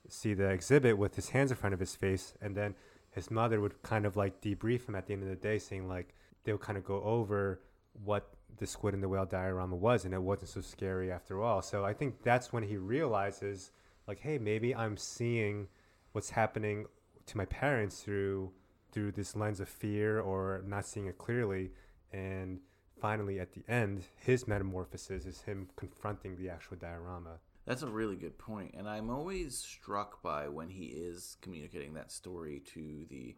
[0.08, 2.74] see the exhibit with his hands in front of his face, and then
[3.10, 5.88] his mother would kind of like debrief him at the end of the day, saying
[5.88, 6.14] like
[6.44, 7.60] they would kind of go over
[8.04, 11.62] what the squid and the whale diorama was, and it wasn't so scary after all.
[11.62, 13.70] So I think that's when he realizes
[14.06, 15.68] like, hey, maybe I'm seeing
[16.12, 16.86] what's happening
[17.26, 18.52] to my parents through
[18.94, 21.72] through this lens of fear or not seeing it clearly
[22.12, 22.60] and
[23.00, 28.16] finally at the end his metamorphosis is him confronting the actual diorama That's a really
[28.16, 33.34] good point, and I'm always struck by when he is communicating that story to the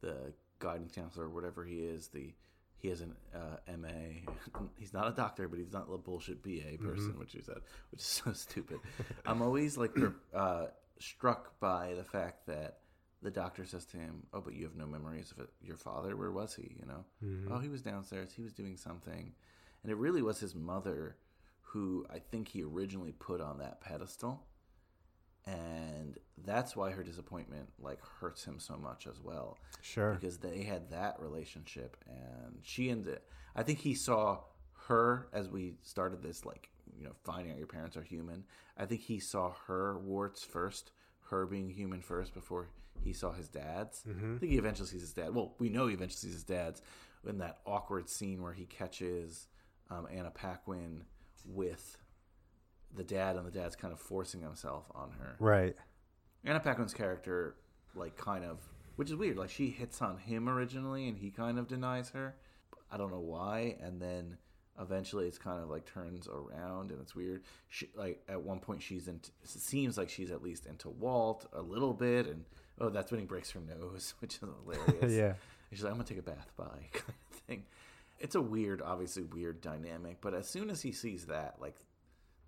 [0.00, 2.08] the guidance counselor, or whatever he is.
[2.08, 2.32] The
[2.82, 3.98] he has an uh, MA.
[4.80, 7.18] He's not a doctor, but he's not a bullshit BA person, Mhm.
[7.18, 7.60] which you said,
[7.90, 8.78] which is so stupid.
[9.26, 9.94] I'm always like
[10.34, 10.66] uh,
[10.98, 12.78] struck by the fact that
[13.22, 15.50] the doctor says to him, "Oh, but you have no memories of it.
[15.60, 16.76] Your father, where was he?
[16.78, 17.04] You know?
[17.22, 17.50] Mhm.
[17.50, 18.32] Oh, he was downstairs.
[18.32, 19.34] He was doing something."
[19.82, 21.16] And it really was his mother
[21.62, 24.46] who I think he originally put on that pedestal.
[25.46, 29.58] And that's why her disappointment like hurts him so much as well.
[29.80, 30.14] Sure.
[30.14, 33.20] Because they had that relationship and she ended
[33.54, 34.44] I think he saw
[34.86, 38.44] her as we started this like, you know, finding out your parents are human.
[38.76, 40.92] I think he saw her warts first,
[41.30, 42.68] her being human first before
[43.02, 44.02] he saw his dad's.
[44.08, 44.36] Mhm.
[44.36, 45.34] I think he eventually sees his dad.
[45.34, 46.82] Well, we know he eventually sees his dad's
[47.26, 49.48] in that awkward scene where he catches
[49.90, 51.04] um, Anna Paquin
[51.44, 51.96] with
[52.94, 55.36] the dad, and the dad's kind of forcing himself on her.
[55.38, 55.76] Right.
[56.44, 57.56] Anna Paquin's character,
[57.94, 58.60] like, kind of,
[58.96, 59.36] which is weird.
[59.38, 62.36] Like, she hits on him originally, and he kind of denies her.
[62.90, 63.76] I don't know why.
[63.80, 64.38] And then
[64.78, 67.42] eventually, it's kind of like turns around, and it's weird.
[67.68, 69.30] She, like, at one point, she's into.
[69.42, 72.44] It seems like she's at least into Walt a little bit, and
[72.80, 75.12] oh, that's when he breaks her nose, which is hilarious.
[75.12, 75.34] Yeah.
[75.70, 77.64] She's like, I'm gonna take a bath by kind of thing.
[78.20, 81.76] It's a weird, obviously weird dynamic, but as soon as he sees that, like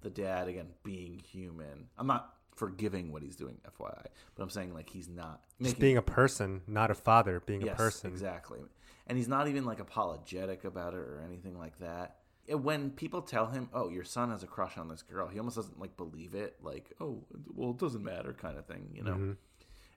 [0.01, 4.74] the dad again being human, I'm not forgiving what he's doing, FYI, but I'm saying
[4.74, 8.61] like he's not just being a person not a father being Yes, a person exactly,
[9.07, 12.16] and he's not even like apologetic about it or anything like that.
[12.48, 15.57] When people tell him, "Oh, your son has a crush on this girl," he almost
[15.57, 16.57] doesn't like believe it.
[16.62, 17.23] Like, "Oh,
[17.55, 19.12] well, it doesn't matter," kind of thing, you know.
[19.15, 19.36] Mhm.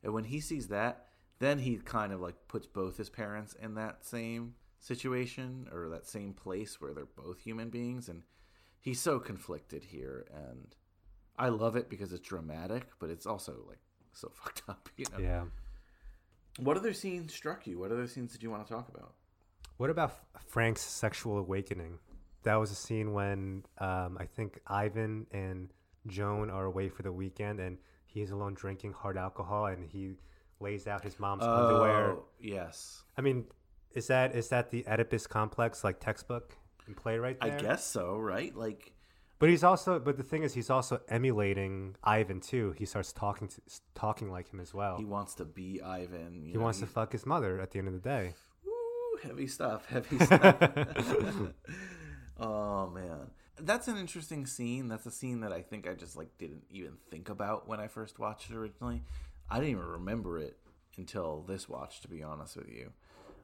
[0.03, 1.07] And when he sees that,
[1.39, 6.05] then he kind of like puts both his parents in that same situation or that
[6.05, 8.23] same place where they're both human beings and
[8.79, 10.75] he's so conflicted here and
[11.37, 13.79] I love it because it's dramatic, but it's also like
[14.11, 15.19] so fucked up, you know.
[15.19, 15.43] yeah
[16.59, 17.79] What other scenes struck you?
[17.79, 19.13] What other scenes did you want to talk about?
[19.77, 20.13] What about
[20.47, 21.97] Frank's sexual awakening?
[22.43, 25.71] That was a scene when um, I think Ivan and
[26.07, 27.77] Joan are away for the weekend, and
[28.13, 30.13] he's alone drinking hard alcohol, and he
[30.59, 32.11] lays out his mom's oh, underwear.
[32.11, 33.03] Oh, yes.
[33.17, 33.45] I mean,
[33.93, 36.55] is that is that the Oedipus complex like textbook
[36.87, 38.55] and play right I guess so, right?
[38.55, 38.93] Like
[39.39, 42.73] But he's also, but the thing is, he's also emulating Ivan too.
[42.77, 43.61] He starts talking to,
[43.95, 44.97] talking like him as well.
[44.97, 46.41] he wants to be Ivan.
[46.43, 48.33] You He know, wants to fuck his mother at the end of the day.
[48.65, 50.57] Ooh, heavy stuff, heavy stuff.
[52.39, 53.27] oh man,
[53.59, 54.87] that's an interesting scene.
[54.87, 57.87] That's a scene that I think I just like didn't even think about when I
[57.87, 59.03] first watched it originally.
[59.49, 60.57] I didn't even remember it
[60.97, 62.01] until this watch.
[62.01, 62.91] To be honest with you,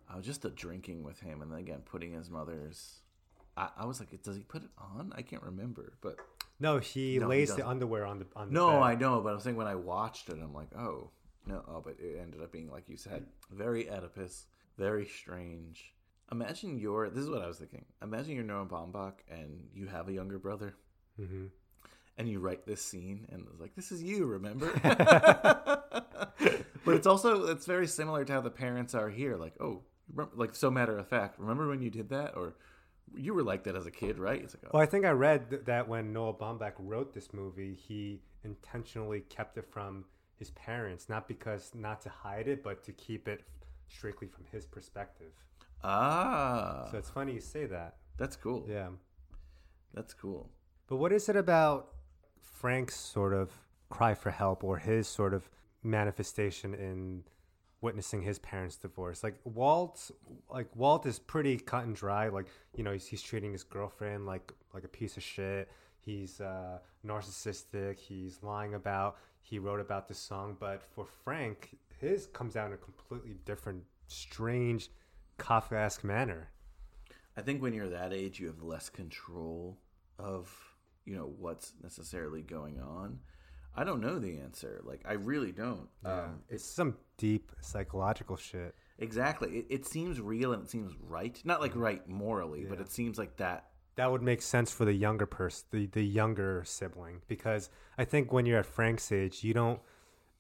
[0.10, 3.02] I was just the drinking with him, and then again putting his mother's.
[3.58, 5.14] I, I was like, does he put it on?
[5.16, 6.18] I can't remember, but
[6.60, 8.82] No, he No, he lays the underwear on the on the no, bed.
[8.82, 11.12] I know, but I'm saying when I watched it, I'm like, oh
[11.46, 14.46] no, oh, but it ended up being like you said, very Oedipus,
[14.78, 15.94] very strange.
[16.32, 17.10] Imagine you're.
[17.10, 17.86] This is what I was thinking.
[18.02, 20.76] Imagine you're Noah Baumbach and you have a younger brother,
[21.18, 21.46] hmm
[22.18, 24.70] and you write this scene, and it's like, this is you, remember?
[26.44, 29.38] but it's also it's very similar to how the parents are here.
[29.38, 29.84] Like, oh,
[30.36, 31.40] like so matter of fact.
[31.40, 32.56] Remember when you did that, or
[33.16, 34.42] you were like that as a kid, right?
[34.42, 37.74] Like, oh, Well, I think I read th- that when Noah Baumbach wrote this movie,
[37.74, 40.04] he intentionally kept it from
[40.38, 43.44] his parents, not because not to hide it, but to keep it
[43.88, 45.32] strictly from his perspective.
[45.84, 47.98] Ah, So it's funny you say that.
[48.18, 48.66] that's cool.
[48.70, 48.90] Yeah.
[49.94, 50.50] That's cool.
[50.88, 51.90] But what is it about
[52.42, 53.52] Frank's sort of
[53.90, 55.50] cry for help or his sort of
[55.84, 57.24] manifestation in
[57.82, 59.24] witnessing his parents divorce.
[59.24, 60.12] Like Walt,
[60.50, 62.28] like Walt is pretty cut and dry.
[62.30, 65.70] Like you know, he's, he's treating his girlfriend like like a piece of shit.
[66.00, 68.00] He's uh, narcissistic.
[68.00, 69.18] He's lying about.
[69.42, 73.84] He wrote about this song, but for Frank, his comes out in a completely different,
[74.08, 74.90] strange,
[75.40, 76.50] Kafkaesque manner.
[77.38, 79.78] I think when you're that age, you have less control
[80.18, 80.54] of
[81.06, 83.20] you know what's necessarily going on.
[83.76, 84.82] I don't know the answer.
[84.84, 85.88] Like I really don't.
[86.04, 88.76] Yeah, Um, it's some deep psychological shit.
[88.98, 89.60] exactly.
[89.60, 91.40] It, it seems real and it seems right.
[91.46, 93.66] Not like right morally, but it seems like that.
[93.96, 98.32] That would make sense for the younger person, the, the younger sibling, because I think
[98.32, 99.80] when you're at Frank's age, you don't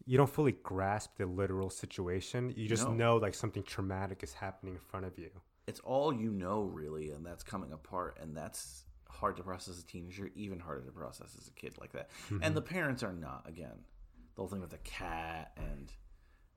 [0.09, 2.51] you don't fully grasp the literal situation.
[2.57, 2.93] You just No.
[2.93, 5.29] know like something traumatic is happening in front of you.
[5.67, 9.83] It's all you know, really, and that's coming apart, and that's hard to process as
[9.83, 10.31] a teenager.
[10.33, 12.09] Even harder to process as a kid like that.
[12.29, 12.39] Mhm.
[12.41, 13.47] And the parents are not.
[13.47, 13.85] Again,
[14.33, 15.93] the whole thing with the cat and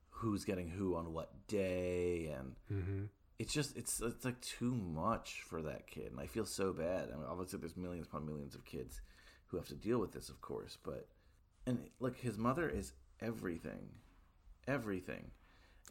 [0.08, 3.08] who's getting who on what day, and Mhm.
[3.38, 7.10] it's just it's it's like too much for that kid, and I feel so bad.
[7.10, 9.02] I mean, obviously, there's millions upon millions of kids
[9.48, 11.06] who have to deal with this, of course, but
[11.66, 13.88] and like his mother is everything,
[14.66, 15.30] everything.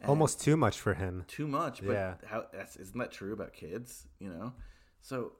[0.00, 1.24] And Almost too much for him.
[1.28, 1.84] too much.
[1.84, 2.14] But Yeah.
[2.26, 4.06] how that's, isn't that true about kids?
[4.18, 4.54] You know,
[5.00, 5.32] so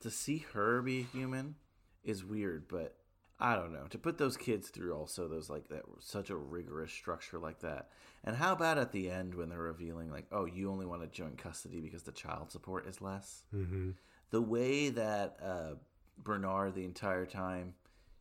[0.00, 1.56] to see her be human
[2.02, 2.96] is weird, but
[3.38, 3.86] I don't know.
[3.88, 7.88] To put those kids through also those like that such a rigorous structure like that.
[8.24, 11.08] And how about at the end when they're revealing like, oh, you only want to
[11.08, 13.44] joint custody because the child support is less.
[13.54, 13.90] Mm-hmm.
[14.30, 15.74] The way that uh,
[16.18, 17.74] Bernard the entire time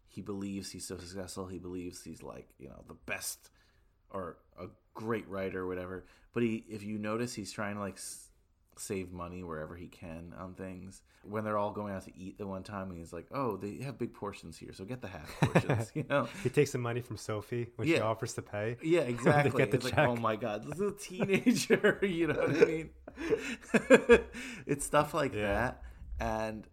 [0.09, 3.49] he believes he's so successful, he believes he's like you know the best
[4.11, 6.05] or a great writer or whatever.
[6.33, 8.27] But he, if you notice, he's trying to like s-
[8.77, 11.01] save money wherever he can on things.
[11.23, 13.83] When they're all going out to eat the one time, and he's like, "Oh, they
[13.83, 16.27] have big portions here, so get the half portions." you know.
[16.43, 18.77] he takes the money from Sophie when she offers to pay.
[18.81, 19.51] Yeah, exactly.
[19.51, 19.97] get the it's check.
[19.97, 21.99] like, oh my god, this is a teenager.
[22.03, 22.89] you know what I mean?
[24.65, 25.83] it's stuff like that,
[26.19, 26.65] and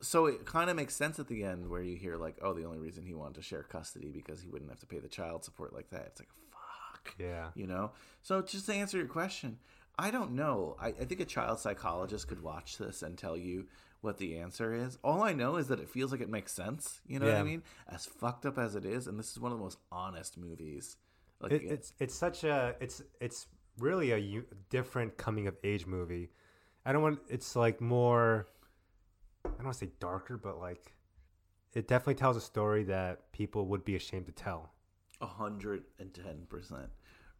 [0.00, 2.64] so it kind of makes sense at the end where you hear like, oh, the
[2.64, 5.44] only reason he wanted to share custody because he wouldn't have to pay the child
[5.44, 6.04] support like that.
[6.06, 7.14] It's like, fuck.
[7.18, 7.48] Yeah.
[7.54, 7.92] You know.
[8.22, 9.58] So just to answer your question,
[9.98, 10.76] I don't know.
[10.80, 13.66] I, I think a child psychologist could watch this and tell you
[14.00, 14.98] what the answer is.
[15.02, 17.00] All I know is that it feels like it makes sense.
[17.06, 17.62] You know what I mean?
[17.88, 20.96] As fucked up as it is, and this is one of the most honest movies.
[21.40, 23.46] Like It, it's it's such a it's it's
[23.78, 26.30] really a u- different coming of age movie.
[26.84, 28.48] I don't want it's like more
[29.44, 30.94] I don't want to say darker, but like
[31.74, 34.72] it definitely tells a story that people would be ashamed to tell.
[35.20, 36.88] A hundred and ten percent,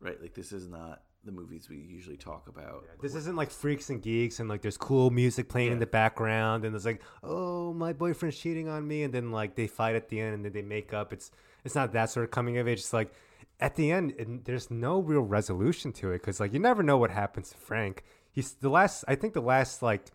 [0.00, 0.20] right?
[0.20, 2.84] Like this is not the movies we usually talk about.
[3.00, 6.64] This isn't like freaks and geeks and like there's cool music playing in the background
[6.64, 10.08] and it's like oh my boyfriend's cheating on me and then like they fight at
[10.08, 11.12] the end and then they make up.
[11.12, 11.30] It's
[11.64, 12.80] it's not that sort of coming of age.
[12.80, 13.12] It's like
[13.60, 16.98] at the end it, there's no real resolution to it because like you never know
[16.98, 18.04] what happens to Frank.
[18.30, 19.04] He's the last.
[19.06, 20.10] I think the last like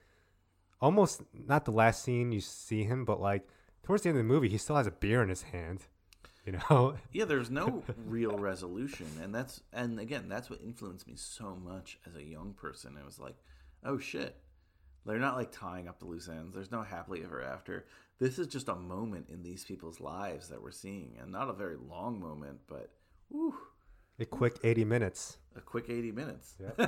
[0.82, 3.48] almost not the last scene you see him, but like
[3.84, 5.86] towards the end of the movie he still has a beer in his hand.
[6.46, 6.96] You know.
[7.12, 12.00] Yeah, there's no real resolution, and that's and again, that's what influenced me so much
[12.08, 12.98] as a young person.
[12.98, 13.36] It was like,
[13.84, 14.36] oh shit,
[15.06, 16.56] they're not like tying up the loose ends.
[16.56, 17.86] There's no happily ever after.
[18.20, 21.54] This is just a moment in these people's lives that we're seeing, and not a
[21.54, 22.90] very long moment, but
[23.30, 23.56] whew,
[24.20, 25.38] A quick 80 minutes.
[25.56, 26.56] a quick 80 minutes.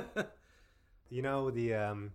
[1.10, 2.12] You know the um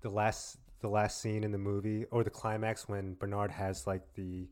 [0.00, 4.02] the last the last scene in the movie or the climax when Bernard has like
[4.14, 4.48] the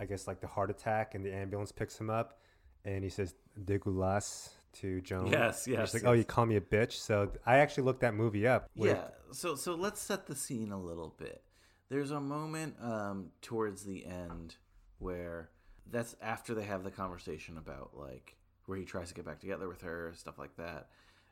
[0.00, 2.38] I guess like the heart attack and the ambulance picks him up
[2.84, 3.34] and he says
[3.64, 5.26] dégueulasse to Joan.
[5.28, 8.14] Yes, yes, She's like, "Oh, you call me a bitch." So I actually looked that
[8.14, 8.68] movie up.
[8.76, 9.08] with- Yeah.
[9.32, 11.42] So so let's set the scene a little bit.
[11.88, 14.56] There's a moment um, towards the end
[14.98, 15.50] where
[15.90, 19.68] that's after they have the conversation about like where he tries to get back together
[19.68, 20.88] with her, stuff like that,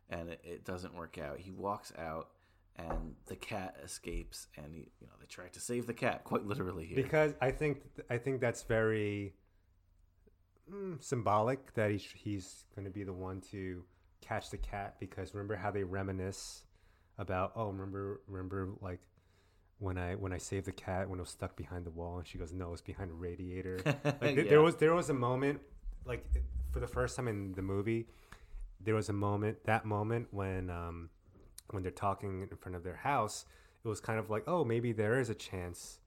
[0.09, 1.39] and it, it doesn't work out.
[1.39, 2.31] He walks out,
[2.79, 6.45] and the cat escapes, and he, you know they try to save the cat quite
[6.47, 6.97] literally here.
[6.97, 9.35] because I think I think that's very
[10.73, 13.85] mm, symbolic that he's he's going to be the one to
[14.21, 16.65] catch the cat because remember how they reminisce
[17.19, 19.01] about oh remember remember like
[19.79, 22.27] when I when I saved the cat when it was stuck behind the wall and
[22.27, 24.51] she goes no it's behind a radiator like th- Yeah.
[24.51, 25.61] there was there was a moment
[26.05, 26.25] like
[26.73, 28.07] for the first time in the movie
[28.81, 31.11] there was a moment that moment when um
[31.71, 33.45] when they're talking in front of their house
[33.85, 36.01] it was kind of like oh maybe there is a chance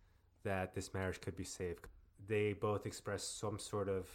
[0.43, 1.87] that this marriage could be saved
[2.27, 4.07] they both express some sort of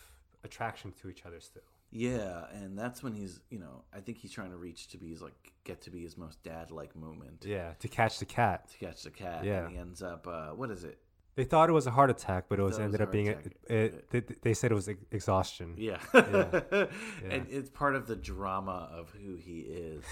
[0.45, 4.33] attraction to each other still Yeah, and that's when he's, you know, I think he's
[4.33, 7.45] trying to reach to be his like get to be his most dad like moment.
[7.47, 9.45] yeah to catch the cat to catch the cat.
[9.45, 9.61] Yeah.
[9.65, 10.27] and he ends up.
[10.27, 10.99] Uh, what is it?
[11.37, 13.13] They thought it was a heart attack, but it was thought it ended was up
[13.13, 13.37] being a,
[13.73, 15.75] it, they, they said it was ex- exhaustion.
[15.77, 15.99] Yeah.
[16.13, 16.61] yeah.
[17.31, 20.05] and it's part of the drama of who he is.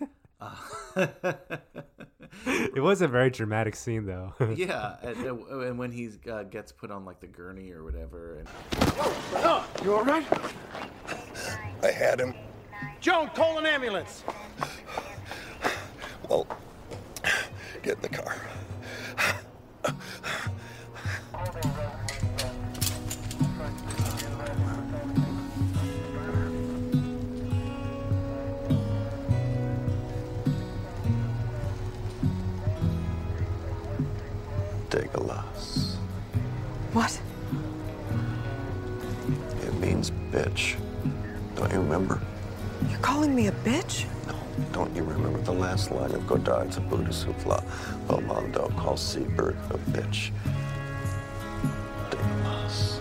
[0.40, 0.54] Uh,
[2.46, 4.32] it was a very dramatic scene, though.
[4.54, 8.48] yeah, and, and when he uh, gets put on like the gurney or whatever, and
[9.36, 10.26] oh, You all right?
[11.82, 12.34] I had him.
[13.00, 14.24] Joan, call an ambulance.
[16.28, 16.46] Well,
[17.82, 18.36] get in the car.
[36.92, 37.20] What?
[39.62, 40.76] It means bitch.
[41.54, 42.20] Don't you remember?
[42.88, 44.06] You're calling me a bitch?
[44.26, 44.34] No,
[44.72, 47.62] don't you remember the last line of Godard's À bout de souffle?
[48.08, 50.32] Belmondo calls Seberg a bitch.
[52.10, 53.00] Dégueulasse.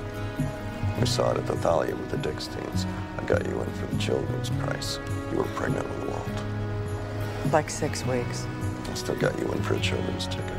[0.99, 2.85] We saw it at the Thalia with the Dicksteins.
[3.17, 4.99] I got you in for the children's price.
[5.31, 7.51] You were pregnant with Walt.
[7.51, 8.45] Like six weeks.
[8.91, 10.53] I still got you in for a children's ticket.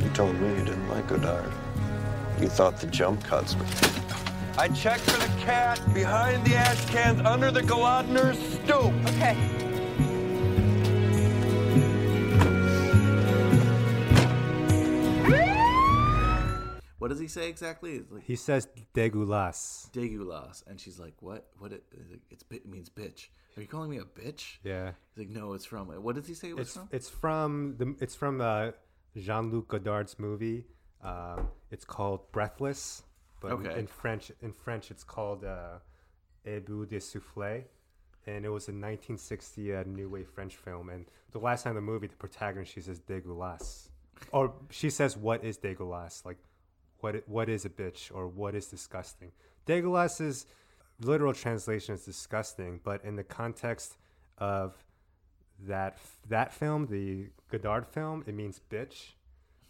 [0.00, 1.52] You told me you didn't like Godard.
[2.42, 3.64] You thought the jump cuts were.
[4.58, 8.92] I checked for the cat behind the ash cans under the Golodner's stoop.
[9.10, 9.36] Okay.
[16.98, 18.02] what does he say exactly?
[18.10, 19.90] Like he says dégueulasse.
[19.90, 21.48] Dégueulasse, and she's like, "What?
[21.58, 21.72] What?
[21.72, 23.28] It, it's like, it's bi- it means bitch.
[23.56, 24.92] Are you calling me a bitch?" Yeah.
[25.14, 26.88] He's like, "No, it's from." What does he say it was It's from?
[26.92, 28.70] it's from the it's from uh,
[29.16, 30.64] Jean Luc Godard's movie.
[31.02, 33.02] Um, it's called Breathless,
[33.40, 33.78] but in- Okay.
[33.80, 35.78] in French in French it's called uh,
[36.46, 37.64] À bout de souffle,
[38.26, 40.88] and it was a 1960 uh, new wave French film.
[40.90, 43.88] And the last time in the movie, the protagonist she says dégueulasse,
[44.32, 46.38] or she says what is dégueulasse, like
[47.00, 49.32] what what is a bitch or what is disgusting.
[49.66, 50.46] Dégueulasse is
[51.00, 53.96] literal translation is disgusting, but in the context
[54.38, 54.84] of
[55.66, 55.98] that
[56.28, 59.12] that film, the Godard film, it means bitch,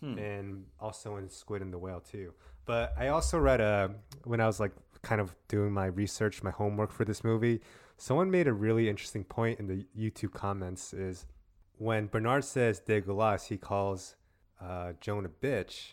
[0.03, 0.19] Hmm.
[0.19, 2.33] and also in Squid and the Whale too.
[2.65, 4.73] But I also read a when I was like
[5.03, 7.61] kind of doing my research, my homework for this movie.
[7.99, 10.93] Someone made a really interesting point in the YouTube comments.
[10.93, 11.27] Is
[11.79, 14.17] when Bernard says "dégueulasse," he calls
[14.61, 15.93] uh, Joan a bitch,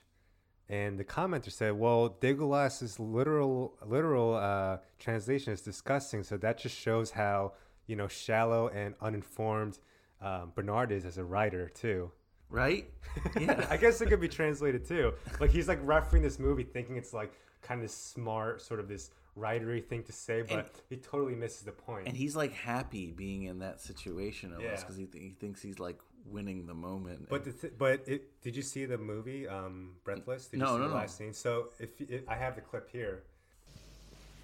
[0.67, 6.23] and the commenter said, "Well, de dégueulasse's literal literal uh, translation is disgusting.
[6.23, 7.53] So that just shows how
[7.85, 9.77] you know shallow and uninformed
[10.19, 12.11] um, Bernard is as a writer too."
[12.49, 12.89] Right?
[13.39, 13.65] Yeah.
[13.69, 15.13] I guess it could be translated too.
[15.39, 19.09] Like he's like referencing this movie, thinking it's like kind of smart, sort of this
[19.37, 22.07] writery thing to say, but And- he totally misses the point.
[22.07, 24.79] and he's like happy being in that situation almost Yeah.
[24.79, 27.27] because he, th- he thinks he's like winning the moment.
[27.29, 30.47] But the th- but it, did you see the movie um, Breathless?
[30.47, 30.95] Did No, you see no, the no.
[30.95, 31.33] last scene?
[31.33, 33.23] So if, if I have the clip here.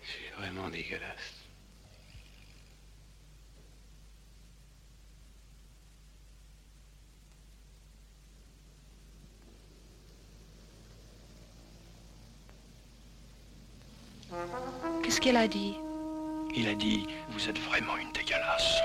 [0.02, 1.45] C'est vraiment dégueulasse.
[15.26, 15.76] Qu'est-ce qu'elle a dit
[16.56, 18.80] Il a dit Vous êtes vraiment une dégueulasse.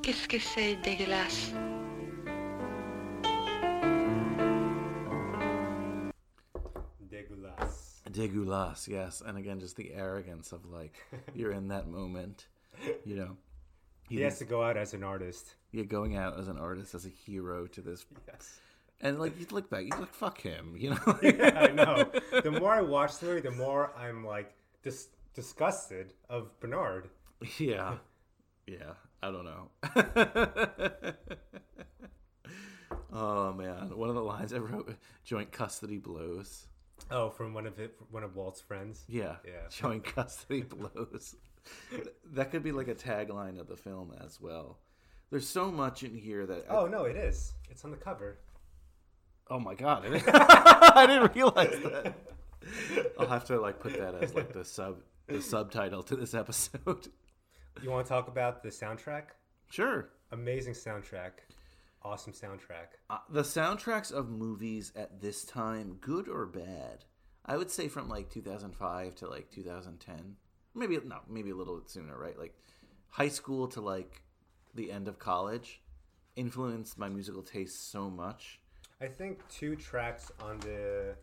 [0.00, 1.50] Qu'est-ce que c'est dégueulasse
[7.00, 8.02] Dégueulasse.
[8.12, 9.22] Dégueulasse, yes.
[9.26, 10.94] And again, just the arrogance of like,
[11.34, 12.46] you're in that moment,
[13.04, 13.36] you know.
[14.08, 15.56] He has to go out as an artist.
[15.72, 18.06] Yeah, going out as an artist, as a hero to this.
[18.28, 18.60] Yes.
[19.00, 21.18] And like, you look back, you like, fuck him, you know?
[21.22, 22.10] yeah, I know.
[22.42, 27.08] The more I watch the movie, the more I'm like dis- disgusted of Bernard.
[27.58, 27.96] Yeah.
[28.66, 28.94] Yeah.
[29.24, 29.70] I don't know.
[33.10, 34.94] oh man, one of the lines I wrote:
[35.24, 36.66] "Joint custody blows."
[37.10, 39.02] Oh, from one of it, one of Walt's friends.
[39.08, 39.68] Yeah, yeah.
[39.70, 41.36] Joint custody blows.
[42.32, 44.80] that could be like a tagline of the film as well.
[45.30, 46.66] There's so much in here that.
[46.68, 47.54] Oh no, it is.
[47.70, 48.40] It's on the cover.
[49.50, 50.06] Oh my god!
[50.06, 52.14] I didn't, I didn't realize that.
[53.18, 57.08] I'll have to like put that as like the sub the subtitle to this episode.
[57.82, 59.24] You want to talk about the soundtrack?
[59.68, 60.10] Sure.
[60.30, 61.32] Amazing soundtrack.
[62.02, 62.94] Awesome soundtrack.
[63.10, 67.04] Uh, the soundtracks of movies at this time, good or bad?
[67.44, 70.36] I would say from like 2005 to like 2010.
[70.76, 72.38] Maybe no, maybe a little bit sooner, right?
[72.38, 72.54] Like
[73.08, 74.22] high school to like
[74.72, 75.82] the end of college
[76.36, 78.60] influenced my musical taste so much.
[79.00, 81.14] I think two tracks on the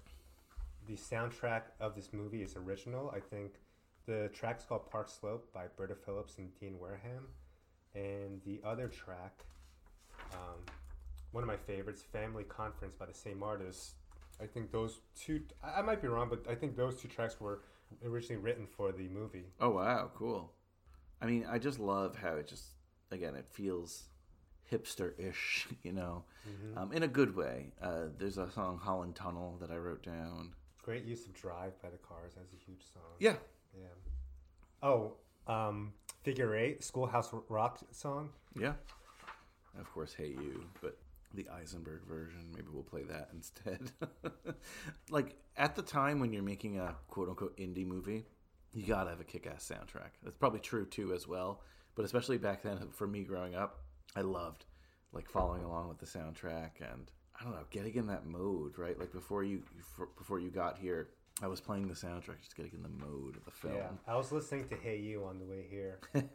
[0.88, 3.12] the soundtrack of this movie is original.
[3.16, 3.54] I think
[4.08, 7.28] the track's called Park Slope by Britta Phillips and Dean Wareham,
[7.96, 9.46] and the other track
[10.34, 10.60] Um,
[11.32, 13.96] one of my favorites, Family Conference by the same artist.
[14.42, 17.40] I think those two, I, I might be wrong, but I think those two tracks
[17.40, 17.62] were
[18.06, 19.46] originally written for the movie.
[19.60, 20.54] Oh wow, cool.
[21.22, 22.66] I mean, I just love how it just
[23.12, 24.04] again it feels
[24.72, 26.78] hipster-ish, you know, Mhm.
[26.78, 27.72] um, in a good way.
[27.82, 30.54] Uh, there's a song Holland Tunnel that I wrote down.
[30.82, 32.34] Great use of Drive by the Cars.
[32.36, 33.04] That's a huge song.
[33.20, 33.36] Yeah.
[33.78, 33.88] Yeah.
[34.82, 35.14] Oh,
[35.48, 35.94] um,
[36.24, 38.32] Figure Eight, Schoolhouse Rock song.
[38.60, 38.74] Yeah.
[39.80, 40.98] Of course, Hey You, but
[41.34, 43.92] the Eisenberg version, maybe we'll play that instead.
[45.10, 48.26] like at the time when you're making a quote unquote indie movie,
[48.74, 50.12] you gotta have a kick ass soundtrack.
[50.24, 51.62] That's probably true too as well.
[51.96, 53.84] But especially back then for me growing up,
[54.16, 54.66] I loved
[55.14, 58.98] like following along with the soundtrack and I don't know, getting in that mode, right?
[59.00, 59.64] Like before you
[60.18, 61.10] before you got here,
[61.42, 63.74] I was playing the soundtrack, just getting in the mode of the film.
[63.76, 66.00] Yeah, I was listening to Hey You on the way here.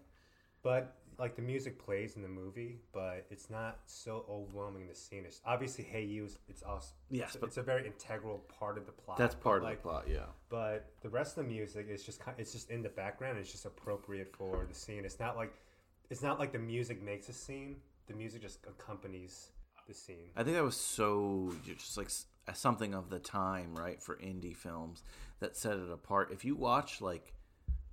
[0.63, 4.95] but like the music plays in the movie, but it's not so overwhelming in the
[4.95, 5.25] scene.
[5.25, 6.97] It's obviously Hey You is it's awesome.
[7.11, 9.17] Yes, it's, but- it's a very integral part of the plot.
[9.17, 10.27] That's part of the plot, yeah.
[10.49, 13.39] But the rest of the music is just kind, it's just in the background.
[13.39, 15.05] It's just appropriate for the scene.
[15.05, 15.55] It's not like
[16.11, 17.77] it's not like the music makes a scene.
[18.07, 19.49] The music just accompanies
[19.89, 20.31] the scene.
[20.37, 22.11] I think that was so just like
[22.55, 25.03] something of the time, right, for indie films
[25.41, 26.31] that set it apart.
[26.33, 27.33] If you watch like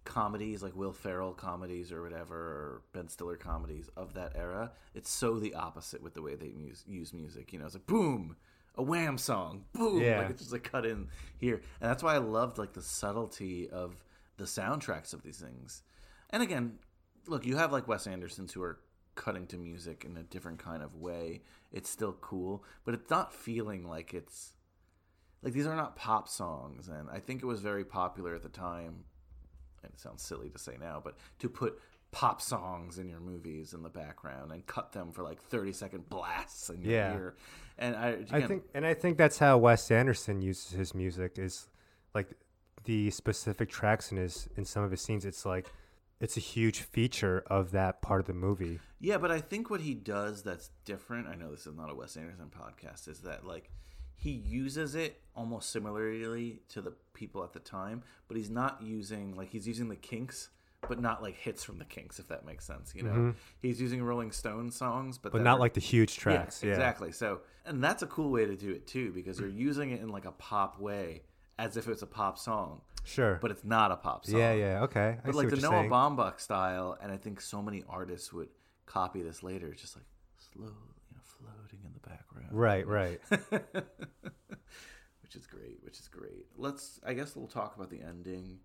[0.06, 5.10] comedies, like Will Ferrell comedies or whatever, or Ben Stiller comedies of that era, it's
[5.10, 7.54] so the opposite with the way they use, use music.
[7.54, 8.36] You know, it's like boom,
[8.76, 10.20] a Wham song, boom, Yeah.
[10.20, 11.08] like it's just like cut in
[11.38, 14.04] here, and that's why I loved like the subtlety of
[14.38, 15.84] the soundtracks of these things.
[16.32, 16.80] And again,
[17.28, 18.80] look, you have like Wes Anderson's who are
[19.16, 21.42] cutting to music in a different kind of way.
[21.72, 24.54] It's still cool, but it's not feeling like it's
[25.42, 26.88] like these are not pop songs.
[26.88, 29.04] And I think it was very popular at the time.
[29.84, 31.80] And it sounds silly to say now, but to put
[32.12, 36.10] pop songs in your movies in the background and cut them for like 30 second
[36.10, 37.14] blasts in your Yeah.
[37.14, 37.36] ear.
[37.78, 41.38] And I, I think, and I think that's how Wes Anderson uses his music.
[41.38, 41.68] Is
[42.14, 42.30] like
[42.86, 45.26] the specific tracks in his in some of his scenes.
[45.26, 45.72] It's like
[46.24, 48.80] it's a huge feature of that part of the movie.
[49.00, 51.96] Yeah, but I think what he does that's different, I know this is not a
[51.96, 53.70] Wes Anderson podcast, is that like
[54.16, 59.36] he uses it almost similarly to the people at the time, but he's not using
[59.36, 60.50] like he's using the kinks,
[60.88, 62.94] but not like hits from the kinks, if that makes sense.
[62.96, 63.36] You know, Mhm.
[63.62, 66.70] he's using Rolling Stone songs, but But not are- like the huge tracks, yeah.
[66.72, 67.12] exactly.
[67.12, 70.08] So, and that's a cool way to do it too, because you're using it in
[70.10, 71.24] like a pop way,
[71.60, 72.82] as if it's a pop song.
[73.04, 73.38] Sure.
[73.42, 74.40] but it's not a pop song.
[74.40, 75.18] Yeah, yeah, okay.
[75.24, 75.90] I But like the Noah saying.
[75.90, 78.50] Baumbach style, and I think so many artists would
[78.86, 79.68] copy this later.
[79.68, 80.06] It's just like
[80.38, 82.48] slow, you know, floating in the background.
[82.52, 83.20] Right, right.
[85.22, 85.80] which is great.
[85.84, 86.46] Which is great.
[86.58, 87.00] Let's.
[87.06, 88.60] I guess we'll talk about the ending,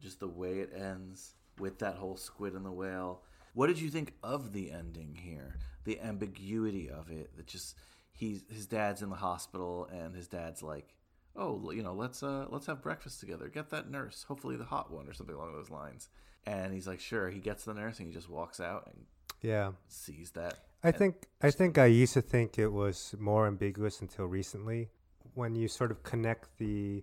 [0.00, 3.22] just the way it ends with that whole squid and the whale.
[3.54, 5.56] What did you think of the ending here?
[5.84, 7.36] The ambiguity of it.
[7.36, 7.76] That just
[8.12, 10.94] he's his dad's in the hospital, and his dad's like,
[11.36, 13.48] "Oh, you know, let's uh let's have breakfast together.
[13.48, 16.08] Get that nurse, hopefully the hot one or something along those lines."
[16.46, 19.06] And he's like, "Sure." He gets the nurse, and he just walks out and
[19.40, 19.72] Yeah.
[19.88, 20.58] sees that.
[20.82, 24.90] I think I think I used to think it was more ambiguous until recently.
[25.34, 27.02] When you sort of connect the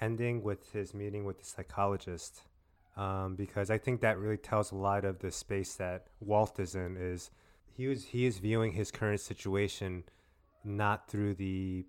[0.00, 2.42] ending with his meeting with the psychologist,
[2.96, 6.74] um, because I think that really tells a lot of the space that Walt is
[6.74, 6.96] in.
[6.98, 7.30] Is
[7.72, 10.04] he was he is viewing his current situation
[10.64, 11.86] not through the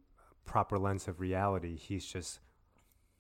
[0.47, 1.75] proper lens of reality.
[1.77, 2.39] He's just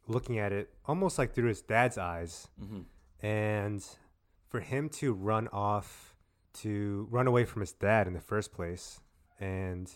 [0.07, 2.85] looking at it almost like through his dad's eyes, Mhm.
[3.21, 3.85] and
[4.47, 6.15] for him to run off
[6.53, 9.01] to run away from his dad in the first place
[9.39, 9.91] and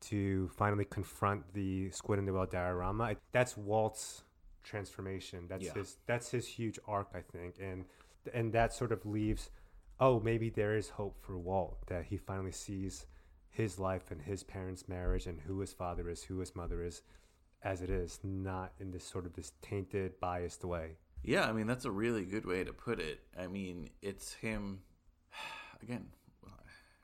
[0.00, 4.24] to finally confront the squid in the well diorama, that's walt's
[4.62, 5.74] transformation that's Yeah.
[5.74, 7.84] his that's his huge arc i think and
[8.32, 9.50] and that sort of leaves
[10.00, 13.06] oh maybe there is hope for walt that he finally sees
[13.54, 17.02] his life and his parents marriage and who his father is who his mother is
[17.62, 21.66] as it is not in this sort of this tainted biased way Yeah, I mean
[21.66, 23.20] that's a really good way to put it.
[23.38, 24.82] I mean, it's him
[25.82, 26.06] again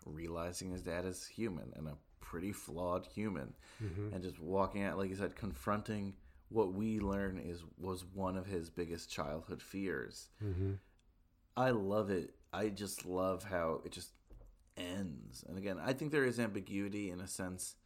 [0.07, 4.13] realizing his dad is human and a pretty flawed human, Mhm.
[4.13, 6.15] and just walking out, like you said, confronting
[6.49, 10.29] what we learn is was one of his biggest childhood fears.
[10.43, 10.79] Mhm.
[11.57, 12.35] I love it.
[12.53, 14.11] I just love how it just
[14.81, 15.45] ends.
[15.49, 17.77] And again, I think there is ambiguity in a sense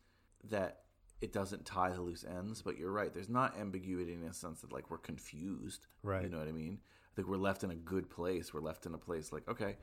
[0.51, 0.81] that
[1.21, 3.13] it doesn't tie the loose ends, but you're right.
[3.13, 5.87] There's not ambiguity in a sense that like we're confused.
[6.03, 6.23] Right.
[6.23, 6.79] You know what I mean?
[6.83, 8.53] I think we're left in a good place.
[8.53, 9.77] We're left in a place like, okay,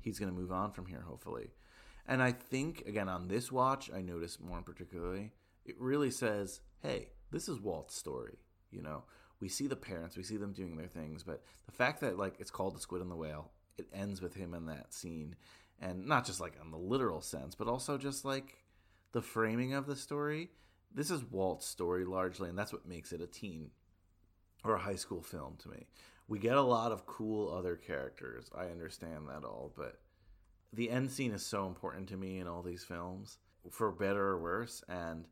[0.00, 1.50] he's gonna move on from here, hopefully.
[2.08, 5.32] And I think again on this watch, I noticed more in particularly,
[5.64, 8.38] it really says, Hey, this is Walt's story.
[8.70, 9.04] You know,
[9.40, 12.36] we see the parents, we see them doing their things, but the fact that like
[12.38, 15.36] it's called the squid and the whale, it ends with him in that scene.
[15.80, 18.56] And not just like on the literal sense, but also just like
[19.12, 20.50] the framing of the story.
[20.94, 23.70] This is Walt's story largely, and that's what makes it a teen
[24.64, 25.86] or a high school film to me.
[26.28, 28.50] We get a lot of cool other characters.
[28.56, 30.00] I understand that all, but
[30.72, 33.38] the end scene is so important to me in all these films,
[33.70, 34.82] for better or worse.
[34.88, 35.24] And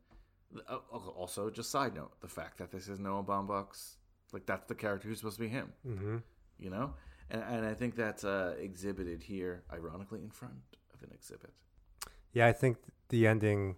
[0.69, 0.75] uh,
[1.17, 3.97] also, just side note, the fact that this is Noah Baumbach's,
[4.31, 5.73] like that's the character who's supposed to be him.
[5.85, 6.21] Mhm.
[6.59, 6.93] You know,
[7.29, 10.55] and and I think that's uh, exhibited here, ironically, in front
[10.93, 11.51] of an exhibit.
[12.33, 12.77] Yeah, I think
[13.09, 13.77] the ending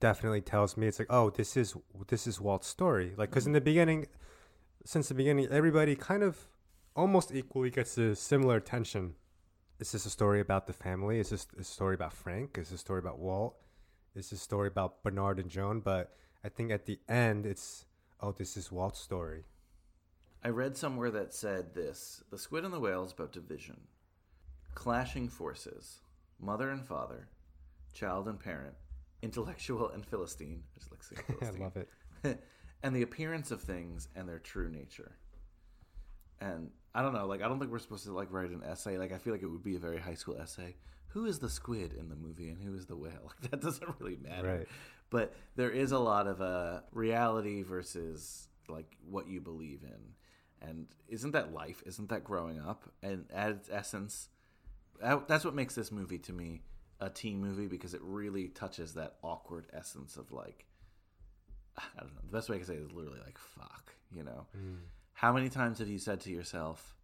[0.00, 1.74] definitely tells me it's like, oh, this is
[2.08, 3.14] this is Walt's story.
[3.16, 4.06] Like, because in the beginning,
[4.84, 6.48] since the beginning, everybody kind of
[6.94, 9.14] almost equally gets a similar attention.
[9.78, 11.18] Is this a story about the family?
[11.18, 12.56] Is this a story about Frank?
[12.56, 13.56] Is this a story about Walt?
[14.14, 15.80] Is this a story about Bernard and Joan?
[15.80, 17.84] But I think at the end, it's
[18.20, 19.44] oh, this is Walt's story.
[20.46, 23.80] I read somewhere that said this The Squid and the Whale is about division,
[24.76, 26.02] clashing forces,
[26.40, 27.26] mother and father,
[27.92, 28.76] child and parent,
[29.22, 30.62] intellectual and Philistine.
[30.72, 32.40] I just like saying I love it.
[32.84, 35.16] and the appearance of things and their true nature.
[36.40, 38.98] And I don't know, like I don't think we're supposed to like write an essay.
[38.98, 40.76] Like I feel like it would be a very high school essay.
[41.08, 43.32] Who is the squid in the movie and who is the whale?
[43.42, 44.58] Like that doesn't really matter.
[44.58, 44.68] Right.
[45.10, 50.14] But there is a lot of uh, reality versus like what you believe in.
[50.60, 51.82] And isn't that life?
[51.86, 52.90] Isn't that growing up?
[53.02, 54.28] And at its essence,
[55.00, 56.62] that's what makes this movie to me
[57.00, 60.64] a teen movie because it really touches that awkward essence of like
[61.78, 62.20] I don't know.
[62.24, 64.46] The best way I can say it is literally like fuck, you know.
[64.56, 64.78] Mm.
[65.12, 66.94] How many times have you said to yourself,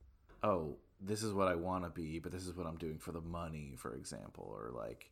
[0.42, 3.12] "Oh, this is what I want to be, but this is what I'm doing for
[3.12, 5.10] the money," for example, or like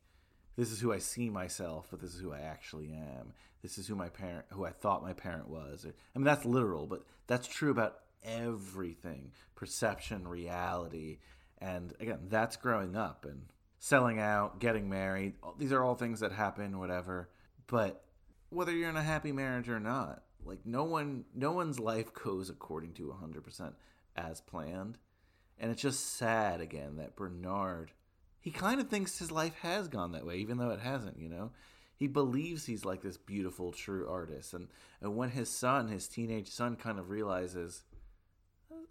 [0.57, 3.33] this is who I see myself, but this is who I actually am.
[3.63, 5.85] This is who my parent who I thought my parent was.
[5.85, 9.33] Or, I mean, that's literal, but that's true about everything.
[9.55, 11.19] Perception, reality,
[11.61, 13.43] and again, that's growing up and
[13.79, 15.35] selling out, getting married.
[15.59, 17.29] These are all things that happen, whatever.
[17.67, 18.03] But
[18.49, 22.49] whether you're in a happy marriage or not, like no one, no one's life goes
[22.49, 23.73] according to 100%
[24.17, 24.99] as planned.
[25.59, 27.93] And it's just sad again that Bernard,
[28.41, 31.29] he kind of thinks his life has gone that way, even though it hasn't, you
[31.29, 31.51] know?
[31.95, 34.55] He believes he's like this beautiful, true artist.
[34.55, 34.69] And,
[35.03, 37.83] and when his son, his teenage son, kind of realizes,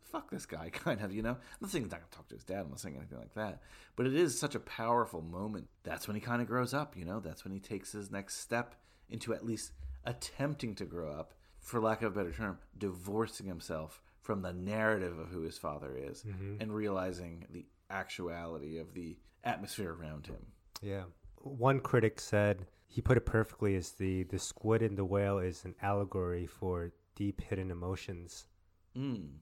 [0.03, 1.31] fuck this guy, kind of, you know?
[1.31, 3.19] I'm not saying he's not going to talk to his dad, I'm not saying anything
[3.19, 3.61] like that.
[3.95, 5.67] But it is such a powerful moment.
[5.83, 7.19] That's when he kind of grows up, you know?
[7.19, 8.75] That's when he takes his next step
[9.09, 9.71] into at least
[10.05, 15.17] attempting to grow up, for lack of a better term, divorcing himself from the narrative
[15.19, 16.61] of who his father is Mhm.
[16.61, 20.45] and realizing the actuality of the atmosphere around him.
[20.81, 21.05] Yeah.
[21.37, 25.65] One critic said he put it perfectly as the the squid and the whale is
[25.65, 28.47] an allegory for deep hidden emotions.
[28.95, 29.39] Mm.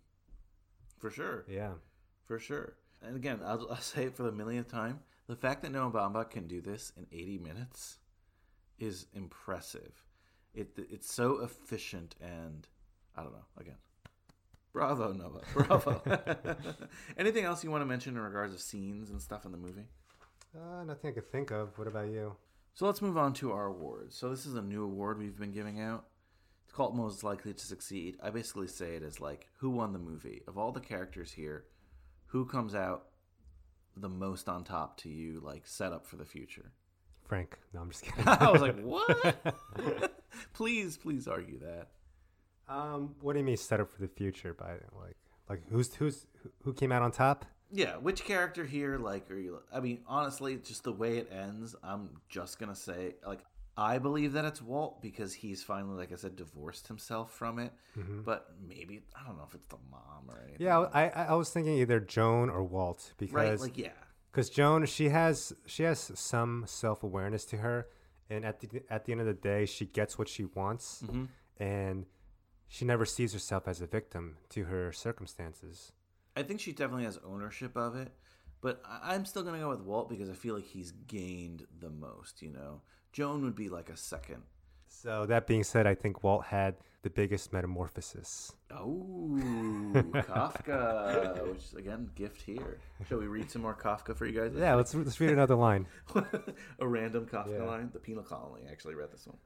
[0.97, 1.45] For sure.
[1.47, 1.73] Yeah.
[2.25, 2.75] For sure.
[3.01, 4.99] And again, I'll, I'll say it for the millionth time.
[5.27, 7.97] The fact that Noah Baumbach can do this in 80 minutes
[8.79, 10.05] is impressive.
[10.53, 12.67] It It's so efficient and,
[13.15, 13.77] I don't know, again,
[14.73, 15.41] bravo, Noah.
[15.53, 16.01] Bravo.
[17.17, 19.87] Anything else you want to mention in regards of scenes and stuff in the movie?
[20.55, 21.77] Uh, nothing I could think of.
[21.77, 22.35] What about you?
[22.73, 24.15] So let's move on to our awards.
[24.15, 26.05] So this is a new award we've been giving out.
[26.67, 28.17] It's called Most Likely to Succeed.
[28.21, 31.63] I basically say it as like who won the movie of all the characters here,
[32.25, 33.05] who comes out
[33.95, 36.73] the most on top to you, like set up for the future.
[37.25, 37.57] Frank.
[37.73, 38.27] No, I'm just kidding.
[38.27, 40.13] I was like, what?
[40.53, 41.87] please, please argue that.
[42.67, 44.53] Um, what do you mean set up for the future?
[44.53, 45.15] By like,
[45.49, 46.27] like who's who's
[46.65, 47.45] who came out on top?
[47.71, 49.59] Yeah, which character here, like, are you?
[49.73, 53.39] I mean, honestly, just the way it ends, I'm just gonna say, like,
[53.79, 57.71] I believe that it's Walt because he's finally, like I said, divorced himself from it.
[57.95, 58.25] Mhm.
[58.25, 60.65] But maybe I don't know if it's the mom or anything.
[60.65, 63.91] Yeah, I I was thinking either Joan or Walt because like, yeah.
[64.31, 67.87] because Joan she has she has some self awareness to her,
[68.31, 71.27] and at the at the end of the day she gets what she wants, Mhm.
[71.57, 72.07] and
[72.67, 75.91] she never sees herself as a victim to her circumstances.
[76.35, 78.11] I think she definitely has ownership of it,
[78.61, 82.41] but I'm still gonna go with Walt because I feel like he's gained the most.
[82.41, 82.81] You know,
[83.17, 84.43] Joan would be like a second.
[84.87, 88.53] So that being said, I think Walt had the biggest metamorphosis.
[88.69, 89.31] Oh,
[90.13, 92.77] Kafka, which is again gift here.
[93.09, 94.51] Shall we read some more Kafka for you guys?
[94.55, 95.87] Yeah, let's let's read another line.
[96.79, 97.63] a random Kafka Yeah.
[97.63, 97.89] line.
[97.91, 99.37] The penal colony I actually read this one.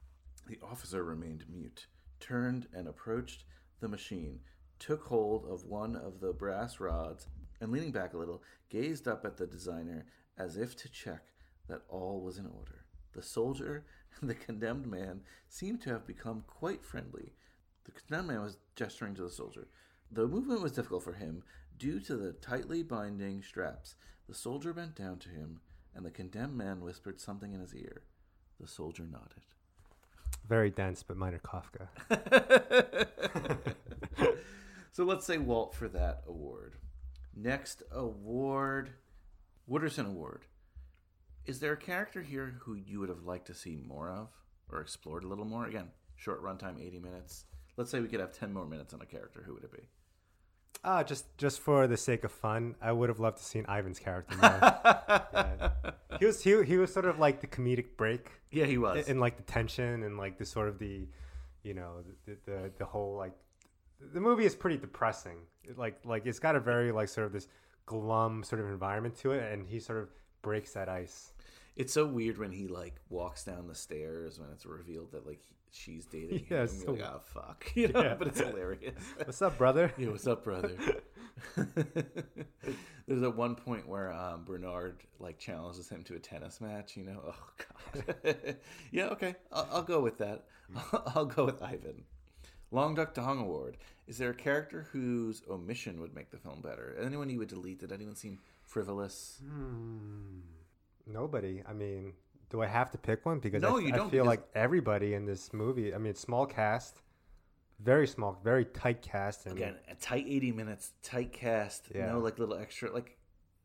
[0.48, 1.86] The officer remained mute,
[2.20, 3.44] turned and approached
[3.80, 4.40] the machine,
[4.80, 7.26] took hold of one of the brass rods,
[7.62, 10.04] and leaning back a little, gazed up at the designer
[10.36, 11.22] as if to check
[11.70, 12.81] that all was in order.
[13.12, 13.84] The soldier
[14.20, 17.32] and the condemned man seemed to have become quite friendly.
[17.84, 19.68] The condemned man was gesturing to the soldier.
[20.10, 21.42] The movement was difficult for him
[21.78, 23.96] due to the tightly binding straps.
[24.28, 25.60] The soldier bent down to him
[25.94, 28.02] and the condemned man whispered something in his ear.
[28.60, 29.42] The soldier nodded.
[30.48, 31.88] Very dense, but minor Kafka.
[34.92, 36.76] so let's say Walt for that award.
[37.34, 38.90] Next award,
[39.68, 40.42] Wooderson Award.
[41.46, 44.28] Is there a character here who you would have liked to see more of
[44.70, 45.66] or explored a little more?
[45.66, 47.44] Again, short runtime, 80 minutes.
[47.76, 49.42] Let's say we could have 10 more minutes on a character.
[49.44, 49.88] Who would it be?
[50.84, 53.98] Ah, just just for the sake of fun, I would have loved to seen Ivan's
[54.00, 54.58] character more.
[55.32, 55.70] yeah.
[56.18, 58.30] He was he, he was sort of like the comedic break.
[58.50, 59.08] Yeah, he was.
[59.08, 61.08] In, like the tension and like the sort of the,
[61.62, 63.32] you know, the the, the whole like,
[64.12, 65.38] the movie is pretty depressing.
[65.64, 67.48] It, like like it's got a very like sort of this
[67.86, 70.10] glum sort of environment to it, and he sort of
[70.42, 71.31] breaks that ice.
[71.76, 75.40] It's so weird when he like walks down the stairs when it's revealed that like
[75.70, 76.68] she's dating Yeah, him.
[76.68, 78.02] so- like, oh fuck, you know?
[78.02, 78.14] Yeah.
[78.18, 78.94] But it's hilarious.
[79.24, 79.92] What's up, brother?
[79.96, 80.76] Yeah, what's up, brother?
[83.06, 86.96] There's at one point where um, Bernard like challenges him to a tennis match.
[86.96, 88.56] You know, oh god.
[88.90, 90.44] yeah, okay, I'll, I'll go with that.
[91.14, 92.04] I'll go with Ivan.
[92.70, 93.76] Long Duck Dong Award.
[94.06, 96.96] Is there a character whose omission would make the film better?
[97.02, 97.80] Anyone you would delete?
[97.80, 99.40] Did anyone seem frivolous?
[99.46, 100.40] Hmm.
[101.06, 101.62] Nobody.
[101.68, 102.12] I mean,
[102.50, 103.38] do I have to pick one?
[103.38, 105.94] Because No, I, you don't, feel like everybody in this movie.
[105.94, 107.00] I mean, small cast,
[107.80, 112.12] very small, very tight cast, and Again, a tight 80 minutes, tight cast, Yeah.
[112.12, 113.16] no like little extra like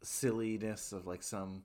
[0.02, 1.64] silliness of like some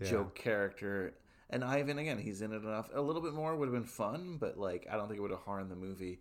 [0.00, 0.10] Yeah.
[0.10, 1.14] joke character.
[1.50, 2.90] And Ivan again, he's in it enough.
[2.92, 5.30] A little bit more would have been fun, but like I don't think it would
[5.30, 6.20] have harmed the movie.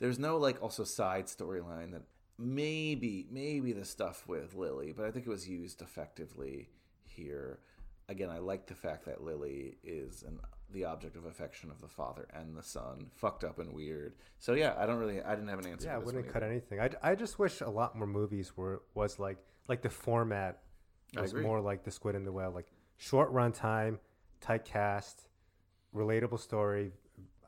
[0.00, 2.02] There's no like also side storyline that
[2.38, 6.70] maybe maybe the stuff with Lily, but I think it was used effectively
[7.04, 7.60] here.
[8.08, 10.38] Again, I like the fact that Lily is an
[10.74, 14.14] the object of affection of the father and the son, fucked up and weird.
[14.38, 15.88] So yeah, I don't really, I didn't have an answer.
[15.88, 16.52] yeah, I wouldn't cut either.
[16.52, 16.80] anything.
[16.80, 20.60] I, I just wish a lot more movies were was like like the format
[21.16, 22.66] was more like the Squid and the Whale, like
[22.96, 23.98] short run time,
[24.40, 25.28] tight cast,
[25.94, 26.90] relatable story.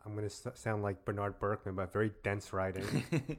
[0.04, 3.04] I'm gonna sound like Bernard Berkman, but very dense writing.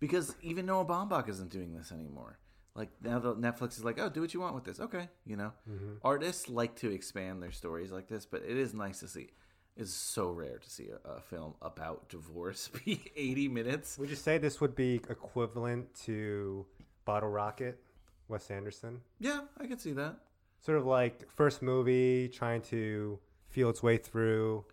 [0.00, 2.38] because even Noah Baumbach isn't doing this anymore.
[2.74, 4.78] Like now, the Netflix is like, oh, do what you want with this.
[4.80, 5.98] Okay, you know, Mhm.
[6.04, 9.28] artists like to expand their stories like this, but it is nice to see.
[9.76, 13.96] It's so rare to see a, a film about divorce be 80 minutes.
[13.98, 16.66] Would you say this would be equivalent to
[17.04, 17.80] Bottle Rocket,
[18.28, 19.00] Wes Anderson?
[19.20, 20.16] Yeah, I could see that.
[20.60, 23.18] Sort of like first movie trying to
[23.48, 24.64] feel its way through.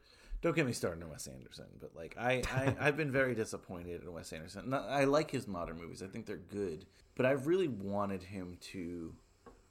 [0.41, 4.01] Don't get me started on Wes Anderson, but like I, I I've been very disappointed
[4.03, 4.73] in Wes Anderson.
[4.73, 6.01] I like his modern movies.
[6.03, 6.85] I think they're good,
[7.15, 9.13] but I really wanted him to.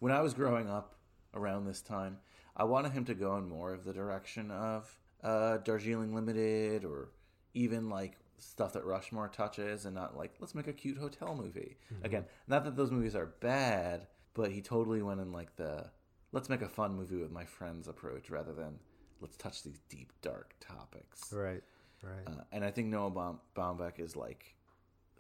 [0.01, 0.97] When I was growing up
[1.35, 2.19] around this time,
[2.57, 4.91] I wanted him to go in more of the direction of
[5.23, 7.11] uh, Darjeeling Limited or
[7.55, 11.77] even like stuff that Rushmore touches, and not like let's make a cute hotel movie.
[11.93, 12.05] Mhm.
[12.05, 15.91] Again, not that those movies are bad, but he totally went in like the
[16.33, 18.79] let's make a fun movie with my friends approach rather than
[19.21, 21.33] let's touch these deep dark topics.
[21.33, 21.63] Right,
[22.03, 22.27] right.
[22.27, 24.55] Uh, and I think Noah Baum- Baumbach is like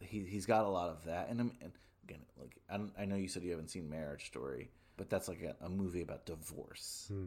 [0.01, 1.29] he he's got a lot of that.
[1.31, 1.73] And, I'm- and
[2.05, 5.29] again, like I, don't, I know you said you haven't seen Marriage Story, but that's
[5.29, 7.27] like a, a movie about divorce Hmm.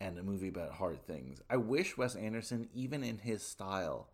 [0.00, 1.40] and a movie about hard things.
[1.50, 4.08] I wish Wes Anderson, even in his style,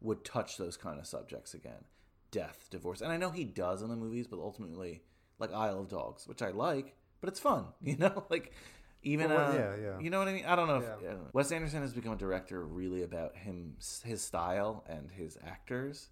[0.00, 1.84] would touch those kind of subjects again,
[2.30, 3.00] death, divorce.
[3.00, 5.02] And I know he does in the movies, but ultimately,
[5.38, 8.52] like Isle of Dogs, which I like, but it's fun, you know, like.
[9.04, 9.98] Even Well, uh, yeah, yeah.
[9.98, 10.44] you know what I mean.
[10.46, 10.84] I don't know if.
[10.84, 11.30] I don't know.
[11.32, 13.74] Wes Anderson has become a director really about him,
[14.04, 16.08] his style, and his actors,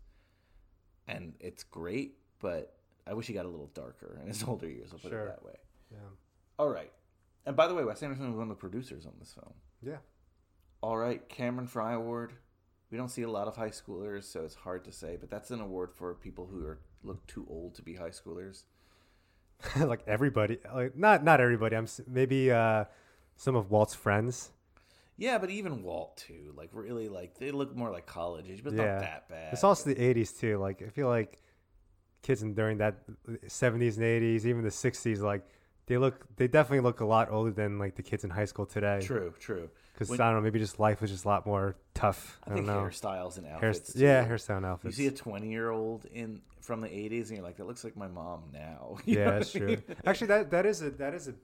[1.06, 2.16] and it's great.
[2.40, 2.74] But
[3.06, 4.90] I wish he got a little darker in his older years.
[4.93, 5.22] I'll put Sure.
[5.24, 5.56] it that way.
[5.90, 5.98] Yeah.
[6.59, 6.93] All right.
[7.47, 9.55] And by the way, Wes Anderson was one of the producers on this film.
[9.82, 9.97] Yeah.
[10.82, 12.32] All right, Cameron Fry Award.
[12.90, 15.16] We don't see a lot of high schoolers, so it's hard to say.
[15.18, 18.64] But that's an award for people who are look too old to be high schoolers.
[19.77, 21.77] like everybody, like not not everybody.
[21.77, 22.85] I'm maybe uh,
[23.36, 24.51] some of Walt's friends.
[25.18, 26.55] Yeah, but even Walt too.
[26.56, 29.52] Like really, like they look more like college age, but yeah, not that bad.
[29.52, 30.56] It's also the '80s too.
[30.56, 31.43] Like I feel like
[32.22, 32.97] kids in during that
[33.28, 35.47] uh, '70s and '80s, even the '60s, like
[35.86, 38.66] they look, they definitely look a lot older than like the kids in high school
[38.66, 39.01] today.
[39.02, 39.68] True, true.
[39.92, 42.38] Because I don't know, maybe just life was just a lot more tough.
[42.47, 42.78] I, I think know.
[42.78, 43.97] hairstyles and Hairst- outfits.
[43.97, 44.30] yeah, too.
[44.32, 44.98] hairstyle and outfits.
[44.98, 48.09] You see a twenty-year-old in from the '80s, and you're like, that looks like my
[48.09, 48.97] mom now.
[49.05, 49.66] You yeah, that's true.
[49.66, 49.82] mean?
[50.06, 51.34] Actually, that that is a that is a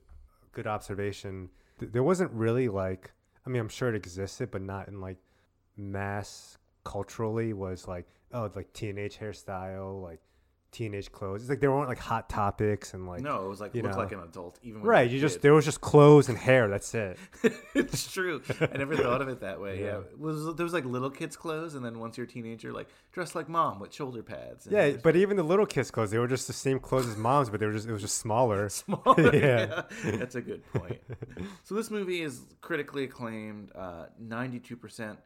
[0.52, 1.50] good observation.
[1.78, 3.10] There wasn't really like
[3.44, 5.18] I mean, I'm sure it existed, but not in like
[5.76, 7.52] mass culturally.
[7.52, 10.20] Was like oh, like teenage hairstyle, like
[10.72, 11.42] teenage clothes.
[11.42, 13.92] It's like there weren't like hot topics and like No, it was like you look
[13.92, 13.98] know.
[13.98, 15.10] like an adult, even when right.
[15.10, 15.42] You just kid.
[15.42, 16.68] there was just clothes and hair.
[16.68, 17.18] That's it.
[17.74, 18.42] it's true.
[18.60, 19.80] I never thought of it that way.
[19.80, 19.98] Yeah, Yeah.
[19.98, 22.88] It was there was like little kids' clothes, and then once you're a teenager, like
[23.12, 24.66] dress like mom with shoulder pads.
[24.66, 27.06] And Yeah, just- but even the little kids' clothes, they were just the same clothes
[27.08, 28.68] as mom's, but they were just it was just smaller.
[28.76, 29.82] Smaller, yeah.
[30.04, 30.10] yeah.
[30.16, 31.00] That's a good point.
[31.64, 35.16] so this movie is critically acclaimed, uh, 92%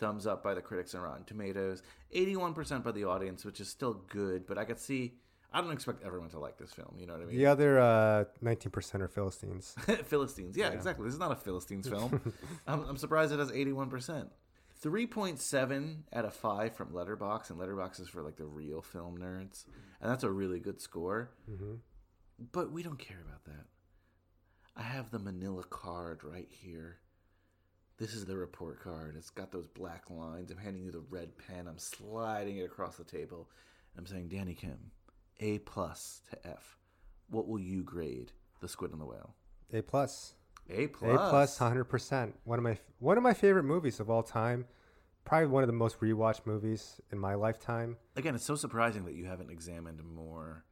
[0.00, 1.82] thumbs up by the critics on Rotten Tomatoes,
[2.14, 5.14] 81% by the audience, which is still good, but I could see
[5.52, 7.36] I don't expect everyone to like this film, you know what I mean?
[7.36, 9.74] The other uh, 19% are Philistines.
[10.04, 10.56] Philistines.
[10.56, 10.74] Yeah, Yeah.
[10.74, 11.04] exactly.
[11.04, 12.20] This is not a Philistines film.
[12.68, 14.28] I'm, I'm surprised it has 81%.
[14.82, 19.64] 3.7 out of 5 from Letterboxd, and Letterboxd is for like the real film nerds.
[20.00, 21.30] And that's a really good score.
[21.50, 21.78] Mhm.
[22.52, 23.66] But we don't care about that.
[24.76, 26.98] I have the manila card right here.
[28.00, 29.14] This is the report card.
[29.14, 30.50] It's got those black lines.
[30.50, 31.68] I'm handing you the red pen.
[31.68, 33.50] I'm sliding it across the table.
[33.98, 34.90] I'm saying, Danny Kim,
[35.40, 36.78] A plus to F.
[37.28, 39.34] What will you grade The Squid and the Whale?
[39.74, 40.32] A plus.
[40.70, 41.10] A plus.
[41.10, 41.30] A plus.
[41.30, 42.34] plus, hundred percent.
[42.44, 44.64] One of my one of my favorite movies of all time.
[45.26, 47.98] Probably one of the most rewatched movies in my lifetime.
[48.16, 50.64] Again, it's so surprising that you haven't examined more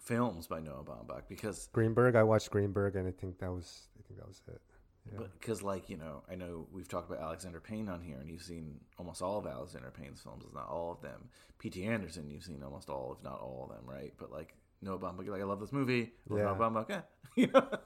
[0.00, 2.16] films by Noah Baumbach because Greenberg.
[2.16, 4.62] I watched Greenberg, and I think that was I think that was it.
[5.10, 5.26] Yeah.
[5.40, 8.42] because like you know I know we've talked about Alexander Payne on here and you've
[8.42, 11.28] seen almost all of Alexander Payne's films, if not all of them.
[11.58, 11.84] P.T.
[11.84, 14.12] Anderson, you've seen almost all, if not all of them, right?
[14.18, 16.12] But like Noah Baumbach, like I love this movie.
[16.30, 16.96] I love Yeah.
[16.96, 17.00] Eh.
[17.36, 17.68] You know?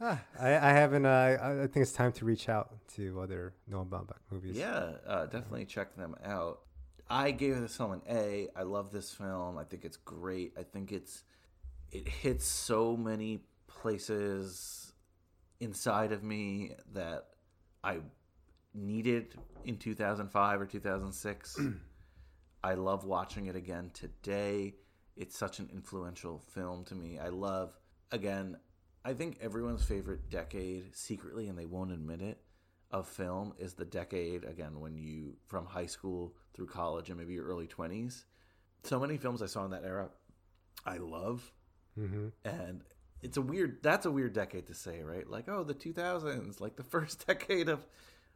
[0.00, 1.06] Ah, I, I haven't.
[1.06, 4.56] Uh, I, think it's time to reach out to other Noah Baumbach movies.
[4.56, 6.60] Yeah, uh, definitely check them out.
[7.08, 8.48] I gave this film an A.
[8.56, 9.56] I love this film.
[9.56, 10.52] I think it's great.
[10.58, 11.22] I think it's
[11.92, 14.83] it hits so many places
[15.60, 17.26] inside of me that
[17.82, 17.98] I
[18.74, 21.60] needed in 2005 or 2006.
[22.64, 24.74] I love watching it again today.
[25.16, 27.18] It's such an influential film to me.
[27.18, 27.78] I love
[28.10, 28.56] again,
[29.04, 32.40] I think everyone's favorite decade secretly and they won't admit it
[32.90, 37.34] of film is the decade again when you from high school through college and maybe
[37.34, 38.24] your early 20s.
[38.84, 40.08] So many films I saw in that era
[40.86, 41.52] I love
[41.94, 42.82] hmm and
[43.24, 45.28] it's a weird that's a weird decade to say right?
[45.28, 47.86] Like oh the 2000s like the first decade of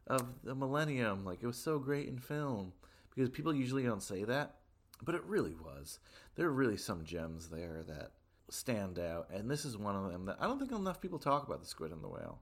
[0.07, 1.23] of the millennium.
[1.23, 2.73] Like it was so great in film.
[3.15, 4.55] Because people usually don't say that
[5.01, 5.99] but it really was.
[6.35, 8.11] There are really some gems there that
[8.49, 9.27] stand out.
[9.33, 11.67] And this is one of them that i don't think enough people talk about the
[11.67, 12.39] squid and the whale.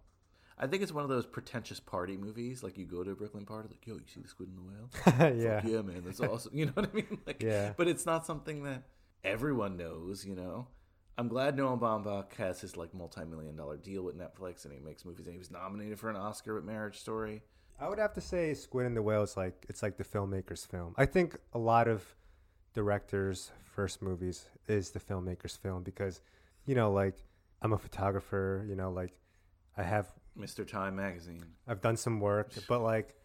[0.60, 2.64] I think it's one of those pretentious party movies.
[2.64, 4.64] Like you go to a brooklyn party like yo you see the squid and the
[4.70, 4.90] whale?
[5.44, 5.62] Yeah.
[5.62, 6.56] Fuck yeah man that's awesome.
[6.56, 7.18] You know what i mean?
[7.28, 7.74] Like Yeah.
[7.78, 8.84] but it's not something that
[9.24, 10.68] everyone knows, you know.
[11.18, 15.04] I'm glad Noah Baumbach has his like multi-million dollar deal with Netflix and he makes
[15.04, 17.42] movies and he was nominated for an Oscar with Marriage Story.
[17.80, 20.66] I would have to say Squid and the Whale is like it's like the filmmaker's
[20.66, 20.94] film.
[20.96, 22.04] I think a lot of
[22.74, 26.22] directors' first movies is the filmmaker's film because,
[26.66, 27.16] you know, like
[27.64, 29.14] I'm a photographer, you know, like
[29.76, 30.08] I have
[30.38, 30.68] Mr.
[30.68, 31.44] Time magazine.
[31.68, 33.16] I've done some work, but like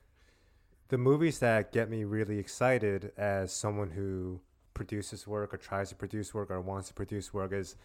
[0.89, 4.41] the movies that get me really excited as someone who
[4.75, 7.77] produces work or tries to produce work or wants to produce work is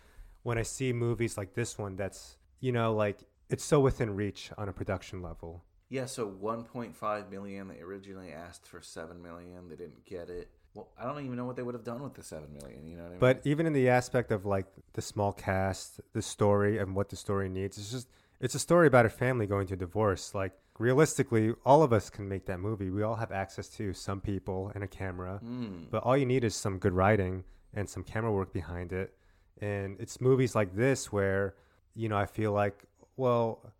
[0.44, 3.20] when I see movies like this one that's, you know, like
[3.50, 5.64] it's so within reach on a production level.
[5.90, 7.68] Yeah, so 1.5 million.
[7.68, 9.70] They originally asked for 7 million.
[9.70, 10.50] They didn't get it.
[10.74, 12.86] Well, I don't even know what they would have done with the 7 million.
[12.86, 13.20] You know what I mean?
[13.20, 17.16] But even in the aspect of like the small cast, the story and what the
[17.16, 18.10] story needs, it's just
[18.40, 20.36] it's a story about a family going to divorce.
[20.36, 22.90] Like realistically, all of us can make that movie.
[22.90, 25.40] We all have access to some people and a camera.
[25.44, 25.90] Mm.
[25.90, 27.44] But all you need is some good writing
[27.74, 29.14] and some camera work behind it.
[29.60, 31.56] And it's movies like this where,
[31.96, 32.84] you know, I feel like,
[33.16, 33.74] well,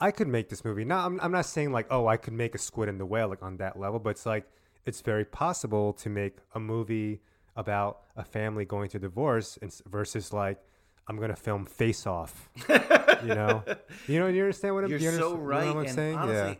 [0.00, 0.84] I could make this movie.
[0.84, 3.28] Now, I'm, I'm not saying like, oh, I could make a Squid and the Whale
[3.28, 4.46] like on that level, but it's like
[4.84, 7.20] it's very possible to make a movie
[7.56, 10.58] about a family going to divorce and, versus like
[11.08, 12.48] I'm gonna film Face Off.
[12.68, 13.62] you know,
[14.06, 14.90] you know, you understand what I'm.
[14.90, 15.60] You're you so right.
[15.60, 16.16] You know what I'm and saying?
[16.16, 16.54] honestly, yeah.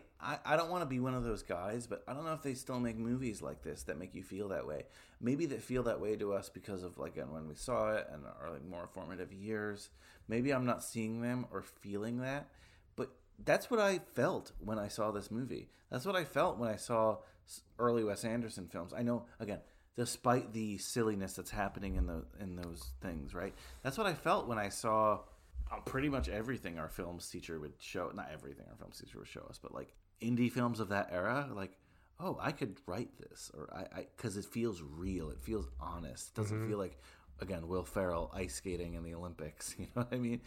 [0.45, 2.41] I, I don't want to be one of those guys, but I don't know if
[2.41, 4.83] they still make movies like this that make you feel that way.
[5.19, 8.23] Maybe that feel that way to us because of like when we saw it and
[8.41, 9.89] our like more formative years.
[10.27, 12.47] Maybe I'm not seeing them or feeling that,
[12.95, 13.09] but
[13.43, 15.69] that's what I felt when I saw this movie.
[15.91, 17.17] That's what I felt when I saw
[17.77, 18.93] early Wes Anderson films.
[18.93, 19.59] I know again,
[19.95, 23.53] despite the silliness that's happening in the in those things, right?
[23.83, 25.19] That's what I felt when I saw
[25.71, 28.11] uh, pretty much everything our films teacher would show.
[28.13, 31.47] Not everything our films teacher would show us, but like indie films of that era,
[31.53, 31.77] like.
[32.19, 35.31] Oh, I could write this, or I, because it feels real.
[35.31, 36.29] It feels honest.
[36.29, 36.67] It doesn't Mhm.
[36.69, 36.97] feel like,
[37.41, 39.75] again, Will Ferrell ice skating in the Olympics.
[39.79, 40.39] You know what I mean?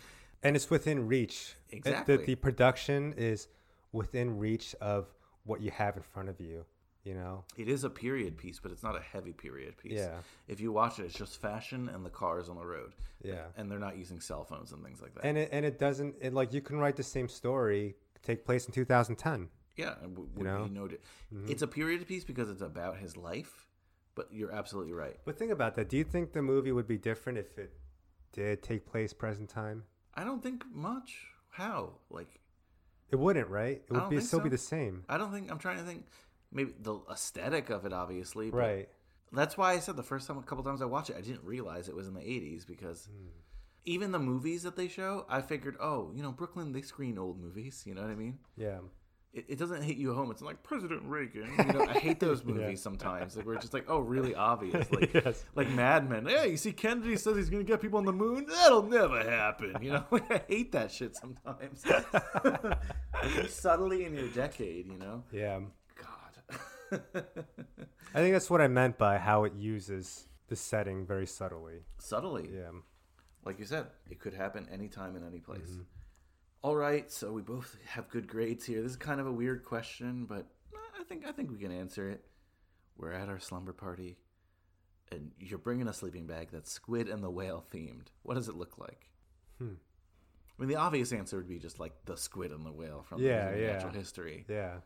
[0.44, 1.54] and it's within reach.
[1.70, 2.16] Exactly.
[2.18, 3.48] the, the production is
[3.90, 5.12] within reach of
[5.44, 6.64] what you have in front of you.
[7.06, 9.92] You know, It is a period piece, but it's not a heavy period piece.
[9.92, 10.16] Yeah.
[10.48, 12.94] If you watch it, it's just fashion and the cars on the road.
[13.22, 13.44] Yeah.
[13.56, 15.24] And they're not using cell phones and things like that.
[15.24, 16.16] and it and it doesn't.
[16.20, 19.48] It like you can write the same story take place in 2010.
[19.76, 19.94] yeah.
[20.02, 20.86] w- You know?
[20.86, 21.00] it?
[21.32, 21.48] Mhm.
[21.48, 23.68] It's a period piece because it's about his life,
[24.16, 25.16] but you're absolutely right.
[25.24, 25.88] But think about that.
[25.88, 27.70] Do you think the movie would be different if it
[28.32, 29.84] did take place present time?
[30.14, 31.28] I don't think much.
[31.50, 32.00] How?
[32.10, 32.40] Like,
[33.12, 33.80] It wouldn't, right?
[33.88, 35.04] It would be still be the same.
[35.08, 36.06] I don't think I'm trying to think.
[36.56, 38.88] Maybe the aesthetic of it, obviously, Right.
[39.32, 41.44] That's why I said the first time, a couple times I watched it, I didn't
[41.44, 43.28] realize it was in the '80s because Hmm.
[43.84, 47.38] even the movies that they show, I figured, oh, you know, Brooklyn they screen old
[47.40, 47.82] movies.
[47.86, 48.38] You know what I mean?
[48.56, 48.78] Yeah.
[49.32, 50.30] It, it doesn't hit you home.
[50.30, 51.50] It's like President Reagan.
[51.58, 52.54] You know, I hate those Yeah.
[52.54, 53.36] movies sometimes.
[53.36, 54.90] Like we're just like, oh, really obvious.
[54.90, 55.44] Like, Yes.
[55.54, 56.24] like Mad Men.
[56.24, 58.46] Hey, you see, Kennedy says he's gonna get people on the moon.
[58.46, 59.76] That'll never happen.
[59.82, 61.84] You know, I hate that shit sometimes.
[63.48, 65.24] Subtly in your decade, you know.
[65.32, 65.60] Yeah.
[66.92, 71.80] I think that's what I meant by how it uses the setting very subtly.
[71.98, 72.48] Subtly.
[72.54, 72.70] Yeah.
[73.44, 75.68] Like you said, it could happen anytime in any place.
[75.70, 75.82] Mm-hmm.
[76.62, 78.82] All right, so we both have good grades here.
[78.82, 80.46] This is kind of a weird question, but
[80.98, 82.24] I think I think we can answer it.
[82.96, 84.16] We're at our slumber party,
[85.12, 88.06] and you're bringing a sleeping bag that's squid and the whale themed.
[88.22, 89.10] What does it look like?
[89.58, 89.74] Hmm.
[90.58, 93.22] I mean, the obvious answer would be just like the squid and the whale from
[93.22, 93.72] Yeah, the yeah.
[93.74, 94.44] natural history.
[94.48, 94.78] Yeah.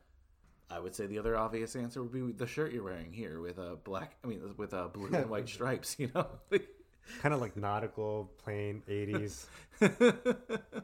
[0.71, 3.59] I would say the other obvious answer would be the shirt you're wearing here with
[3.59, 5.97] a black, I mean, with a blue and white stripes.
[5.99, 6.27] You know,
[7.19, 9.47] Kind of like nautical, plain 80s.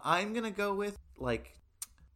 [0.00, 1.54] I'm gonna go with like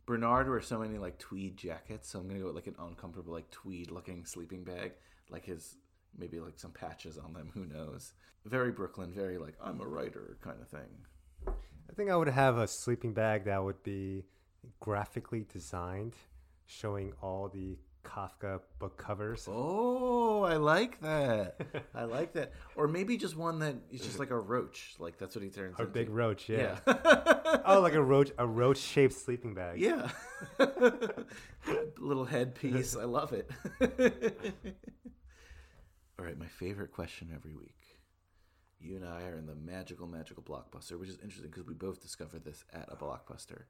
[0.07, 3.33] Bernard wears so many like tweed jackets, so I'm gonna go with like an uncomfortable
[3.33, 4.93] like tweed looking sleeping bag,
[5.31, 5.77] like his
[6.19, 7.51] maybe like some patches on them.
[7.55, 8.13] Who knows?
[8.45, 11.07] Very Brooklyn, very like I'm a writer kind of thing.
[11.47, 14.25] I think I would have a sleeping bag that would be
[14.81, 16.15] graphically designed,
[16.67, 19.47] showing all the Kafka book covers.
[19.51, 21.61] Oh, I like that.
[21.95, 22.53] I like that.
[22.75, 24.97] Or maybe just one that is just like a roach.
[24.99, 25.93] Like that's what he turns A into.
[25.93, 26.79] big roach, yeah.
[26.87, 27.61] Yeah.
[27.65, 29.81] oh, like a roach, a roach-shaped sleeping bag.
[29.81, 30.09] Yeah.
[31.99, 32.97] Little headpiece.
[32.97, 33.51] I love it.
[36.19, 37.77] All right, my favorite question every week.
[38.81, 42.03] You and I are in the magical, magical blockbuster, which is interesting because we both
[42.03, 43.63] discovered this at a blockbuster.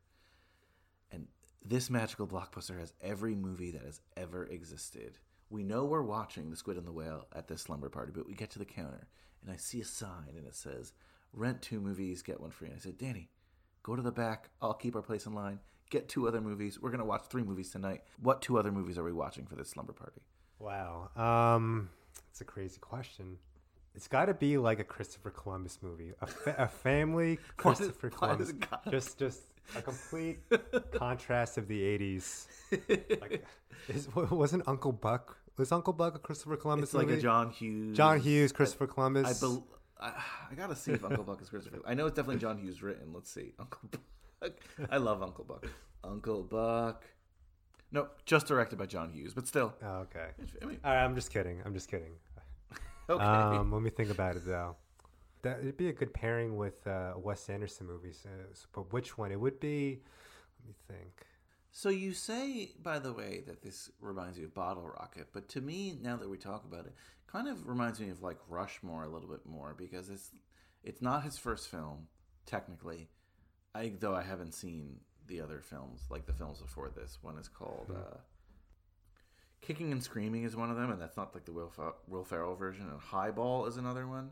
[1.10, 1.26] And
[1.64, 5.18] this magical blockbuster has every movie that has ever existed.
[5.50, 8.34] We know we're watching The Squid and the Whale at this slumber party, but we
[8.34, 9.06] get to the counter
[9.42, 10.92] and I see a sign and it says,
[11.32, 12.68] Rent two movies, get one free.
[12.68, 13.30] And I said, Danny,
[13.82, 14.50] go to the back.
[14.60, 15.60] I'll keep our place in line.
[15.90, 16.80] Get two other movies.
[16.80, 18.02] We're going to watch three movies tonight.
[18.20, 20.22] What two other movies are we watching for this slumber party?
[20.58, 21.10] Wow.
[21.16, 21.90] Um,
[22.30, 23.38] it's a crazy question.
[23.94, 28.52] It's got to be like a Christopher Columbus movie, a, fa- a family Christopher Columbus.
[28.90, 29.42] Just, just
[29.76, 30.40] a complete
[30.92, 32.46] contrast of the '80s.
[33.20, 33.44] Like,
[33.88, 35.36] is, wasn't Uncle Buck?
[35.58, 37.18] Was Uncle Buck a Christopher Columbus It's like movie?
[37.18, 37.96] a John Hughes.
[37.96, 39.26] John Hughes, Christopher Columbus.
[39.26, 39.66] I, bel
[40.00, 40.12] I,
[40.50, 41.78] I gotta see if Uncle Buck is Christopher.
[41.86, 43.12] I know it's definitely John Hughes written.
[43.12, 43.52] Let's see.
[43.58, 43.80] Uncle
[44.40, 44.52] Buck.
[44.90, 45.66] I love Uncle Buck.
[46.02, 47.04] Uncle Buck.
[47.92, 49.74] No, just directed by John Hughes, but still.
[49.84, 50.28] Oh, okay.
[50.62, 51.60] I mean- All right, I'm just kidding.
[51.64, 52.12] I'm just kidding.
[53.10, 53.22] Okay.
[53.22, 54.76] Um, let me think about it though.
[55.42, 58.24] That it'd be a good pairing with uh, Wes Anderson movies.
[58.24, 59.32] Uh, but which one?
[59.32, 60.00] It would be.
[60.60, 61.26] Let me think.
[61.72, 65.60] So you say, by the way, that this reminds you of Bottle Rocket, but to
[65.60, 66.92] me, now that we talk about it,
[67.26, 70.30] kind of reminds me of like Rushmore a little bit more because it's
[70.84, 72.08] it's not his first film
[72.46, 73.08] technically.
[73.74, 77.18] I though I haven't seen the other films, like the films before this.
[77.22, 78.18] One is called uh,
[79.62, 82.24] Kicking and Screaming is one of them, and that's not like the Will, Fer- Will
[82.24, 82.88] Ferrell version.
[82.90, 84.30] And Highball is another one.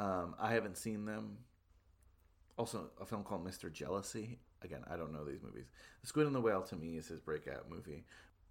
[0.00, 1.36] Um, I haven't seen them.
[2.56, 3.70] Also, a film called Mr.
[3.70, 4.38] Jealousy.
[4.62, 5.66] Again, I don't know these movies.
[6.00, 8.04] The Squid and the Whale to me is his breakout movie.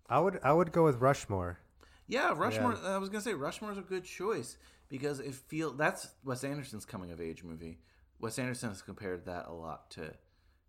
[0.10, 1.60] I would I would go with Rushmore.
[2.08, 2.78] Yeah, Rushmore.
[2.84, 4.58] I was gonna say Rushmore is a good choice
[4.90, 7.80] because it feel that's Wes Anderson's coming of age movie.
[8.20, 10.14] Wes Anderson has compared that a lot to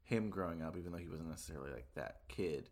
[0.02, 2.68] him growing up, even though he wasn't necessarily like that kid.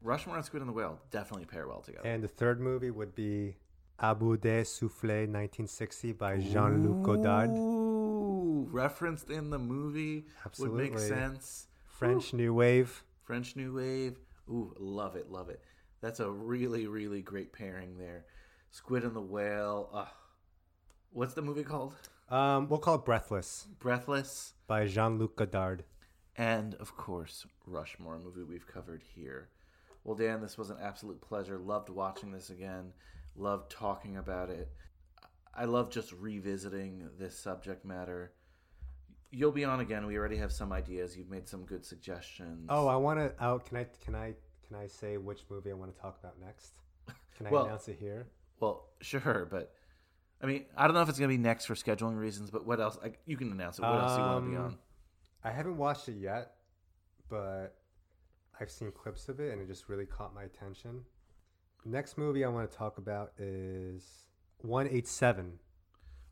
[0.00, 2.08] Rushmore and Squid and the Whale definitely pair well together.
[2.08, 3.56] And the third movie would be
[4.00, 7.50] À bout de souffle 1960 by Jean Luc Godard.
[7.50, 10.24] Ooh, referenced in the movie
[10.60, 11.66] would make sense.
[11.84, 13.02] French New Wave.
[13.24, 14.20] French New Wave.
[14.48, 15.60] Ooh, love it, love it.
[16.00, 18.26] That's a really, really great pairing there.
[18.70, 19.90] Squid and the Whale.
[19.92, 20.04] Uh,
[21.10, 21.94] what's the movie called?
[22.30, 24.52] Um, we'll call it Breathless Breathless.
[24.68, 25.82] by Jean Luc Godard.
[26.36, 29.48] And of course, Rushmore, a movie we've covered here.
[30.04, 31.58] Well, Dan, this was an absolute pleasure.
[31.58, 32.92] Loved watching this again.
[33.36, 34.68] Loved talking about it.
[35.54, 38.32] I love just revisiting this subject matter.
[39.30, 40.06] You'll be on again.
[40.06, 41.16] We already have some ideas.
[41.16, 42.66] You've made some good suggestions.
[42.68, 43.32] Oh, I want to.
[43.44, 43.86] Oh, can I?
[44.04, 44.34] Can I?
[44.66, 46.78] Can I say which movie I want to talk about next?
[47.36, 48.26] Can I Well- announce it here?
[48.60, 49.72] Well, sure, but
[50.42, 52.50] I mean, I don't know if it's gonna be next for scheduling reasons.
[52.50, 52.98] But what else?
[53.02, 53.82] Like, you can announce it.
[53.82, 54.78] What else do you want to be Um, on?
[55.44, 56.54] I haven't watched it yet,
[57.28, 57.76] but
[58.60, 61.04] I've seen clips of it and it just really caught my attention.
[61.90, 64.04] Next movie I want to talk about is
[64.60, 65.58] 187.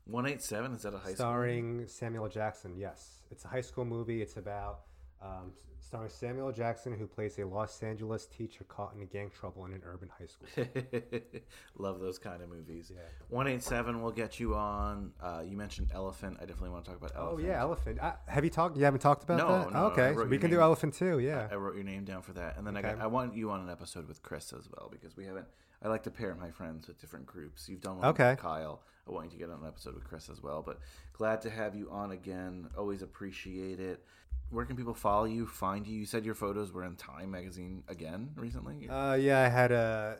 [0.05, 0.73] One eight seven.
[0.73, 1.15] Is that a high school?
[1.15, 2.75] starring Samuel Jackson.
[2.77, 4.21] Yes, it's a high school movie.
[4.21, 4.81] It's about
[5.21, 9.73] um, starring Samuel Jackson, who plays a Los Angeles teacher caught in gang trouble in
[9.73, 10.65] an urban high school.
[11.77, 12.91] Love those kind of movies.
[12.93, 13.01] Yeah.
[13.29, 15.11] One eight seven will get you on.
[15.21, 16.37] Uh, you mentioned Elephant.
[16.41, 17.99] I definitely want to talk about Oh yeah, Elephant.
[18.01, 18.77] Uh, have you talked?
[18.77, 19.73] You haven't talked about No, that?
[19.73, 21.19] no, no, okay, wrote we can do Elephant too.
[21.19, 21.47] Yeah.
[21.51, 23.61] I wrote your name down for that, and then I got, I want you on
[23.61, 25.47] an episode with Chris as well because we haven't.
[25.83, 27.69] I like to pair my friends with different groups.
[27.69, 28.31] You've done one Okay.
[28.31, 28.81] with Kyle.
[29.07, 30.63] I want you to get on an episode with Chris as well.
[30.65, 30.79] But
[31.13, 32.67] glad to have you on again.
[32.75, 34.03] Always appreciate it.
[34.49, 35.99] Where can people follow you, find you?
[35.99, 38.87] You said your photos were in Time magazine again recently.
[38.87, 40.19] Uh, yeah, I had a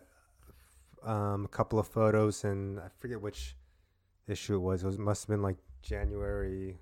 [1.04, 3.56] um, a couple of photos, and I forget which
[4.28, 4.84] issue it was.
[4.84, 6.78] It was, must have been like January,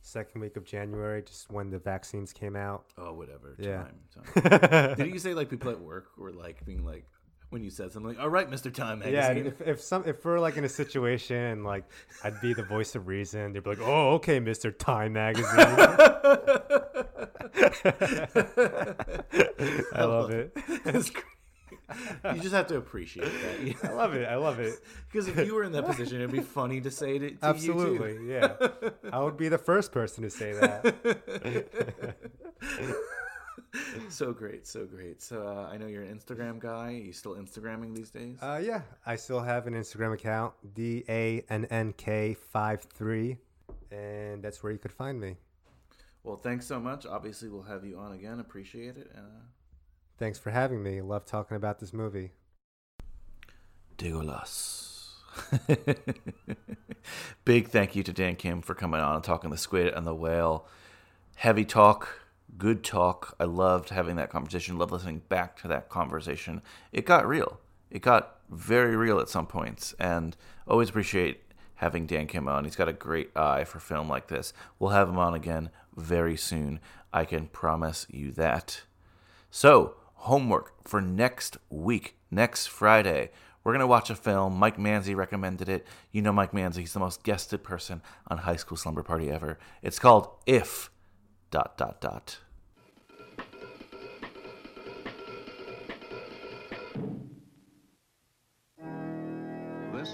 [0.00, 2.86] second week of January, just when the vaccines came out.
[2.96, 3.54] Oh, whatever.
[3.58, 3.84] Yeah.
[3.84, 4.42] Time.
[4.42, 4.94] time.
[4.96, 7.04] Did you say like people at work were like being like
[7.52, 10.24] when you said something like, "All right, Mister Time Yeah, magazine." if, if some if
[10.24, 11.84] we're like in a situation and like
[12.24, 15.46] I'd be the voice of reason, they'd be like, "Oh, okay, Mister Time Magazine."
[19.94, 20.56] I love it.
[20.84, 21.24] That's great.
[22.34, 23.90] You just have to appreciate that.
[23.90, 24.26] I love it.
[24.26, 24.74] I love it.
[25.10, 28.12] Because if you were in that position, it'd be funny to say it to Absolutely,
[28.14, 28.26] you too.
[28.90, 29.10] yeah.
[29.12, 32.16] I would be the first person to say that.
[34.08, 35.22] so great, so great.
[35.22, 36.88] So uh, I know you're an Instagram guy.
[36.88, 38.38] Are you still Instagramming these days?
[38.42, 43.38] Uh, yeah, I still have an Instagram account, D A N N K five three,
[43.90, 45.36] and that's where you could find me.
[46.22, 47.06] well, thanks so much.
[47.06, 48.40] Obviously, we'll have you on again.
[48.40, 49.10] Appreciate it.
[49.16, 49.20] Uh,
[50.18, 51.00] Thanks for having me.
[51.00, 52.32] Love talking about this movie.
[53.98, 55.08] Dégueulasse.
[57.44, 60.14] Big thank you to Dan Kim for coming on and talking the squid and the
[60.14, 60.66] whale.
[61.36, 62.20] Heavy talk,
[62.58, 63.34] good talk.
[63.40, 64.78] I loved having that conversation.
[64.78, 66.62] Love listening back to that conversation.
[66.92, 67.60] It got real.
[67.90, 71.42] It got very real at some points, and always appreciate
[71.76, 72.64] having Dan Kim on.
[72.64, 74.52] He's got a great eye for film like this.
[74.78, 76.80] We'll have him on again very soon.
[77.12, 78.82] I can promise you that.
[79.50, 83.30] So, homework for next week, next Friday.
[83.64, 84.56] We're going to watch a film.
[84.56, 85.86] Mike Manzi recommended it.
[86.10, 89.58] You know Mike Manzi, he's the most guested person on High School Slumber Party ever.
[89.82, 90.90] It's called If
[91.52, 92.38] dot dot dot.
[99.92, 100.10] This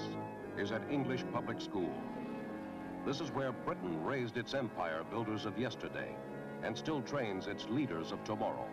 [0.58, 1.92] is an English public school.
[3.06, 6.12] This is where Britain raised its empire builders of yesterday
[6.64, 8.66] and still trains its leaders of tomorrow.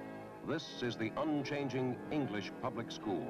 [0.48, 3.28] This is the unchanging English public school.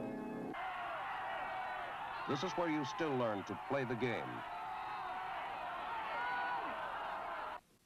[2.29, 4.31] This is where you still learn to play the game.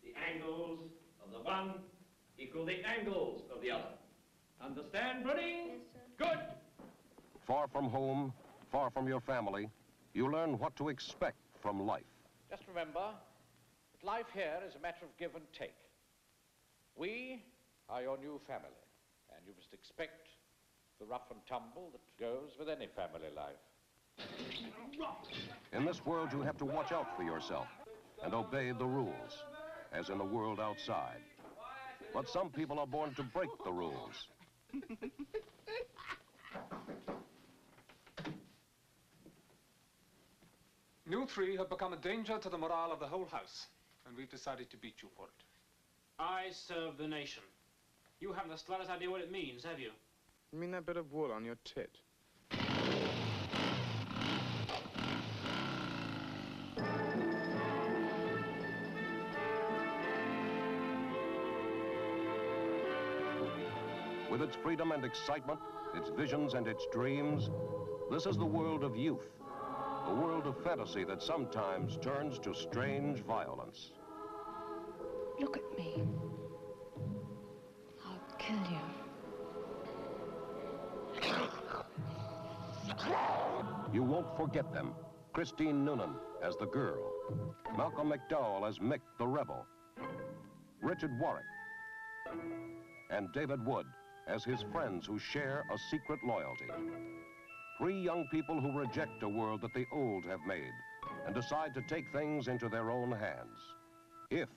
[0.04, 0.82] The angles
[1.24, 1.74] of the one
[2.50, 3.94] equal the angles of the other.
[4.62, 5.82] Understand, Pudding?
[6.18, 6.40] Good.
[7.46, 8.34] Far from home,
[8.72, 9.70] far from your family,
[10.14, 12.04] you learn what to expect from life.
[12.50, 13.12] Just remember
[13.94, 15.76] that life here is a matter of give and take.
[16.96, 17.44] We
[17.88, 18.88] are your new family,
[19.36, 20.30] and you must expect
[21.00, 24.28] the rough and tumble that goes with any family life.
[25.72, 27.68] In this world, you have to watch out for yourself
[28.24, 29.46] and obey the rules,
[29.94, 31.22] as in the world outside.
[32.14, 34.28] But some people are born to break the rules.
[41.10, 43.68] You three have become a danger to the morale of the whole house,
[44.06, 45.44] and we've decided to beat you for it.
[46.20, 47.44] I serve the nation.
[48.20, 49.92] You haven't the slightest idea what it means, have you?
[50.52, 51.98] You mean that bit of wool on your tit?
[64.50, 65.60] Its freedom and excitement,
[65.94, 67.52] its visions and its dreams,
[68.10, 69.28] this is the world of youth,
[70.08, 73.92] a world of fantasy that sometimes turns to strange violence.
[75.40, 76.02] Look at me.
[78.04, 78.80] I'll kill you.
[83.94, 84.96] You won't forget them.
[85.32, 87.12] Christine Noonan as the girl,
[87.78, 89.64] Malcolm McDowell as Mick the rebel,
[90.82, 91.44] Richard Warwick,
[93.12, 93.86] and David Wood
[94.30, 96.66] as his friends who share a secret loyalty.
[97.78, 100.74] Three young people who reject a world that the old have made
[101.26, 103.58] and decide to take things into their own hands.
[104.30, 104.50] If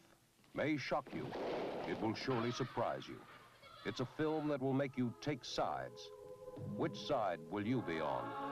[0.54, 1.26] may shock you,
[1.88, 3.16] it will surely surprise you.
[3.86, 6.10] It's a film that will make you take sides.
[6.76, 8.51] Which side will you be on?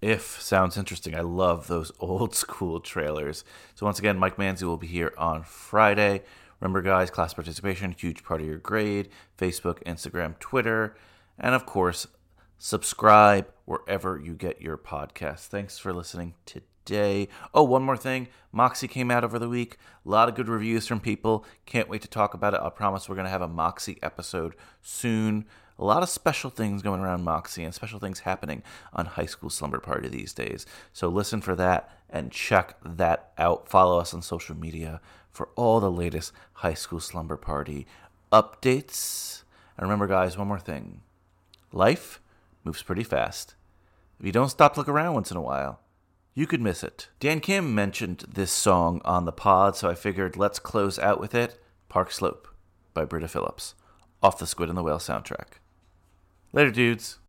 [0.00, 1.14] If sounds interesting.
[1.14, 3.44] I love those old school trailers.
[3.74, 6.22] So once again, Mike Manzi will be here on Friday.
[6.60, 9.08] Remember, guys, class participation, huge part of your grade.
[9.38, 10.94] Facebook, Instagram, Twitter,
[11.38, 12.06] and of course,
[12.58, 15.46] subscribe wherever you get your podcast.
[15.46, 17.28] Thanks for listening today.
[17.54, 18.28] Oh, one more thing.
[18.52, 19.78] Moxie came out over the week.
[20.04, 21.46] A lot of good reviews from people.
[21.64, 22.60] Can't wait to talk about it.
[22.60, 25.46] I promise we're going to have a Moxie episode soon.
[25.80, 28.62] A lot of special things going around Moxie and special things happening
[28.92, 30.66] on High School Slumber Party these days.
[30.92, 33.66] So listen for that and check that out.
[33.66, 35.00] Follow us on social media
[35.30, 37.86] for all the latest High School Slumber Party
[38.30, 39.42] updates.
[39.78, 41.00] And remember, guys, one more thing
[41.72, 42.20] life
[42.62, 43.54] moves pretty fast.
[44.18, 45.80] If you don't stop to look around once in a while,
[46.34, 47.08] you could miss it.
[47.20, 51.34] Dan Kim mentioned this song on the pod, so I figured let's close out with
[51.34, 51.58] it
[51.88, 52.48] Park Slope
[52.92, 53.74] by Britta Phillips,
[54.22, 55.54] off the Squid and the Whale soundtrack.
[56.52, 57.19] Later, dudes.